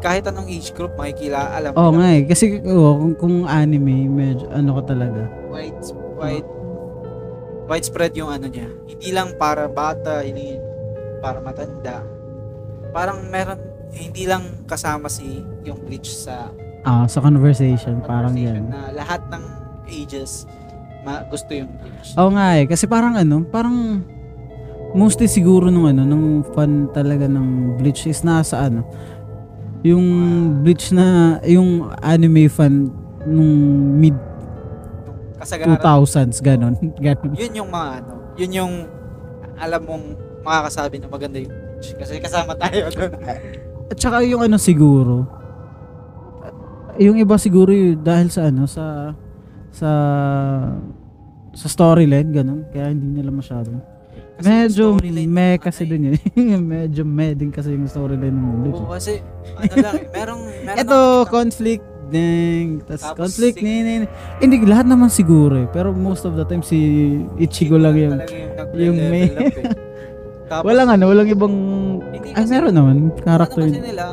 kahit 0.04 0.28
anong 0.28 0.52
age 0.52 0.70
group 0.70 0.92
makikila 0.94 1.56
alam 1.56 1.72
Oh 1.74 1.96
nga 1.96 2.12
eh 2.12 2.28
kasi 2.28 2.60
oh, 2.62 3.00
kung, 3.00 3.16
kung 3.16 3.36
anime 3.46 4.06
medyo 4.06 4.52
ano 4.52 4.76
ka 4.76 4.92
talaga. 4.92 5.32
wide 5.48 5.80
wide 6.20 6.50
widespread 7.64 8.12
yung 8.14 8.28
ano 8.28 8.46
niya. 8.46 8.68
Hindi 8.86 9.10
lang 9.10 9.40
para 9.40 9.66
bata, 9.66 10.20
hindi 10.20 10.60
para 11.18 11.40
matanda. 11.40 12.04
Parang 12.92 13.24
meron 13.26 13.56
hindi 13.90 14.28
lang 14.28 14.44
kasama 14.66 15.08
si 15.08 15.40
yung 15.64 15.80
bleach 15.82 16.12
sa 16.12 16.52
Ah, 16.84 17.08
sa 17.08 17.24
conversation, 17.24 18.04
parang 18.04 18.36
yan. 18.36 18.68
na 18.68 18.92
lahat 18.92 19.24
ng 19.32 19.44
ages 19.88 20.44
ma- 21.02 21.24
gusto 21.24 21.56
yung 21.56 21.72
bleach. 21.80 22.12
Oo 22.14 22.28
nga 22.30 22.60
eh, 22.60 22.68
kasi 22.68 22.84
parang 22.86 23.16
ano, 23.16 23.40
parang 23.42 24.04
mostly 24.92 25.26
siguro 25.26 25.72
nung 25.72 25.88
ano, 25.88 26.04
nung 26.04 26.28
fan 26.52 26.92
talaga 26.92 27.26
ng 27.26 27.80
Bleach 27.80 28.04
is 28.04 28.22
nasa 28.22 28.68
ano, 28.68 28.84
yung 29.84 30.06
Bleach 30.64 30.96
na, 30.96 31.38
yung 31.44 31.92
anime 32.00 32.48
fan 32.48 32.88
nung 33.28 33.52
mid 34.00 34.16
Kasagaran 35.44 35.76
2000s, 35.76 36.40
ganon. 36.40 36.76
ganon. 37.04 37.36
yun 37.36 37.52
yung 37.52 37.70
mga 37.70 37.90
ano, 38.00 38.14
yun 38.40 38.52
yung 38.64 38.74
alam 39.60 39.82
mong 39.84 40.06
makakasabi 40.44 41.04
na 41.04 41.08
maganda 41.12 41.38
yung 41.44 41.52
bleach. 41.52 41.92
Kasi 42.00 42.24
kasama 42.24 42.56
tayo 42.56 42.88
doon. 42.96 43.12
At 43.92 43.98
saka 44.00 44.24
yung 44.24 44.40
ano 44.40 44.56
siguro, 44.56 45.28
yung 46.96 47.20
iba 47.20 47.36
siguro 47.36 47.76
yung 47.76 48.00
dahil 48.00 48.32
sa 48.32 48.48
ano, 48.48 48.64
sa, 48.72 49.12
sa, 49.76 49.90
sa 51.52 51.68
storyline, 51.68 52.32
ganon. 52.32 52.64
Kaya 52.72 52.96
hindi 52.96 53.20
nila 53.20 53.36
masyado. 53.36 53.93
Kasi 54.34 54.50
Medyo 54.50 54.98
me 54.98 55.10
ano 55.54 55.62
kasi 55.62 55.82
eh. 55.86 55.94
yun. 55.94 56.18
Medyo 56.74 57.04
me 57.04 57.28
din 57.34 57.50
kasi 57.50 57.72
yung 57.72 57.86
storyline 57.86 58.34
ng 58.34 58.48
Bleach. 58.62 58.82
Oo, 58.82 58.90
kasi 58.90 59.22
ano 59.62 59.74
lang, 59.78 59.96
eh, 59.96 60.08
merong 60.10 60.44
meron 60.66 60.80
Ito, 60.80 60.98
conflict 61.28 61.86
ding 62.04 62.84
tas 62.84 63.02
Tapos 63.02 63.18
conflict 63.26 63.58
si- 63.58 63.66
ni, 63.66 63.74
ni, 63.82 63.94
ni- 64.04 64.12
hindi 64.38 64.62
lahat 64.64 64.86
naman 64.86 65.10
siguro 65.10 65.58
eh 65.58 65.66
pero 65.66 65.96
most 65.96 66.28
of 66.28 66.36
the 66.36 66.46
time 66.46 66.62
si 66.62 66.78
Ichigo 67.40 67.74
lang 67.74 67.96
yung 67.96 68.22
yung, 68.22 68.94
yung 68.94 68.98
may- 69.10 69.34
eh. 69.34 69.50
Tapos, 70.52 70.68
walang 70.68 70.94
ano 70.94 71.10
walang 71.10 71.26
ibang 71.26 71.56
Hindi 72.12 72.36
ay 72.36 72.44
kasi- 72.44 72.52
meron 72.54 72.74
naman 72.76 72.96
character 73.18 73.66
Ano 73.66 73.74
kasi 73.74 73.82
nila, 73.82 74.06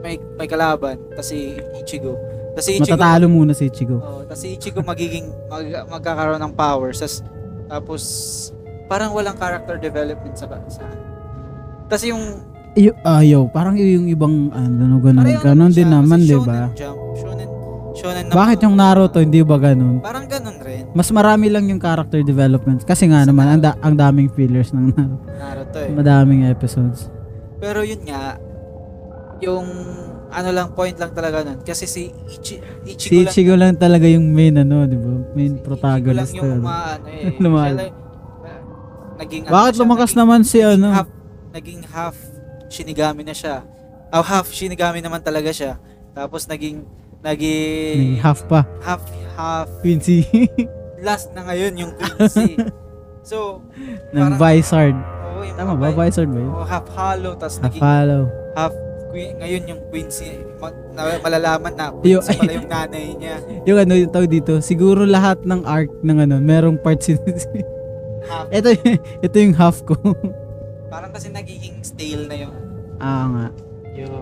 may, 0.00 0.14
may 0.34 0.48
kalaban, 0.48 0.96
tas 1.14 1.28
si 1.28 1.54
Ichigo. 1.78 2.18
Tas 2.52 2.64
si 2.66 2.76
Ichigo, 2.76 2.92
matatalo 2.92 3.24
muna 3.26 3.52
si 3.52 3.64
Ichigo 3.66 3.96
oh, 3.98 4.20
tas 4.24 4.36
si 4.36 4.56
Ichigo 4.56 4.82
magiging, 4.82 5.28
mag, 5.46 5.64
magkakaroon 5.88 6.40
ng 6.40 6.52
powers. 6.52 6.98
Tas, 6.98 7.22
tapos, 7.68 8.02
parang 8.84 9.10
walang 9.10 9.34
character 9.34 9.76
development 9.76 10.34
sa 10.34 10.46
sa 10.66 10.84
Tas 11.84 12.02
yung, 12.02 12.20
Iyo, 12.74 12.90
ayaw 13.00 13.46
parang 13.48 13.76
yung 13.76 14.08
ibang 14.08 14.50
ano 14.50 14.98
ganun 14.98 15.22
ganun 15.38 15.70
din 15.70 15.86
siya, 15.86 15.94
naman 15.94 16.18
di 16.18 16.34
ba 16.34 16.74
Jump, 16.74 16.98
shonen, 17.14 17.48
shonen 17.94 18.24
na 18.26 18.34
bakit 18.34 18.58
yung 18.60 18.74
Naruto 18.74 19.22
hindi 19.22 19.40
ba 19.40 19.56
ganun 19.56 20.02
Parang 20.02 20.26
ganun 20.26 20.58
rin, 20.58 20.90
mas 20.90 21.06
marami 21.08 21.46
lang 21.48 21.64
yung 21.64 21.78
character 21.78 22.18
development 22.20 22.82
kasi 22.82 23.06
nga 23.06 23.22
Sa 23.22 23.30
naman 23.30 23.46
ang, 23.48 23.62
da- 23.62 23.78
ang 23.78 23.94
daming 23.94 24.26
fillers 24.28 24.74
ng 24.74 24.90
Naruto 24.90 25.30
Naruto 25.30 25.78
eh. 25.78 25.92
madaming 25.92 26.42
episodes 26.44 27.06
Pero 27.56 27.80
yun 27.80 28.02
nga, 28.02 28.36
yung 29.38 29.64
ano 30.28 30.50
lang, 30.50 30.74
point 30.74 30.98
lang 30.98 31.14
talaga 31.14 31.46
nun. 31.46 31.62
Kasi 31.62 31.86
si 31.86 32.10
Ichi, 32.26 32.58
Ichigo 32.84 32.98
si 32.98 33.14
lang 33.14 33.30
Ichigo 33.30 33.54
lang 33.54 33.78
talaga 33.78 34.04
yung 34.04 34.26
main 34.28 34.58
ano 34.58 34.82
di 34.82 34.98
ba 34.98 35.14
main 35.30 35.54
Ichigo 35.54 35.62
lang 35.62 35.62
protagonist 35.62 36.34
yung 36.34 36.42
talaga. 36.50 36.66
maano 36.66 37.06
eh. 37.06 37.30
Lumal. 37.42 37.62
Siya 37.64 37.78
lang- 37.78 38.02
naging 39.16 39.42
ano 39.44 39.52
Bakit 39.52 39.72
siya, 39.72 39.80
lumakas 39.80 40.02
naging- 40.06 40.20
naman 40.20 40.40
si 40.42 40.58
naging 40.58 40.72
ano? 40.74 40.88
Half, 40.90 41.08
naging 41.52 41.80
half 41.86 42.16
Shinigami 42.66 43.22
na 43.22 43.30
siya. 43.30 43.62
Oh, 44.10 44.20
half 44.20 44.46
Shinigami 44.48 44.98
naman 44.98 45.20
talaga 45.20 45.50
siya. 45.50 45.78
Tapos 46.10 46.44
naging 46.44 46.82
naging 47.20 48.18
half 48.18 48.42
pa. 48.44 48.66
half 48.80 49.02
half 49.32 49.68
Quincy. 49.80 50.26
last 51.00 51.30
na 51.32 51.44
ngayon 51.44 51.72
yung 51.76 51.92
Quincy. 51.92 52.56
so, 53.22 53.60
ng 54.10 54.34
Vizard. 54.34 54.96
oh, 55.28 55.40
yung 55.40 55.54
Tama 55.54 55.72
ba? 55.74 55.88
vi- 55.88 55.96
Vizard 56.00 56.28
ba 56.28 56.38
yun? 56.38 56.50
oh, 56.50 56.64
half 56.64 56.86
hollow 56.90 57.32
tapos 57.34 57.56
Half 57.56 57.64
naging 57.68 57.82
follow. 57.82 58.22
half 58.54 58.74
ngayon 59.14 59.62
yung 59.64 59.80
Quincy 59.88 60.26
ma- 60.58 60.74
na, 60.90 61.02
malalaman 61.18 61.72
na 61.72 61.86
Quincy 61.94 62.34
pala 62.34 62.52
yung 62.52 62.66
nanay 62.74 63.06
niya. 63.14 63.36
Yung 63.62 63.78
ano 63.78 63.94
yung 63.94 64.10
tawag 64.10 64.26
dito, 64.28 64.58
siguro 64.58 65.04
lahat 65.04 65.42
ng 65.42 65.62
arc 65.62 65.90
ng 66.00 66.18
ano, 66.20 66.36
merong 66.38 66.76
parts 66.76 67.06
in 67.12 67.18
Half, 68.24 68.46
ito, 68.50 68.68
ito 69.26 69.36
yung 69.36 69.54
half 69.54 69.84
ko. 69.84 69.94
parang 70.92 71.10
kasi 71.10 71.26
nagiging 71.28 71.82
stale 71.82 72.30
na 72.30 72.36
yung 72.38 72.54
ah 73.02 73.26
nga. 73.26 73.46
yung 73.94 74.14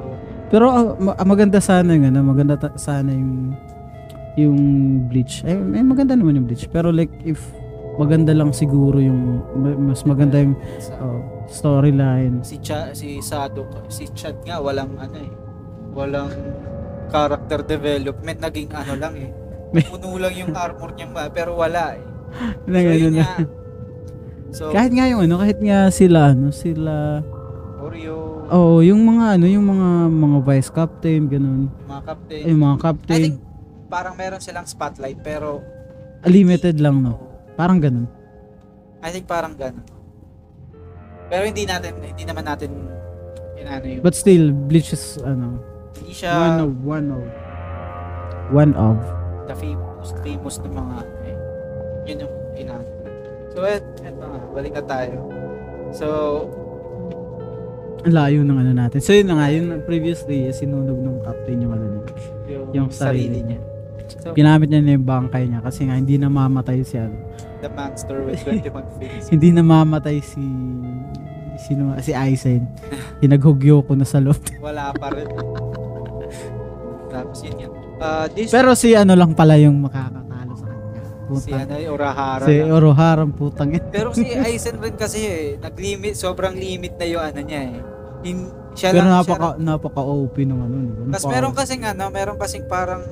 Pero 0.49 0.69
ah, 0.69 0.85
maganda 1.25 1.61
sana 1.61 1.93
yung 1.93 2.09
ano, 2.09 2.21
maganda 2.25 2.57
ta- 2.57 2.77
sana 2.77 3.13
yung 3.13 3.53
yung 4.37 4.59
Bleach. 5.13 5.45
Eh, 5.45 5.53
eh, 5.53 5.85
maganda 5.85 6.17
naman 6.17 6.41
yung 6.41 6.47
Bleach. 6.49 6.65
Pero 6.73 6.89
like 6.89 7.13
if 7.25 7.41
maganda 8.01 8.33
lang 8.33 8.57
siguro 8.57 8.97
yung 8.97 9.45
ma- 9.53 9.93
mas 9.93 10.01
maganda 10.09 10.41
yung 10.41 10.57
oh, 10.97 11.21
storyline. 11.47 12.41
si 12.41 12.57
Cha, 12.57 12.97
si 12.97 13.21
Sado, 13.21 13.69
si 13.93 14.09
Chad 14.17 14.41
nga 14.45 14.57
walang 14.61 14.97
ano 14.97 15.17
eh. 15.21 15.33
Walang 15.93 16.33
character 17.13 17.61
development 17.61 18.41
naging 18.41 18.73
ano 18.73 18.97
lang 18.97 19.15
eh. 19.21 19.31
Puno 19.85 20.17
lang 20.17 20.33
yung 20.33 20.53
armor 20.57 20.97
niya 20.97 21.29
pero 21.29 21.53
wala 21.53 21.97
eh. 21.97 22.05
Na 22.73 22.81
So, 22.81 22.89
ganun 22.89 22.97
yun 22.99 23.13
na. 23.13 23.25
nga. 23.25 23.62
So, 24.53 24.69
Kahit 24.69 24.93
nga 24.93 25.09
yung 25.09 25.25
ano, 25.25 25.41
kahit 25.41 25.59
nga 25.59 25.89
sila 25.89 26.31
ano, 26.31 26.53
sila 26.53 27.25
Oreo, 27.81 28.45
Oh, 28.47 28.85
yung 28.85 29.01
mga 29.03 29.41
ano, 29.41 29.45
yung 29.49 29.65
mga 29.65 29.89
mga 30.09 30.39
vice 30.45 30.69
captain, 30.69 31.25
ganun. 31.25 31.73
mga 31.89 32.03
captain. 32.05 32.43
Ay, 32.45 32.53
mga 32.53 32.77
I 32.77 32.83
captain, 32.83 33.21
think 33.23 33.39
parang 33.89 34.15
meron 34.15 34.41
silang 34.41 34.65
spotlight 34.65 35.21
pero 35.21 35.61
limited 36.25 36.77
lang, 36.79 37.01
no? 37.01 37.17
Parang 37.55 37.77
ganun. 37.77 38.09
I 39.01 39.11
think 39.11 39.27
parang 39.27 39.57
gano'n. 39.57 39.83
Pero 41.27 41.43
hindi 41.43 41.65
natin, 41.65 41.97
hindi 41.99 42.23
naman 42.23 42.45
natin 42.45 42.71
inano 43.57 43.85
yung, 43.89 44.01
But 44.01 44.15
still, 44.15 44.53
Bleach 44.53 44.93
is, 44.93 45.17
ano, 45.19 45.59
hindi 45.97 46.13
one 46.13 46.15
siya 46.15 46.33
of, 46.61 46.73
one 46.85 47.09
of, 47.11 47.25
one 48.53 48.73
of. 48.77 48.97
the 49.45 49.57
famous, 49.57 50.13
famous 50.23 50.57
ng 50.61 50.71
mga, 50.71 50.97
eh, 51.25 51.37
yun 52.07 52.17
yung. 52.23 52.35
So, 53.53 53.63
et, 53.63 53.85
eto 54.01 54.25
nga, 54.25 54.41
balik 54.51 54.73
na 54.73 54.85
tayo. 54.85 55.17
So, 55.93 56.07
layo 58.03 58.43
ng 58.43 58.59
ano 58.59 58.73
natin. 58.75 58.99
So 58.99 59.15
yun 59.15 59.31
na 59.31 59.39
nga, 59.39 59.47
yun 59.53 59.79
previously, 59.87 60.51
sinunog 60.51 60.99
ng 60.99 61.23
captain 61.23 61.63
yung 61.63 61.73
ano 61.73 61.85
niya. 61.87 62.03
yung, 62.51 62.67
Yung 62.75 62.89
sarili 62.91 63.45
niya. 63.45 63.61
So, 64.19 64.35
Ginamit 64.35 64.69
niya 64.69 64.83
na 64.83 64.99
yung 64.99 65.07
bangkay 65.07 65.47
niya 65.47 65.63
kasi 65.63 65.87
nga 65.87 65.95
hindi 65.95 66.19
namamatay 66.19 66.83
si 66.83 66.99
ano. 66.99 67.15
the 67.63 67.71
monster 67.71 68.27
with 68.27 68.43
21 68.43 68.75
faces. 68.99 69.31
Hindi 69.33 69.55
namamatay 69.55 70.19
si 70.19 70.43
sino 71.63 71.95
si 72.03 72.11
Aizen. 72.11 72.67
Hinaghugyo 73.23 73.87
ko 73.87 73.95
na 73.95 74.03
sa 74.03 74.19
loob. 74.19 74.43
Wala 74.67 74.91
pa 74.91 75.15
rin. 75.15 75.31
Tapos 77.07 77.39
yun 77.47 77.57
yan. 77.63 77.73
Uh, 78.03 78.27
this, 78.35 78.51
Pero 78.51 78.75
si 78.75 78.99
ano 78.99 79.15
lang 79.15 79.39
pala 79.39 79.55
yung 79.63 79.79
kanya. 79.87 80.22
Si 81.35 81.49
Putang. 81.49 81.65
ano, 81.65 81.75
Urahara 81.89 82.45
Si 82.45 82.55
lang. 82.55 82.71
Oroharan 82.71 83.31
putang. 83.31 83.69
Pero 83.89 84.09
si 84.11 84.27
Aizen 84.45 84.77
rin 84.77 84.95
kasi 84.95 85.19
eh, 85.23 85.45
nag-limit, 85.57 86.15
sobrang 86.15 86.53
limit 86.53 86.95
na 86.95 87.07
yung 87.07 87.23
ano 87.23 87.41
niya 87.41 87.63
eh. 87.69 87.79
In, 88.23 88.37
siya 88.73 88.91
Pero 88.91 89.05
lang, 89.05 89.19
napaka 89.19 89.49
siya 89.51 89.61
napaka 89.61 90.01
OP 90.01 90.37
nung 90.41 90.61
ano. 90.61 90.75
di 90.79 90.93
ba? 90.93 91.03
Tapos 91.13 91.27
meron 91.29 91.53
kasing 91.53 91.83
ano, 91.83 92.05
meron 92.09 92.37
kasing 92.37 92.65
parang 92.65 93.03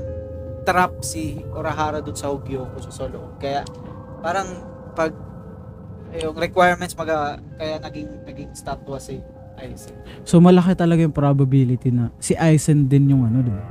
trap 0.62 1.00
si 1.00 1.40
Urahara 1.48 1.98
dun 1.98 2.14
sa 2.14 2.28
Hogyoko 2.28 2.76
sa 2.78 2.90
solo. 2.90 3.36
Kaya 3.36 3.64
parang 4.18 4.46
pag 4.92 5.12
yung 6.12 6.34
requirements 6.34 6.92
maga 6.92 7.38
kaya 7.54 7.78
naging 7.78 8.08
naging 8.24 8.50
statwa 8.50 8.98
si 8.98 9.22
Aizen. 9.56 9.94
So 10.22 10.38
malaki 10.38 10.74
talaga 10.74 11.00
yung 11.00 11.12
probability 11.12 11.88
na 11.88 12.10
si 12.16 12.32
Aizen 12.32 12.84
din 12.84 13.08
yung 13.08 13.22
ano, 13.22 13.40
di 13.40 13.50
ba? 13.50 13.64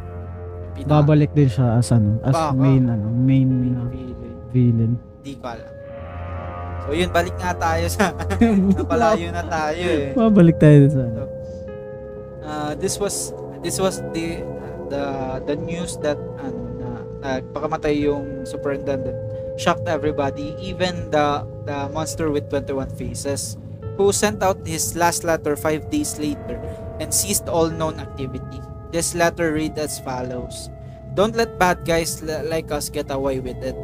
Pinaka- 0.72 0.92
Babalik 1.04 1.32
din 1.34 1.48
siya 1.48 1.76
as 1.76 1.90
ano, 1.90 2.22
as 2.22 2.32
Baka. 2.32 2.54
main 2.54 2.84
ano, 2.86 3.08
main 3.12 3.48
na 3.48 3.84
villain. 3.86 4.39
Villain. 4.52 4.98
Di 5.22 5.36
ko 5.38 5.46
alam. 5.54 5.74
So 6.86 6.98
yun, 6.98 7.10
balik 7.14 7.38
nga 7.38 7.54
tayo 7.54 7.86
sa 7.86 8.16
napalayo 8.78 9.30
na 9.30 9.44
tayo 9.46 9.86
eh. 9.86 10.10
Babalik 10.18 10.58
tayo 10.58 10.90
sa 10.90 11.02
ano. 11.06 11.24
Uh, 12.42 12.74
this 12.82 12.98
was 12.98 13.30
this 13.62 13.78
was 13.78 14.02
the 14.16 14.42
the 14.90 15.04
the 15.46 15.56
news 15.56 16.02
that 16.02 16.18
ano 16.42 16.60
na 16.82 16.90
nagpakamatay 17.22 18.10
yung 18.10 18.44
superintendent 18.48 19.16
shocked 19.60 19.86
everybody 19.86 20.56
even 20.58 21.12
the 21.14 21.46
the 21.70 21.78
monster 21.94 22.32
with 22.34 22.48
21 22.50 22.90
faces 22.98 23.60
who 24.00 24.10
sent 24.10 24.42
out 24.42 24.58
his 24.66 24.96
last 24.96 25.28
letter 25.28 25.54
5 25.54 25.92
days 25.94 26.18
later 26.18 26.58
and 26.98 27.14
ceased 27.14 27.46
all 27.52 27.70
known 27.70 28.00
activity 28.00 28.64
this 28.90 29.14
letter 29.14 29.54
read 29.54 29.76
as 29.78 30.00
follows 30.02 30.72
don't 31.14 31.36
let 31.36 31.60
bad 31.60 31.84
guys 31.86 32.24
li- 32.24 32.48
like 32.48 32.72
us 32.72 32.88
get 32.90 33.12
away 33.12 33.38
with 33.44 33.60
it 33.62 33.76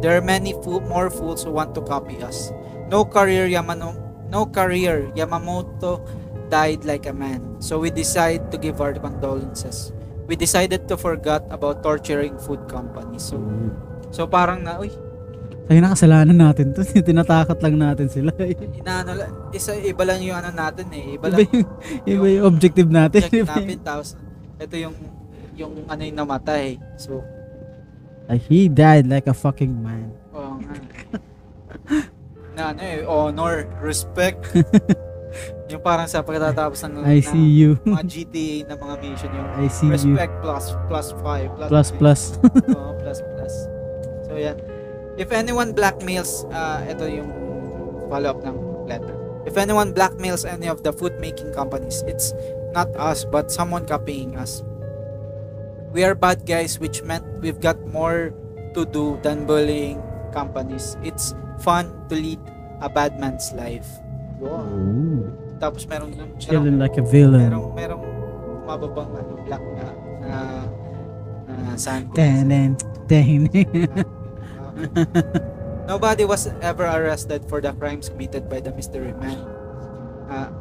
there 0.00 0.16
are 0.16 0.24
many 0.24 0.54
fool- 0.64 0.84
more 0.86 1.10
fools 1.10 1.42
who 1.42 1.50
want 1.50 1.74
to 1.74 1.82
copy 1.82 2.18
us 2.22 2.52
no 2.90 3.04
career 3.04 3.48
Yamano 3.48 3.94
no 4.30 4.46
career 4.46 5.10
Yamamoto 5.16 6.00
died 6.48 6.84
like 6.84 7.04
a 7.06 7.12
man. 7.14 7.60
So 7.60 7.78
we 7.78 7.92
decided 7.92 8.50
to 8.50 8.56
give 8.58 8.80
our 8.80 8.92
condolences. 8.96 9.92
We 10.28 10.36
decided 10.36 10.88
to 10.88 10.96
forget 10.96 11.44
about 11.48 11.80
torturing 11.84 12.36
food 12.40 12.68
companies. 12.68 13.24
So, 13.24 13.40
so 14.12 14.24
parang 14.28 14.64
na, 14.64 14.80
uy, 14.80 14.92
Ay 15.68 15.84
nakasalanan 15.84 16.32
natin 16.32 16.72
to. 16.72 16.80
Tinatakot 17.08 17.60
lang 17.60 17.76
natin 17.76 18.08
sila. 18.08 18.32
inaano 18.72 19.12
lang, 19.12 19.32
isa, 19.52 19.76
iba 19.76 20.00
lang 20.08 20.24
yung 20.24 20.40
ano 20.40 20.48
natin 20.48 20.88
eh. 20.96 21.20
Iba 21.20 21.28
Iba 21.28 21.36
lang 21.36 21.48
yung, 21.52 21.68
iba 22.08 22.26
yung 22.32 22.44
objective 22.48 22.88
natin. 22.88 23.20
yung 23.28 23.44
natin. 23.44 23.78
Tapos, 23.84 24.16
ito 24.56 24.74
yung, 24.80 24.96
yung 25.60 25.72
ano 25.84 26.00
yung 26.08 26.16
namatay. 26.16 26.80
So, 26.96 27.20
Like, 28.28 28.44
he 28.44 28.68
died 28.68 29.08
like 29.08 29.26
a 29.26 29.32
fucking 29.32 29.72
man. 29.80 30.12
oo 30.30 30.60
nga. 30.60 30.74
na 32.56 32.62
ano 32.70 32.80
eh, 32.80 33.00
honor, 33.02 33.64
respect. 33.80 34.44
yung 35.70 35.80
parang 35.80 36.04
sa 36.04 36.20
pagkatapos 36.20 36.80
ng 36.84 37.04
I 37.04 37.20
see 37.20 37.48
you. 37.54 37.76
ng 37.84 37.92
mga 37.92 38.04
GTA 38.04 38.50
na 38.66 38.74
mga 38.74 38.94
mission 39.00 39.30
yung 39.30 39.48
I 39.54 39.68
see 39.68 39.86
you. 39.86 39.92
respect 39.94 40.32
plus 40.40 40.64
plus 40.88 41.06
5 41.14 41.56
plus 41.56 41.68
Plus 41.68 41.88
three. 41.88 41.98
plus. 42.00 42.20
Oo, 42.76 42.92
plus 42.98 43.18
plus. 43.22 43.54
So 44.24 44.34
yan. 44.34 44.56
If 45.16 45.28
anyone 45.30 45.72
blackmails, 45.72 46.44
uh, 46.48 46.84
ito 46.84 47.04
yung 47.04 47.28
follow-up 48.06 48.40
ng 48.42 48.56
letter. 48.86 49.14
If 49.44 49.56
anyone 49.56 49.92
blackmails 49.92 50.44
any 50.44 50.66
of 50.66 50.82
the 50.82 50.92
food 50.92 51.16
making 51.18 51.52
companies, 51.52 52.04
it's 52.04 52.32
not 52.72 52.88
us 52.96 53.24
but 53.24 53.48
someone 53.48 53.84
copying 53.84 54.36
us. 54.36 54.60
We 55.92 56.04
are 56.04 56.14
bad 56.14 56.44
guys 56.44 56.78
which 56.78 57.02
meant 57.02 57.24
we've 57.40 57.60
got 57.60 57.80
more 57.88 58.32
to 58.74 58.84
do 58.84 59.18
than 59.22 59.46
bullying 59.48 60.02
companies. 60.32 60.96
It's 61.02 61.34
fun 61.64 61.88
to 62.08 62.14
lead 62.14 62.38
a 62.80 62.88
bad 62.88 63.18
man's 63.18 63.52
life. 63.56 63.88
Ooh. 64.42 65.32
Tapos 65.58 65.86
merong 65.90 66.14
merong, 66.14 66.38
Feeling 66.38 66.78
like 66.78 66.94
a 67.00 67.02
villain. 67.02 67.50
merong, 67.50 67.74
merong 67.74 68.04
mababang 68.68 69.10
ano, 69.16 69.32
black 69.42 69.64
na 69.74 69.86
na, 70.22 70.38
na 71.48 71.74
sand. 71.74 72.12
Tenen, 72.14 72.78
tenen. 73.10 73.48
Nobody 75.88 76.28
was 76.28 76.52
ever 76.60 76.84
arrested 76.84 77.48
for 77.48 77.64
the 77.64 77.72
crimes 77.72 78.12
committed 78.12 78.46
by 78.46 78.60
the 78.60 78.70
mystery 78.76 79.16
man. 79.16 79.40
Uh, 80.28 80.52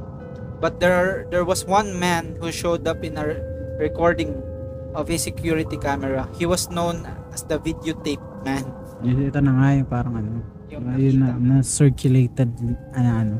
but 0.64 0.80
there 0.80 0.96
are, 0.96 1.28
there 1.30 1.44
was 1.44 1.68
one 1.68 2.00
man 2.00 2.40
who 2.40 2.50
showed 2.50 2.88
up 2.88 3.04
in 3.04 3.20
a 3.20 3.36
recording 3.78 4.40
of 4.94 5.10
a 5.10 5.18
security 5.18 5.78
camera. 5.78 6.30
He 6.38 6.46
was 6.46 6.70
known 6.70 7.08
as 7.34 7.44
the 7.44 7.60
videotape 7.60 8.24
man. 8.46 8.68
Ito 9.04 9.40
na 9.40 9.52
nga 9.52 9.68
yung 9.76 9.90
parang 9.90 10.16
ano. 10.20 10.30
Yung 10.68 10.84
Ayun 10.94 11.16
na, 11.24 11.30
na 11.38 11.56
circulated 11.64 12.52
ano, 12.96 13.10
ano 13.12 13.36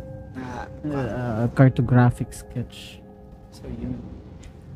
na 0.84 1.00
uh, 1.00 1.46
cartographic 1.58 2.32
sketch. 2.32 3.02
So 3.52 3.68
yun. 3.68 3.98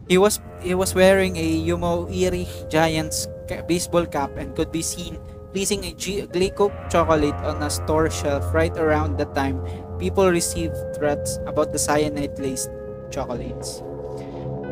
He 0.10 0.18
was 0.18 0.44
he 0.60 0.76
was 0.76 0.92
wearing 0.92 1.38
a 1.38 1.48
Yumo-iri 1.64 2.44
Giants 2.68 3.32
baseball 3.68 4.04
cap 4.04 4.36
and 4.36 4.52
could 4.56 4.72
be 4.72 4.84
seen 4.84 5.16
placing 5.56 5.88
a 5.88 5.94
G- 5.96 6.28
Glico 6.28 6.72
chocolate 6.92 7.38
on 7.48 7.64
a 7.64 7.70
store 7.70 8.10
shelf 8.10 8.44
right 8.52 8.76
around 8.76 9.16
the 9.16 9.28
time 9.32 9.60
people 10.02 10.26
received 10.32 10.76
threats 10.98 11.38
about 11.46 11.72
the 11.72 11.78
cyanide-laced 11.78 12.74
chocolates. 13.12 13.84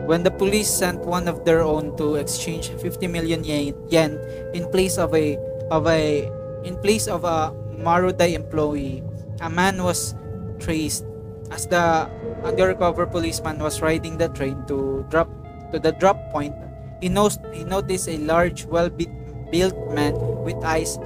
When 0.10 0.26
the 0.26 0.34
police 0.34 0.66
sent 0.66 1.05
one 1.05 1.30
of 1.30 1.45
their 1.45 1.62
own 1.62 1.93
to 2.01 2.18
exchange 2.18 2.74
50 2.74 3.05
million 3.05 3.45
yen, 3.45 3.78
yen 3.93 4.18
in 4.57 4.66
place 4.74 4.97
of 4.97 5.14
a 5.14 5.38
of 5.70 5.86
a 5.86 6.26
in 6.66 6.82
place 6.82 7.05
of 7.05 7.30
a 7.30 7.53
Marudai 7.78 8.34
employee, 8.34 9.05
a 9.38 9.53
man 9.53 9.86
was 9.86 10.18
traced 10.57 11.05
as 11.53 11.70
the 11.70 12.10
undercover 12.41 13.05
policeman 13.05 13.62
was 13.62 13.86
riding 13.86 14.18
the 14.18 14.34
train 14.34 14.57
to 14.66 15.05
drop 15.14 15.30
to 15.72 15.78
the 15.78 15.93
drop 15.93 16.18
point, 16.34 16.57
he, 17.01 17.10
knows, 17.10 17.38
he 17.53 17.64
noticed 17.64 18.10
a 18.10 18.18
large, 18.18 18.66
well-built 18.66 19.78
man 19.93 20.18
with 20.41 20.57
eyes 20.66 20.97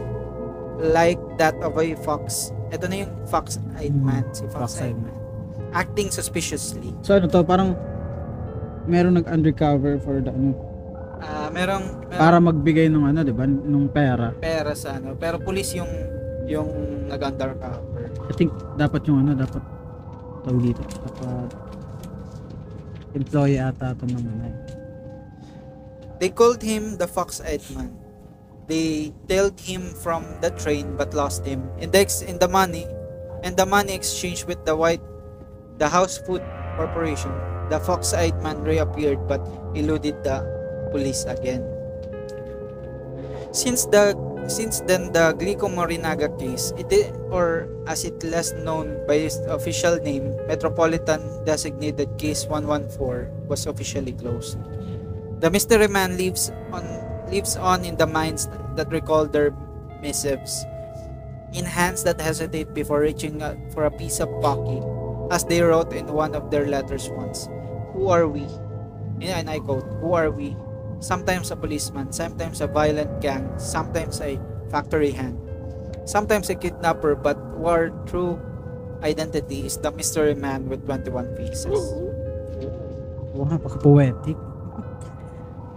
like 0.79 1.19
that 1.37 1.55
of 1.59 1.77
a 1.77 1.95
fox. 2.07 2.51
Ito 2.71 2.87
na 2.87 3.03
yung 3.03 3.13
fox-eyed 3.27 3.95
man, 3.95 4.23
si 4.33 4.47
fox-eyed 4.47 4.95
fox-eyed 4.95 4.97
man. 4.97 5.15
Acting 5.73 6.09
suspiciously. 6.09 6.95
So 7.03 7.17
ano 7.17 7.27
to, 7.27 7.43
parang 7.43 7.75
meron 8.85 9.15
nag-undercover 9.15 9.99
for 9.99 10.19
the 10.19 10.29
ano, 10.29 10.51
Ah, 11.23 11.47
merong, 11.47 12.03
merong 12.03 12.19
para 12.19 12.35
magbigay 12.37 12.91
ng 12.91 13.07
ano, 13.07 13.23
'di 13.23 13.31
ba, 13.31 13.47
nung 13.47 13.87
pera. 13.87 14.35
pera 14.35 14.75
sa 14.75 14.99
ano, 14.99 15.15
pero 15.15 15.39
police 15.39 15.71
yung 15.73 15.87
yung 16.43 16.67
nag-undercover. 17.07 18.11
I 18.27 18.33
think 18.35 18.51
dapat 18.75 19.07
yung 19.07 19.23
ano, 19.23 19.31
dapat 19.31 19.63
tawag 20.43 20.59
dito, 20.61 20.83
dapat 20.83 21.47
employee 23.15 23.55
ata 23.55 23.95
ito 23.95 24.03
ng 24.03 24.19
ano. 24.19 24.47
They 26.19 26.27
called 26.27 26.59
him 26.59 26.95
the 26.97 27.07
fox-eyed 27.07 27.63
man. 27.71 27.95
They 28.67 29.11
tailed 29.27 29.59
him 29.59 29.91
from 29.93 30.23
the 30.39 30.51
train 30.55 30.95
but 30.95 31.11
lost 31.11 31.43
him. 31.43 31.67
In 31.79 31.91
the, 31.91 31.99
ex- 31.99 32.23
in 32.23 32.39
the 32.39 32.47
money, 32.47 32.87
and 33.43 33.55
the 33.55 33.67
money 33.67 33.91
exchanged 33.91 34.47
with 34.47 34.63
the 34.63 34.71
white, 34.71 35.03
the 35.79 35.87
House 35.87 36.15
Food 36.17 36.39
Corporation, 36.79 37.31
the 37.73 37.81
fox-eyed 37.81 38.37
man 38.45 38.61
reappeared 38.61 39.17
but 39.25 39.41
eluded 39.73 40.13
the 40.21 40.45
police 40.93 41.25
again. 41.25 41.65
Since 43.49 43.89
the 43.89 44.13
since 44.45 44.85
then 44.85 45.09
the 45.09 45.33
Glico 45.33 45.65
Morinaga 45.65 46.29
case, 46.37 46.69
it 46.77 47.09
or 47.33 47.65
as 47.89 48.05
it 48.05 48.21
less 48.21 48.53
known 48.61 49.01
by 49.09 49.25
its 49.25 49.41
official 49.49 49.97
name, 50.05 50.37
Metropolitan 50.45 51.21
Designated 51.49 52.13
Case 52.21 52.45
114 52.45 53.49
was 53.49 53.65
officially 53.65 54.13
closed. 54.13 54.61
The 55.41 55.49
mystery 55.49 55.89
man 55.89 56.17
lives 56.17 56.53
on 56.69 56.85
lives 57.33 57.57
on 57.57 57.81
in 57.85 57.97
the 57.97 58.05
minds 58.05 58.45
that 58.77 58.93
recall 58.93 59.25
their 59.25 59.49
missives, 59.97 60.61
in 61.57 61.65
hands 61.65 62.05
that 62.05 62.21
hesitate 62.21 62.73
before 62.77 63.01
reaching 63.01 63.41
for 63.73 63.89
a 63.89 63.93
piece 63.93 64.19
of 64.19 64.29
pocky, 64.43 64.77
as 65.33 65.45
they 65.45 65.61
wrote 65.61 65.93
in 65.93 66.05
one 66.11 66.35
of 66.35 66.51
their 66.51 66.67
letters 66.67 67.09
once. 67.15 67.49
Who 68.03 68.11
are 68.11 68.27
we? 68.27 68.43
And 69.23 69.47
I 69.47 69.63
quote, 69.63 69.87
Who 70.03 70.11
are 70.11 70.27
we? 70.27 70.59
Sometimes 70.99 71.51
a 71.51 71.55
policeman, 71.55 72.11
sometimes 72.11 72.59
a 72.59 72.67
violent 72.67 73.23
gang, 73.23 73.47
sometimes 73.55 74.19
a 74.19 74.35
factory 74.67 75.15
hand, 75.15 75.39
sometimes 76.03 76.51
a 76.51 76.55
kidnapper, 76.59 77.15
but 77.15 77.39
our 77.63 77.95
true 78.03 78.35
identity 79.07 79.63
is 79.63 79.79
the 79.79 79.87
mystery 79.95 80.35
man 80.35 80.67
with 80.67 80.83
21 80.83 81.31
faces. 81.39 81.95
Wow, 83.31 83.47
napaka-poetic. 83.47 84.35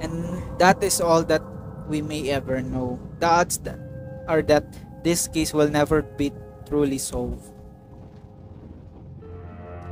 And 0.03 0.43
that 0.59 0.83
is 0.83 0.99
all 0.99 1.23
that 1.31 1.47
we 1.87 2.03
may 2.03 2.27
ever 2.35 2.59
know. 2.59 2.99
The 3.23 3.31
odds 3.31 3.63
that 3.63 3.79
are 4.27 4.43
that 4.51 4.67
this 5.07 5.31
case 5.31 5.55
will 5.55 5.71
never 5.71 6.03
be 6.03 6.35
truly 6.67 6.99
solved. 6.99 7.55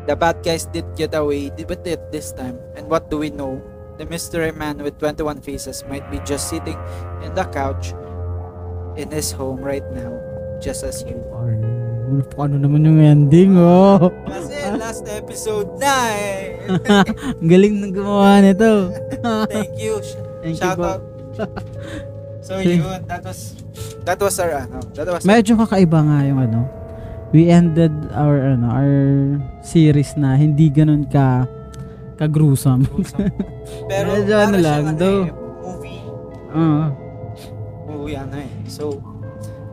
The 0.05 0.17
bad 0.17 0.45
guys 0.45 0.69
did 0.69 0.85
get 0.97 1.15
away 1.17 1.49
with 1.57 1.87
it 1.87 2.01
this 2.13 2.33
time. 2.33 2.61
And 2.77 2.89
what 2.89 3.09
do 3.09 3.19
we 3.19 3.31
know? 3.31 3.63
The 3.97 4.05
mystery 4.05 4.53
man 4.53 4.83
with 4.83 4.99
21 4.99 5.41
faces 5.41 5.85
might 5.89 6.05
be 6.11 6.19
just 6.27 6.51
sitting 6.51 6.77
in 7.23 7.33
the 7.33 7.47
couch 7.49 7.95
in 8.99 9.11
his 9.11 9.33
home 9.33 9.63
right 9.63 9.87
now, 9.95 10.13
just 10.61 10.83
as 10.83 11.03
you 11.07 11.17
are. 11.33 11.55
Ano, 11.57 12.21
ano 12.37 12.55
naman 12.59 12.85
yung 12.85 13.01
ending, 13.01 13.57
oh. 13.57 14.13
Kasi 14.29 14.55
last 14.77 15.09
episode 15.09 15.73
na 15.81 15.95
eh. 16.13 16.61
Ang 17.41 17.49
galing 17.49 17.75
ng 17.81 17.93
gumawa 17.95 18.45
nito. 18.45 18.93
Thank 19.49 19.79
you. 19.79 20.03
Thank 20.45 20.59
you 20.59 20.61
Shout 20.61 20.77
po. 20.77 20.99
out. 20.99 21.03
So 22.45 22.61
yun, 22.61 22.85
that 23.09 23.25
was 23.25 23.57
that 24.05 24.21
was 24.21 24.37
our 24.37 24.69
ano, 24.69 24.85
that 24.93 25.09
was 25.09 25.25
Medyo 25.25 25.57
kakaiba 25.65 26.05
nga 26.05 26.29
yung 26.29 26.45
ano. 26.45 26.69
We 27.35 27.51
ended 27.51 27.91
our 28.15 28.55
ano, 28.55 28.71
our 28.71 28.95
series 29.61 30.15
na 30.15 30.39
hindi 30.39 30.71
ganun 30.71 31.03
ka 31.05 31.51
ka-gruesome. 32.15 32.87
gruesome. 32.87 33.27
Pero 33.91 34.15
Medyo 34.15 34.35
ano 34.39 34.57
lang, 34.57 34.83
siyang 34.87 34.97
though. 34.97 35.23
eh, 35.27 35.35
movie. 35.61 36.01
Oo. 36.55 36.85
Movie 37.91 38.15
ano 38.15 38.37
eh. 38.39 38.51
So 38.71 39.03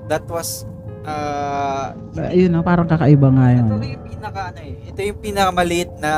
that 0.10 0.26
was 0.26 0.66
uh 1.06 1.94
ayun 2.18 2.50
na, 2.52 2.62
parang 2.62 2.86
kakaiba 2.86 3.30
nga 3.30 3.46
yung 3.54 3.68
ito 3.68 3.76
ano. 3.76 3.86
yung 3.88 4.04
pinaka 4.04 4.42
ano 4.50 4.60
eh. 4.60 4.74
Ito 4.90 5.00
yung 5.04 5.20
pinakamaliit 5.22 5.92
na 5.98 6.14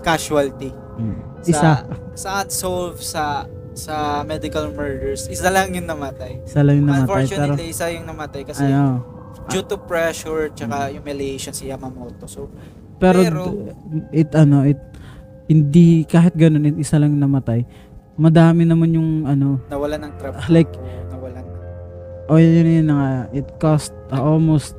casualty 0.00 0.72
Mm. 0.96 1.16
sa 1.44 1.52
Isa. 1.52 1.70
sa 2.16 2.28
unsolved 2.40 3.04
sa 3.04 3.44
sa 3.76 3.94
medical 4.24 4.72
murders. 4.72 5.28
Isa 5.28 5.52
lang 5.52 5.76
yung 5.76 5.84
namatay. 5.84 6.40
Isa 6.40 6.64
lang 6.64 6.80
yung 6.80 6.88
namatay. 6.88 7.04
Pero, 7.04 7.20
Unfortunately, 7.20 7.66
isa 7.68 7.92
yung 7.92 8.08
namatay 8.08 8.42
kasi 8.48 8.64
ano, 8.64 9.04
due 9.48 9.64
to 9.64 9.76
pressure 9.78 10.48
tsaka 10.52 10.90
humiliation 10.92 11.52
si 11.52 11.68
Yamamoto. 11.68 12.26
So 12.26 12.48
pero, 12.96 13.20
Pero- 13.20 13.52
it 14.12 14.32
ano, 14.32 14.64
it 14.64 14.80
hindi 15.46 16.02
kahit 16.08 16.32
ganun 16.34 16.64
it, 16.64 16.76
isa 16.80 16.96
lang 16.96 17.14
namatay. 17.16 17.62
Madami 18.16 18.64
naman 18.64 18.96
yung 18.96 19.28
ano, 19.28 19.60
nawalan 19.68 20.08
ng 20.08 20.14
trabaho. 20.16 20.48
like 20.48 20.72
nawalan 21.12 21.44
oh 22.32 22.40
yun 22.40 22.66
yun 22.66 22.86
na 22.88 22.94
nga, 22.96 23.10
it 23.36 23.46
cost 23.60 23.92
uh, 24.10 24.18
almost 24.18 24.74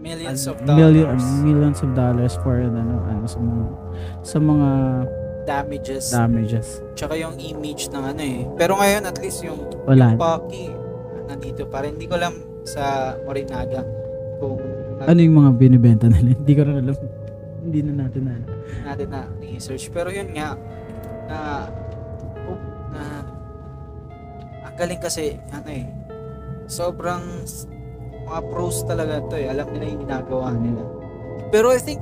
millions 0.00 0.48
a 0.48 0.54
of 0.54 0.62
dollars. 0.64 0.78
million, 0.80 1.16
millions 1.44 1.78
of 1.84 1.90
dollars 1.92 2.32
for 2.40 2.56
ano, 2.56 3.04
ano 3.04 3.26
sa 3.28 3.38
mga 3.42 3.64
sa 4.24 4.38
mga 4.40 4.70
damages 5.44 6.04
damages. 6.14 6.68
tsaka 6.96 7.18
yung 7.18 7.36
image 7.36 7.90
ng 7.92 8.04
ano 8.04 8.22
eh. 8.22 8.40
Pero 8.56 8.78
ngayon 8.78 9.04
at 9.04 9.18
least 9.20 9.44
yung 9.44 9.60
Wala. 9.84 10.14
Pocky 10.16 10.70
nandito 11.28 11.66
pa 11.68 11.82
rin. 11.84 11.94
Hindi 11.98 12.06
ko 12.10 12.16
alam 12.18 12.49
sa 12.64 13.16
Morinaga 13.24 13.84
kung 14.40 14.60
Ano 15.04 15.20
yung 15.20 15.36
mga 15.40 15.50
binibenta 15.56 16.06
nila? 16.08 16.36
Hindi 16.40 16.52
ko 16.52 16.62
rin 16.64 16.76
alam. 16.80 16.96
Hindi 17.60 17.80
na 17.84 17.92
natin 18.04 18.22
na. 18.24 18.34
natin 18.84 19.08
na 19.12 19.20
research. 19.40 19.92
Pero 19.92 20.08
yun 20.08 20.32
nga 20.32 20.56
na 21.28 21.38
oh, 22.48 22.60
na 22.90 23.02
ang 24.64 24.74
galing 24.76 25.00
kasi 25.00 25.36
ano 25.52 25.68
eh 25.68 25.86
sobrang 26.70 27.22
mga 28.28 28.40
pros 28.48 28.84
talaga 28.86 29.20
to 29.28 29.36
eh. 29.36 29.48
Alam 29.48 29.68
nila 29.72 29.84
yung 29.88 30.02
ginagawa 30.04 30.48
nila. 30.56 30.82
Pero 31.52 31.72
I 31.74 31.80
think 31.80 32.00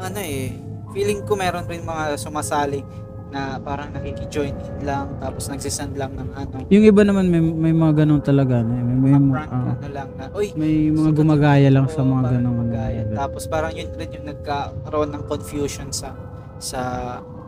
ano 0.00 0.18
eh 0.20 0.56
feeling 0.92 1.24
ko 1.24 1.36
meron 1.36 1.64
rin 1.64 1.84
mga 1.84 2.20
sumasali 2.20 2.84
na 3.32 3.56
parang 3.56 3.88
nakiki-join 3.90 4.52
in 4.52 4.76
lang 4.84 5.08
tapos 5.16 5.48
nagsisend 5.48 5.96
lang 5.96 6.12
ng 6.12 6.28
ano 6.30 6.68
Yung 6.68 6.84
iba 6.84 7.00
naman 7.00 7.26
may, 7.26 7.40
may 7.40 7.72
mga 7.72 8.04
ganun 8.04 8.20
talaga. 8.20 8.60
no? 8.60 8.76
May, 8.76 8.84
may, 8.92 9.12
mga- 9.16 9.32
prank 9.32 9.50
ah, 9.50 9.64
ano 9.72 9.88
lang 9.88 10.08
na 10.14 10.24
uy 10.30 10.48
may 10.52 10.92
mga 10.92 11.10
gumagaya 11.16 11.68
lang 11.68 11.88
sa 11.88 12.04
mga 12.04 12.12
parang 12.22 12.32
ganun. 12.36 12.52
gumagaya. 12.52 13.00
Tapos 13.16 13.42
parang 13.48 13.72
yun 13.72 13.88
rin 13.90 14.10
yung 14.12 14.26
nagkaroon 14.28 15.10
ng 15.10 15.22
confusion 15.24 15.88
sa 15.88 16.12
sa 16.60 16.80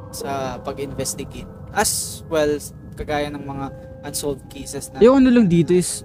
sa 0.09 0.57
pag-investigate. 0.59 1.47
As 1.70 2.24
well 2.26 2.57
kagaya 2.97 3.28
ng 3.28 3.45
mga 3.45 3.66
unsolved 4.03 4.49
cases 4.49 4.89
na 4.89 4.99
Yung 4.99 5.20
ano 5.20 5.28
lang 5.28 5.47
dito 5.47 5.70
is 5.70 6.03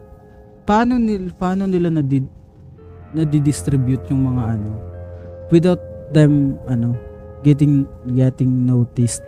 paano 0.67 0.99
nila 0.99 1.31
paano 1.33 1.63
nila 1.65 1.87
na 1.89 2.03
did 2.03 2.27
nadidistribute 3.09 4.05
yung 4.09 4.27
mga 4.27 4.43
ano 4.53 4.69
without 5.49 5.81
them 6.11 6.57
ano 6.65 6.93
getting 7.41 7.87
getting 8.11 8.67
noticed. 8.67 9.23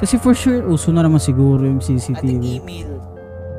Kasi 0.00 0.16
for 0.16 0.32
sure 0.32 0.64
uso 0.64 0.88
na 0.90 1.04
naman 1.04 1.20
siguro 1.20 1.60
yung 1.62 1.78
CCTV. 1.78 2.58
email. 2.58 2.88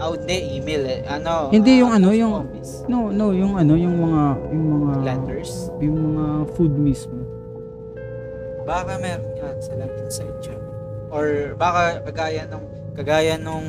Ah, 0.02 0.10
hindi, 0.10 0.58
email 0.58 0.84
eh. 0.90 1.00
Ano? 1.06 1.54
Hindi, 1.54 1.78
ah, 1.78 1.82
yung 1.86 1.92
ano, 1.94 2.08
post 2.10 2.18
yung- 2.18 2.36
office. 2.42 2.72
No, 2.90 2.98
no, 3.14 3.26
yung 3.30 3.54
ano, 3.54 3.78
yung 3.78 3.96
mga 4.02 4.22
yung 4.50 4.66
mga 4.74 4.94
Letters. 5.06 5.70
yung 5.78 5.98
mga 6.02 6.26
food 6.58 6.74
mismo. 6.74 7.22
Baka 8.66 8.98
meron 8.98 9.30
yan 9.38 9.56
silang 9.62 9.94
inside 10.02 10.38
job. 10.42 10.58
Or 11.14 11.54
baka 11.54 12.02
kagaya 12.10 12.50
nung 12.50 12.66
kagaya 12.98 13.38
nung 13.38 13.68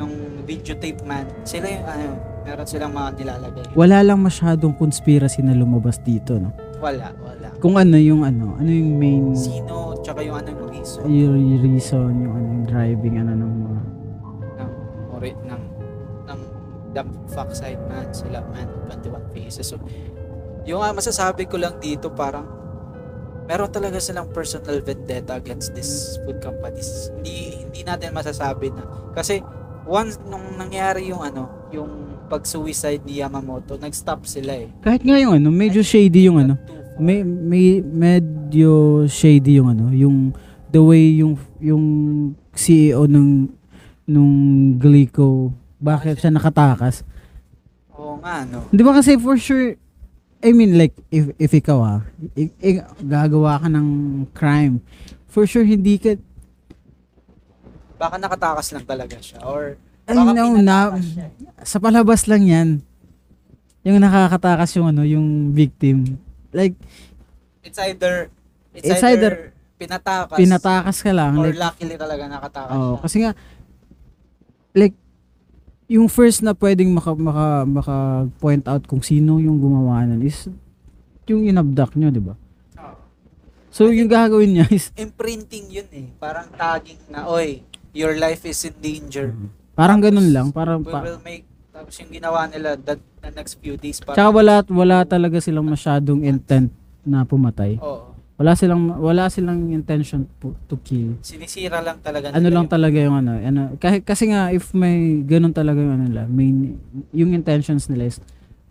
nung 0.00 0.14
videotape 0.48 1.04
man. 1.04 1.28
Sila 1.44 1.68
yung 1.68 1.84
ano, 1.84 2.06
meron 2.40 2.64
silang 2.64 2.92
mga 2.96 3.08
nilalagay. 3.20 3.64
Wala 3.76 4.00
lang 4.00 4.24
masyadong 4.24 4.72
conspiracy 4.72 5.44
na 5.44 5.52
lumabas 5.52 6.00
dito, 6.00 6.40
no. 6.40 6.56
Wala, 6.80 7.12
wala. 7.20 7.48
Kung 7.60 7.76
ano 7.76 8.00
yung 8.00 8.24
ano, 8.24 8.56
ano 8.56 8.70
yung 8.72 8.96
main 8.96 9.36
Sino 9.36 10.00
tsaka 10.00 10.24
yung 10.24 10.40
anong 10.40 10.72
reason 10.72 11.04
yung 11.04 11.60
reason, 11.60 12.10
yung 12.24 12.34
ano 12.34 12.46
yung 12.56 12.64
driving 12.64 13.20
ano 13.20 13.32
ng 13.36 13.52
mga 13.60 13.82
ng 14.56 14.70
ori 15.12 15.30
ng 15.44 15.62
ng 16.24 16.40
the 16.96 17.02
fuck 17.28 17.52
side 17.52 17.78
man 17.84 18.08
sila 18.16 18.40
man 18.48 18.66
21 18.88 19.36
faces. 19.36 19.68
So 19.68 19.76
yung 20.64 20.80
ah, 20.80 20.96
masasabi 20.96 21.44
ko 21.44 21.60
lang 21.60 21.76
dito 21.78 22.08
parang 22.16 22.48
meron 23.44 23.68
talaga 23.68 24.00
silang 24.00 24.32
personal 24.32 24.80
vendetta 24.80 25.36
against 25.36 25.76
these 25.76 26.16
food 26.24 26.40
companies. 26.40 27.12
Hindi 27.20 27.60
hindi 27.68 27.80
natin 27.84 28.16
masasabi 28.16 28.72
na 28.72 28.88
kasi 29.12 29.44
once 29.84 30.16
nung 30.24 30.56
nangyari 30.56 31.12
yung 31.12 31.20
ano, 31.20 31.68
yung 31.74 32.09
pag-suicide 32.30 33.02
ni 33.02 33.18
Yamamoto, 33.18 33.74
nag-stop 33.74 34.22
sila 34.24 34.54
eh. 34.54 34.70
kahit 34.80 35.02
nga 35.02 35.18
yung 35.18 35.34
ano, 35.34 35.50
medyo 35.50 35.82
shady 35.82 36.30
yung 36.30 36.38
ano, 36.38 36.54
may 36.96 37.26
may 37.26 37.82
medyo 37.82 39.02
shady 39.04 39.58
yung 39.58 39.74
ano, 39.74 39.90
yung 39.90 40.30
the 40.70 40.78
way 40.78 41.18
yung 41.18 41.34
yung 41.58 41.84
CEO 42.52 43.04
ng 43.04 43.50
nung 44.06 44.34
Glico 44.76 45.50
bakit 45.76 46.18
siya 46.18 46.30
nakatakas. 46.30 47.02
Oo 47.90 48.20
nga 48.20 48.44
no. 48.44 48.68
Di 48.68 48.82
ba 48.82 48.92
kasi 48.92 49.16
for 49.16 49.34
sure 49.34 49.74
I 50.40 50.50
mean 50.52 50.76
like 50.76 50.94
if 51.10 51.34
if 51.36 51.50
ikaw 51.50 51.78
ah, 51.80 52.00
i- 52.32 52.52
i- 52.60 52.84
gagawa 53.00 53.58
ka 53.58 53.68
ng 53.68 53.88
crime, 54.30 54.78
for 55.26 55.44
sure 55.44 55.64
hindi 55.64 55.96
ka 55.96 56.14
Baka 57.96 58.16
nakatakas 58.16 58.72
lang 58.72 58.84
talaga 58.84 59.20
siya 59.20 59.44
or 59.44 59.76
Know 60.14 60.58
na 60.58 60.96
sa 61.62 61.78
palabas 61.78 62.26
lang 62.26 62.42
'yan. 62.44 62.68
Yung 63.86 63.96
nakakatakas 64.00 64.76
yung 64.76 64.92
ano, 64.92 65.02
yung 65.06 65.52
victim. 65.56 66.18
Like 66.52 66.76
It's 67.64 67.78
either 67.78 68.28
it's, 68.72 68.88
It's 68.88 69.04
either, 69.04 69.52
pinatakas, 69.80 70.36
pinatakas 70.36 70.96
ka 71.00 71.12
lang 71.12 71.36
or 71.36 71.52
like 71.52 71.60
luckily 71.60 71.96
talaga 71.96 72.28
nakatakas 72.28 72.72
Oh, 72.76 72.96
siya. 72.96 73.00
kasi 73.04 73.16
nga 73.24 73.30
like 74.74 74.96
yung 75.90 76.06
first 76.06 76.46
na 76.46 76.54
pwedeng 76.54 76.94
maka, 76.94 77.10
maka, 77.18 77.46
maka 77.66 77.96
point 78.38 78.62
out 78.70 78.86
kung 78.86 79.02
sino 79.02 79.42
yung 79.42 79.58
gumawa 79.58 80.06
nun 80.06 80.22
is 80.22 80.46
yung 81.26 81.46
inabduct 81.46 81.94
nyo, 81.94 82.10
di 82.10 82.22
ba? 82.22 82.34
So, 83.70 83.86
yung 83.86 84.10
gagawin 84.10 84.50
niya 84.50 84.66
is 84.70 84.90
Imprinting 84.98 85.70
yun 85.70 85.86
eh. 85.94 86.10
Parang 86.18 86.50
tagging 86.50 86.98
na, 87.06 87.30
oy, 87.30 87.62
your 87.94 88.18
life 88.18 88.42
is 88.42 88.66
in 88.66 88.74
danger. 88.82 89.30
Parang 89.72 89.98
Tapos, 89.98 90.06
ganun 90.10 90.28
lang. 90.30 90.46
Parang, 90.50 90.80
We 90.80 90.88
pa, 90.88 91.00
will 91.00 91.20
make, 91.20 91.44
tapos 91.70 91.94
yung 91.96 92.10
ginawa 92.10 92.46
nila 92.46 92.76
that, 92.78 93.00
the 93.20 93.30
next 93.30 93.56
few 93.56 93.74
days. 93.74 93.98
tsaka 93.98 94.14
Parang, 94.14 94.32
wala, 94.32 94.54
wala 94.66 94.96
talaga 95.04 95.36
silang 95.38 95.66
masyadong 95.66 96.22
intent 96.22 96.68
na 97.02 97.22
pumatay. 97.22 97.76
oo. 97.76 98.08
Wala 98.36 98.56
silang, 98.56 98.96
wala 98.96 99.28
silang 99.28 99.68
intention 99.68 100.24
to, 100.38 100.56
to 100.64 100.80
kill. 100.80 101.12
sinisira 101.20 101.78
lang 101.78 102.00
talaga. 102.00 102.32
Ano 102.32 102.40
nila 102.40 102.48
lang 102.50 102.64
yung- 102.64 102.72
talaga 102.72 102.96
yung 102.98 103.16
ano, 103.18 103.30
ano 103.36 103.60
kasi, 103.76 104.00
kasi 104.00 104.24
nga 104.28 104.48
if 104.48 104.72
may 104.72 104.96
ganun 105.22 105.52
talaga 105.52 105.76
yung 105.76 105.92
ano 105.94 106.04
nila, 106.06 106.22
main, 106.24 106.72
yung 107.10 107.30
intentions 107.30 107.84
nila 107.86 108.08
is 108.08 108.16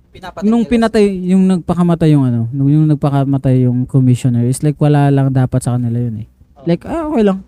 pinapatay 0.10 0.42
nung 0.44 0.66
nila. 0.66 0.74
pinatay 0.74 1.06
yung 1.24 1.46
nagpakamatay 1.48 2.10
yung 2.10 2.26
ano, 2.26 2.50
nung 2.50 2.66
yung 2.68 2.86
nagpakamatay 2.88 3.62
yung 3.62 3.86
commissioner 3.86 4.42
is 4.44 4.58
like 4.60 4.74
wala 4.76 5.06
lang 5.08 5.30
dapat 5.30 5.62
sa 5.62 5.78
kanila 5.78 6.02
yun 6.02 6.26
eh. 6.26 6.28
Oo. 6.58 6.66
Like 6.66 6.84
ah 6.84 7.06
okay 7.06 7.22
lang. 7.24 7.46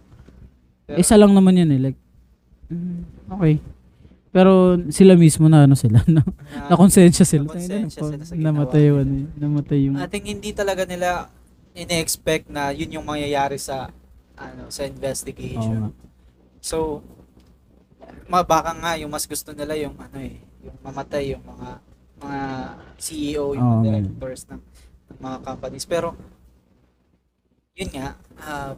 Pero- 0.85 1.01
Isa 1.01 1.17
lang 1.17 1.33
naman 1.33 1.57
yun 1.57 1.73
eh 1.73 1.81
like 1.81 1.97
mm, 2.69 3.20
okay. 3.31 3.55
Pero 4.31 4.79
sila 4.87 5.19
mismo 5.19 5.51
na 5.51 5.67
ano 5.67 5.75
sila 5.75 5.99
na, 6.07 6.23
na, 6.23 6.71
na 6.71 6.75
konsensya 6.79 7.27
sila. 7.27 7.51
nakonsensya 7.51 7.99
sila 7.99 8.23
sa 8.23 8.33
namatay 8.35 8.87
yung 8.87 9.03
ginawa 9.03 9.03
ano, 9.03 9.39
namatay 9.39 9.79
yung 9.87 9.95
I 9.99 10.07
think 10.07 10.25
hindi 10.27 10.55
talaga 10.55 10.87
nila 10.87 11.27
ine-expect 11.75 12.47
na 12.51 12.71
yun 12.71 12.95
yung 12.99 13.07
mangyayari 13.07 13.59
sa 13.59 13.91
ano 14.39 14.71
sa 14.71 14.87
Oo 14.87 14.91
investigation. 14.91 15.91
nga. 15.91 15.91
So 16.63 17.03
ma 18.31 18.43
baka 18.47 18.71
nga 18.71 18.95
yung 18.95 19.11
mas 19.11 19.27
gusto 19.27 19.51
nila 19.51 19.75
yung 19.75 19.99
ano 19.99 20.17
eh, 20.23 20.39
yung 20.63 20.79
mamatay 20.79 21.35
yung 21.35 21.43
mga 21.43 21.69
mga 22.21 22.41
CEO, 23.01 23.57
yung 23.57 23.65
Oo, 23.65 23.73
mga 23.81 23.85
directors 23.89 24.45
ng, 24.47 24.61
ng 25.11 25.19
mga 25.19 25.37
companies. 25.41 25.85
Pero 25.89 26.13
yun 27.73 27.89
nga, 27.91 28.13
ah, 28.39 28.73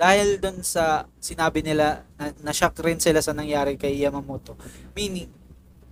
dahil 0.00 0.40
doon 0.40 0.64
sa 0.64 1.04
sinabi 1.20 1.60
nila 1.60 2.08
na, 2.16 2.32
na-shock 2.40 2.80
rin 2.80 2.96
sila 2.96 3.20
sa 3.20 3.36
nangyari 3.36 3.76
kay 3.76 4.00
Yamamoto. 4.00 4.56
Meaning, 4.96 5.28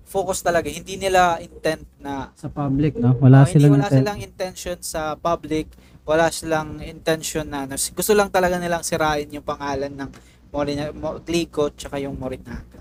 focus 0.08 0.40
talaga. 0.40 0.72
Hindi 0.72 0.96
nila 0.96 1.36
intent 1.44 1.84
na 2.00 2.32
sa 2.32 2.48
public 2.48 2.96
no. 2.96 3.12
Wala 3.20 3.44
hindi 3.44 3.60
silang 3.60 3.72
wala 3.76 3.84
intent. 3.84 4.00
silang 4.00 4.20
intention 4.24 4.78
sa 4.80 5.12
public, 5.12 5.68
wala 6.08 6.32
silang 6.32 6.80
intention 6.80 7.44
na, 7.44 7.68
na 7.68 7.76
gusto 7.76 8.16
lang 8.16 8.32
talaga 8.32 8.56
nilang 8.56 8.80
sirain 8.80 9.28
yung 9.28 9.44
pangalan 9.44 9.92
ng 9.92 10.10
Morina, 10.48 10.88
Mo, 10.96 11.20
Glico 11.20 11.68
tsaka 11.76 12.00
yung 12.00 12.16
Morinaga. 12.16 12.80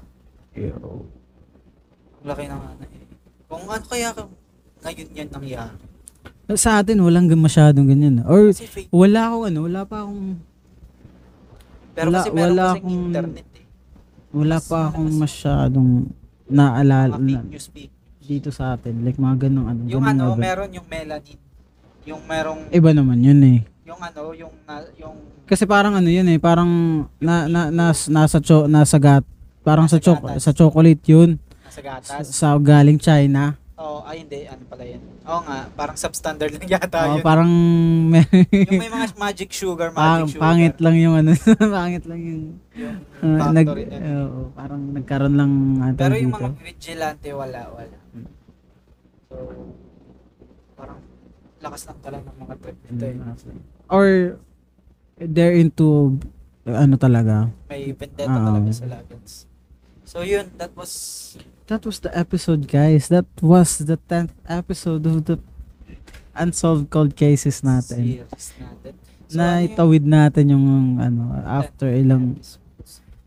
Ang 0.56 2.24
laki 2.24 2.48
ng 2.48 2.62
ano 2.64 2.84
eh. 2.88 3.04
Kung 3.52 3.68
ano 3.68 3.84
kaya 3.84 4.16
ka- 4.16 4.32
ngayon 4.88 5.08
yan 5.12 5.28
nangyari. 5.28 5.84
Sa 6.56 6.80
atin 6.80 7.04
walang 7.04 7.28
masyadong 7.36 7.92
ganyan. 7.92 8.24
Or 8.24 8.56
wala 8.96 9.20
akong 9.28 9.46
ano, 9.52 9.60
wala 9.68 9.84
pa 9.84 10.08
akong 10.08 10.40
Pero 11.98 12.08
wala- 12.08 12.20
kasi 12.20 12.30
meron 12.30 12.54
wala 12.54 12.66
kasing 12.68 12.78
akong- 12.80 13.02
internet 13.04 13.48
eh. 13.52 13.66
wala 14.30 14.56
Mas 14.56 14.66
pa 14.66 14.80
akong 14.86 15.02
malakas. 15.04 15.20
masyadong 15.20 15.90
naalala 16.48 17.16
na, 17.18 17.40
news 17.44 17.68
dito 18.22 18.50
sa 18.50 18.74
atin. 18.74 19.02
Like 19.02 19.18
mga 19.18 19.38
ganong 19.44 19.68
ano. 19.68 19.80
Yung 19.84 20.00
ganong 20.00 20.12
ano, 20.12 20.26
level. 20.30 20.42
meron 20.42 20.70
yung 20.72 20.88
melanin. 20.88 21.40
Yung 22.06 22.22
merong, 22.24 22.60
Iba 22.70 22.90
naman 22.92 23.20
yun 23.20 23.40
eh. 23.42 23.60
yung 23.84 24.00
ano, 24.00 24.22
yung, 24.34 24.54
na- 24.64 24.92
yung 24.96 25.16
Kasi 25.44 25.64
parang 25.64 25.92
ano 25.94 26.08
yun 26.08 26.28
eh, 26.28 26.38
parang 26.38 26.68
na, 27.18 27.48
na, 27.48 27.68
nas, 27.70 28.08
nasa 28.08 28.38
cho, 28.38 28.64
nasa 28.66 28.96
gat, 28.98 29.24
parang 29.62 29.88
sa 29.88 29.96
Nasa 29.96 30.06
choco, 30.06 30.28
gatas. 30.28 30.44
sa 30.44 30.52
chocolate 30.52 31.04
yun. 31.06 31.30
nasa 31.62 31.72
Sa, 31.74 31.82
gatas. 31.82 32.24
sa 32.30 32.48
galing 32.58 32.96
China. 32.98 33.56
Oo, 33.78 34.02
ay 34.04 34.26
hindi, 34.26 34.50
ano 34.50 34.66
pala 34.66 34.84
yan. 34.84 35.02
Oo 35.22 35.42
nga, 35.46 35.70
parang 35.72 35.94
substandard 35.94 36.50
lang 36.58 36.66
yata 36.66 36.98
Oo, 37.06 37.22
yun. 37.22 37.24
parang 37.24 37.52
may, 38.10 38.26
yung 38.50 38.82
may 38.82 38.90
mga 38.90 39.08
magic 39.22 39.54
sugar, 39.54 39.94
pang, 39.94 40.26
magic 40.26 40.34
sugar. 40.34 40.42
pangit 40.42 40.76
lang 40.82 40.96
yung 40.98 41.14
ano, 41.14 41.32
pangit 41.78 42.04
lang 42.10 42.20
yung 42.20 42.42
Yung 42.74 43.38
ah, 43.38 43.54
nag, 43.54 43.68
na. 43.70 43.98
oo, 44.24 44.50
parang 44.52 44.82
nagkaroon 44.92 45.36
lang 45.36 45.52
ano 45.78 45.94
Pero 45.94 46.14
yung 46.14 46.34
dito. 46.34 46.42
mga 46.44 46.58
vigilante, 46.60 47.30
wala, 47.32 47.62
wala. 47.70 47.98
Hmm. 48.12 48.28
So, 49.28 49.36
parang 50.74 51.00
lakas 51.58 51.82
lang 51.86 52.00
talaga 52.02 52.26
ng 52.28 52.40
mga 52.40 52.56
trip 52.58 52.78
nito 52.84 53.06
eh. 53.06 53.18
Or 53.88 54.06
they're 55.18 55.54
into 55.54 56.18
ano 56.66 56.96
talaga. 56.98 57.50
May 57.70 57.94
vendetta 57.94 58.26
Ah. 58.28 58.42
talaga 58.44 58.70
sa 58.74 58.86
Lagans. 58.86 59.46
So 60.04 60.22
yun, 60.22 60.50
that 60.58 60.74
was 60.74 60.92
That 61.68 61.84
was 61.84 62.00
the 62.00 62.12
episode, 62.16 62.64
guys. 62.72 63.12
That 63.12 63.28
was 63.44 63.84
the 63.84 64.00
10th 64.08 64.32
episode 64.48 65.04
of 65.04 65.28
the 65.28 65.36
unsolved 66.32 66.88
cold 66.88 67.12
cases 67.20 67.60
natin. 67.60 68.24
series 68.24 68.56
natin. 68.56 68.94
na 69.28 69.44
ano 69.44 69.60
yung 69.60 69.68
itawid 69.68 70.04
natin 70.08 70.46
yung 70.56 70.68
ano 71.04 71.36
after 71.44 71.92
10 71.92 72.08
ilang 72.08 72.40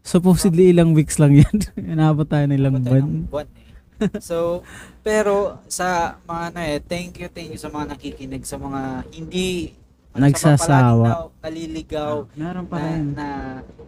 supposedly 0.01 0.73
ilang 0.73 0.97
weeks 0.97 1.21
lang 1.21 1.37
yan. 1.37 1.57
Inabot 1.93 2.25
tayo 2.25 2.49
ng 2.49 2.57
ilang 2.57 2.81
buwan. 2.81 3.45
eh. 3.45 3.69
so, 4.25 4.65
pero 5.05 5.61
sa 5.69 6.17
mga 6.25 6.43
ano 6.49 6.59
eh, 6.65 6.81
thank 6.81 7.21
you, 7.21 7.29
thank 7.29 7.53
you 7.53 7.61
sa 7.61 7.69
mga 7.69 7.93
nakikinig, 7.93 8.49
sa 8.49 8.57
mga 8.57 9.05
hindi 9.13 9.77
Nagsasawa. 10.11 11.07
na- 11.07 11.31
naliligaw, 11.45 12.27
Meron 12.35 12.67
pa 12.67 12.81
na, 12.81 12.89
rin. 12.89 13.05
na, 13.15 13.29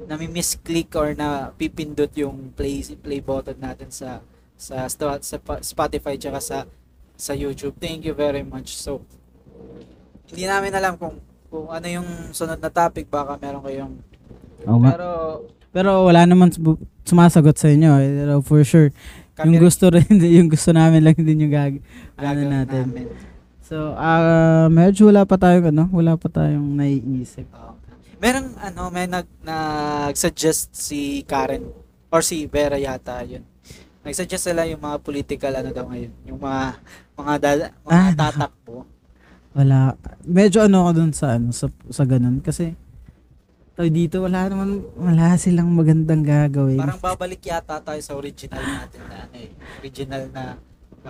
na 0.07 0.15
click 0.63 0.93
or 0.95 1.17
na 1.17 1.51
pipindot 1.57 2.13
yung 2.15 2.53
play 2.55 2.85
play 3.01 3.19
button 3.19 3.59
natin 3.59 3.89
sa 3.91 4.21
sa 4.63 4.87
sa 4.87 5.11
Spotify 5.61 6.15
tsaka 6.15 6.39
sa 6.39 6.59
sa 7.17 7.33
YouTube. 7.35 7.75
Thank 7.77 8.07
you 8.07 8.15
very 8.15 8.43
much. 8.43 8.75
So 8.75 9.03
hindi 10.29 10.47
namin 10.47 10.73
alam 10.73 10.95
kung 10.95 11.19
kung 11.51 11.69
ano 11.69 11.85
yung 11.85 12.09
sunod 12.31 12.57
na 12.57 12.71
topic 12.71 13.07
baka 13.07 13.37
meron 13.37 13.61
kayong 13.61 13.95
nga. 14.63 14.89
pero 14.89 15.09
Pero 15.73 15.91
wala 16.05 16.23
naman 16.23 16.49
sum- 16.49 16.79
sumasagot 17.03 17.57
sa 17.57 17.67
inyo. 17.67 17.93
eh. 17.97 18.11
Pero 18.15 18.35
for 18.41 18.61
sure, 18.63 18.89
yung 19.41 19.53
rin 19.53 19.63
gusto 19.63 19.89
rin, 19.89 20.05
yung 20.37 20.49
gusto 20.49 20.71
namin 20.71 21.01
lang 21.03 21.17
din 21.17 21.43
yung 21.43 21.53
gag 21.53 21.75
ano 22.15 22.21
gagawin 22.21 22.49
natin. 22.49 22.85
namin. 22.89 23.07
So, 23.63 23.97
ah 23.97 24.69
medyo 24.69 25.09
wala 25.09 25.25
pa 25.25 25.37
tayong 25.37 25.73
ano, 25.73 25.89
wala 25.91 26.13
pa 26.15 26.29
tayong 26.29 26.77
naiisip. 26.77 27.49
Oo. 27.51 27.73
Merong 28.21 28.53
ano, 28.57 28.83
may 28.89 29.09
nag 29.09 29.25
nag-suggest 29.41 30.71
si 30.73 31.25
Karen 31.25 31.67
or 32.09 32.21
si 32.21 32.45
Vera 32.45 32.77
yata 32.77 33.25
yun. 33.25 33.43
Nag-suggest 34.03 34.51
sila 34.51 34.67
yung 34.67 34.83
mga 34.83 34.99
political 34.99 35.53
ano 35.55 35.71
daw 35.71 35.87
ngayon, 35.87 36.13
yung 36.27 36.41
mga 36.43 36.63
mga 37.15 37.35
dada, 37.39 37.65
mga 37.87 37.93
Ah, 37.95 38.11
tatakbo. 38.11 38.83
Wala. 39.55 39.95
Medyo 40.27 40.67
ano 40.67 40.89
ako 40.89 40.91
dun 40.97 41.13
sa 41.15 41.39
ano, 41.39 41.55
sa, 41.55 41.71
sa 41.87 42.03
ganun. 42.03 42.43
Kasi, 42.43 42.75
tayo 43.79 43.89
dito, 43.93 44.25
wala 44.25 44.51
naman, 44.51 44.83
wala 44.99 45.37
silang 45.39 45.71
magandang 45.71 46.25
gagawin. 46.27 46.83
Parang 46.83 46.99
babalik 46.99 47.43
yata 47.47 47.79
tayo 47.79 48.01
sa 48.03 48.19
original 48.19 48.59
natin 48.59 49.01
na 49.07 49.17
ano 49.29 49.37
eh, 49.39 49.51
original 49.79 50.25
na 50.35 50.43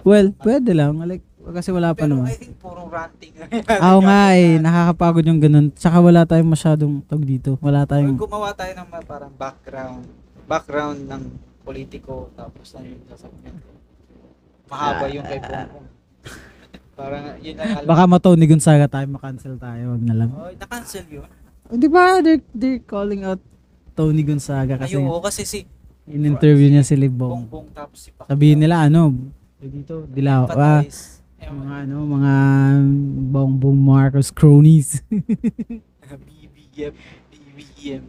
well, 0.05 0.29
pwede 0.45 0.77
lang. 0.77 1.01
Like, 1.01 1.25
kasi 1.53 1.73
wala 1.73 1.97
pa 1.97 2.05
Pero 2.05 2.17
naman. 2.17 2.29
I 2.29 2.39
think 2.39 2.57
puro 2.61 2.87
ranting. 2.87 3.35
Oo 3.83 4.01
nga 4.05 4.21
eh, 4.37 4.61
nakakapagod 4.61 5.25
yung 5.27 5.41
ganun. 5.43 5.67
Tsaka 5.75 5.99
wala 5.99 6.23
tayong 6.29 6.53
masyadong 6.53 6.95
tag 7.09 7.23
dito. 7.25 7.57
Wala 7.59 7.83
tayong, 7.89 8.15
gumawa 8.21 8.53
tayo 8.53 8.73
ng 8.77 8.89
parang 9.05 9.33
background, 9.35 10.05
background 10.47 11.01
ng 11.09 11.23
politiko 11.63 12.29
tapos 12.35 12.75
na 12.77 12.87
yung 12.87 13.03
sasabihin. 13.07 13.57
Mahaba 14.69 15.07
yung 15.11 15.27
kay 15.27 15.41
Bongbong. 15.41 15.87
parang 16.93 17.25
yun 17.41 17.57
ang 17.57 17.71
alam. 17.83 17.89
baka 17.89 18.03
matoni 18.05 18.45
Gonzaga 18.45 18.87
tayo, 18.87 19.07
makancel 19.09 19.55
tayo. 19.57 19.97
Wag 19.97 20.03
na 20.05 20.15
lang. 20.15 20.31
Oh, 20.35 20.51
na-cancel 20.53 21.07
yun. 21.09 21.29
Oh, 21.73 21.79
di 21.81 21.89
ba, 21.89 22.21
they're, 22.21 22.45
they're 22.53 22.85
calling 22.85 23.25
out 23.25 23.41
Tony 23.97 24.25
Gonzaga 24.25 24.77
kasi 24.77 24.97
Ay, 24.97 25.05
oo, 25.05 25.21
kasi 25.21 25.43
si 25.45 25.59
in-interview 26.09 26.69
niya 26.69 26.85
si 26.85 26.97
Libong. 26.99 27.47
Bongbong 27.47 27.69
tapos 27.73 27.99
si 28.03 28.11
Pacquiao. 28.11 28.33
Sabihin 28.33 28.59
nila 28.61 28.89
ano, 28.89 29.15
dito, 29.63 30.05
dilaw. 30.11 30.51
Ah. 30.51 30.83
Ewan. 31.43 31.59
mga 31.59 31.75
ano, 31.87 31.97
mga 32.07 32.35
Bongbong 33.35 33.79
Marcos 33.79 34.31
cronies. 34.33 34.99
BBM, 36.73 36.95
BBM. 37.31 38.03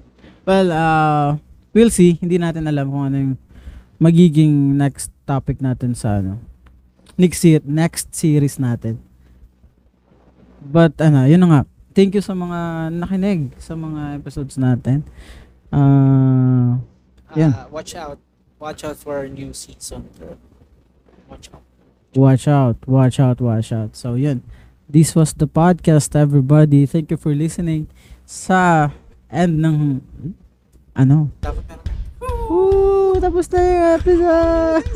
well, 0.48 0.70
uh, 0.72 1.28
we'll 1.76 1.92
see. 1.92 2.16
Hindi 2.16 2.40
natin 2.40 2.64
alam 2.64 2.88
kung 2.88 3.04
ano 3.12 3.18
yung 3.20 3.36
magiging 4.04 4.76
next 4.76 5.16
topic 5.24 5.64
natin 5.64 5.96
sa 5.96 6.20
ano. 6.20 6.44
Next, 7.16 7.40
se- 7.40 7.64
next 7.64 8.12
series 8.12 8.60
natin. 8.60 9.00
But 10.60 11.00
ano, 11.00 11.24
yun 11.24 11.40
na 11.40 11.48
nga. 11.48 11.62
Thank 11.96 12.20
you 12.20 12.24
sa 12.26 12.36
mga 12.36 12.92
nakinig 12.92 13.56
sa 13.62 13.80
mga 13.80 14.20
episodes 14.20 14.60
natin. 14.60 15.08
Uh, 15.72 16.84
Yan. 17.40 17.56
Ah, 17.56 17.72
watch 17.72 17.96
out. 17.96 18.20
Watch 18.60 18.84
out 18.84 19.00
for 19.00 19.24
our 19.24 19.30
new 19.32 19.56
season. 19.56 20.12
Watch 21.32 21.48
out. 21.54 21.64
watch 22.16 22.48
out, 22.48 22.78
watch 22.88 23.20
out, 23.20 23.42
watch 23.42 23.74
out. 23.74 23.96
So 23.96 24.16
yun. 24.16 24.44
This 24.90 25.16
was 25.16 25.34
the 25.34 25.48
podcast 25.48 26.14
everybody. 26.16 26.86
Thank 26.86 27.10
you 27.10 27.18
for 27.18 27.34
listening 27.34 27.90
sa 28.26 28.92
end 29.34 29.58
ng 29.66 30.02
ano. 30.94 31.34
Dapat 31.42 31.66
meron. 31.66 31.83
Woo! 32.50 33.20
Tapos 33.20 33.48
na 33.52 33.60
yung 33.62 33.86
episode! 34.00 34.88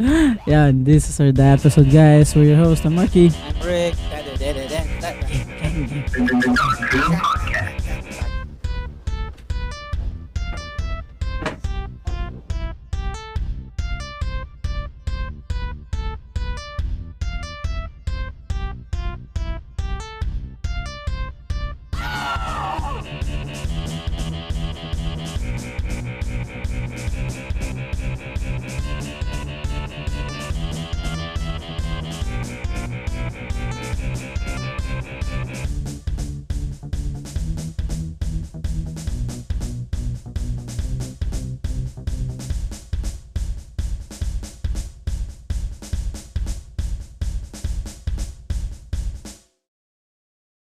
Yan, 0.50 0.84
this 0.84 1.08
is 1.08 1.20
our 1.20 1.32
the 1.32 1.44
episode 1.44 1.90
guys. 1.90 2.34
We're 2.34 2.56
your 2.56 2.60
host, 2.60 2.84
I'm 2.84 2.94
Marky. 2.94 3.30
I'm 3.30 3.60
Rick. 3.64 3.94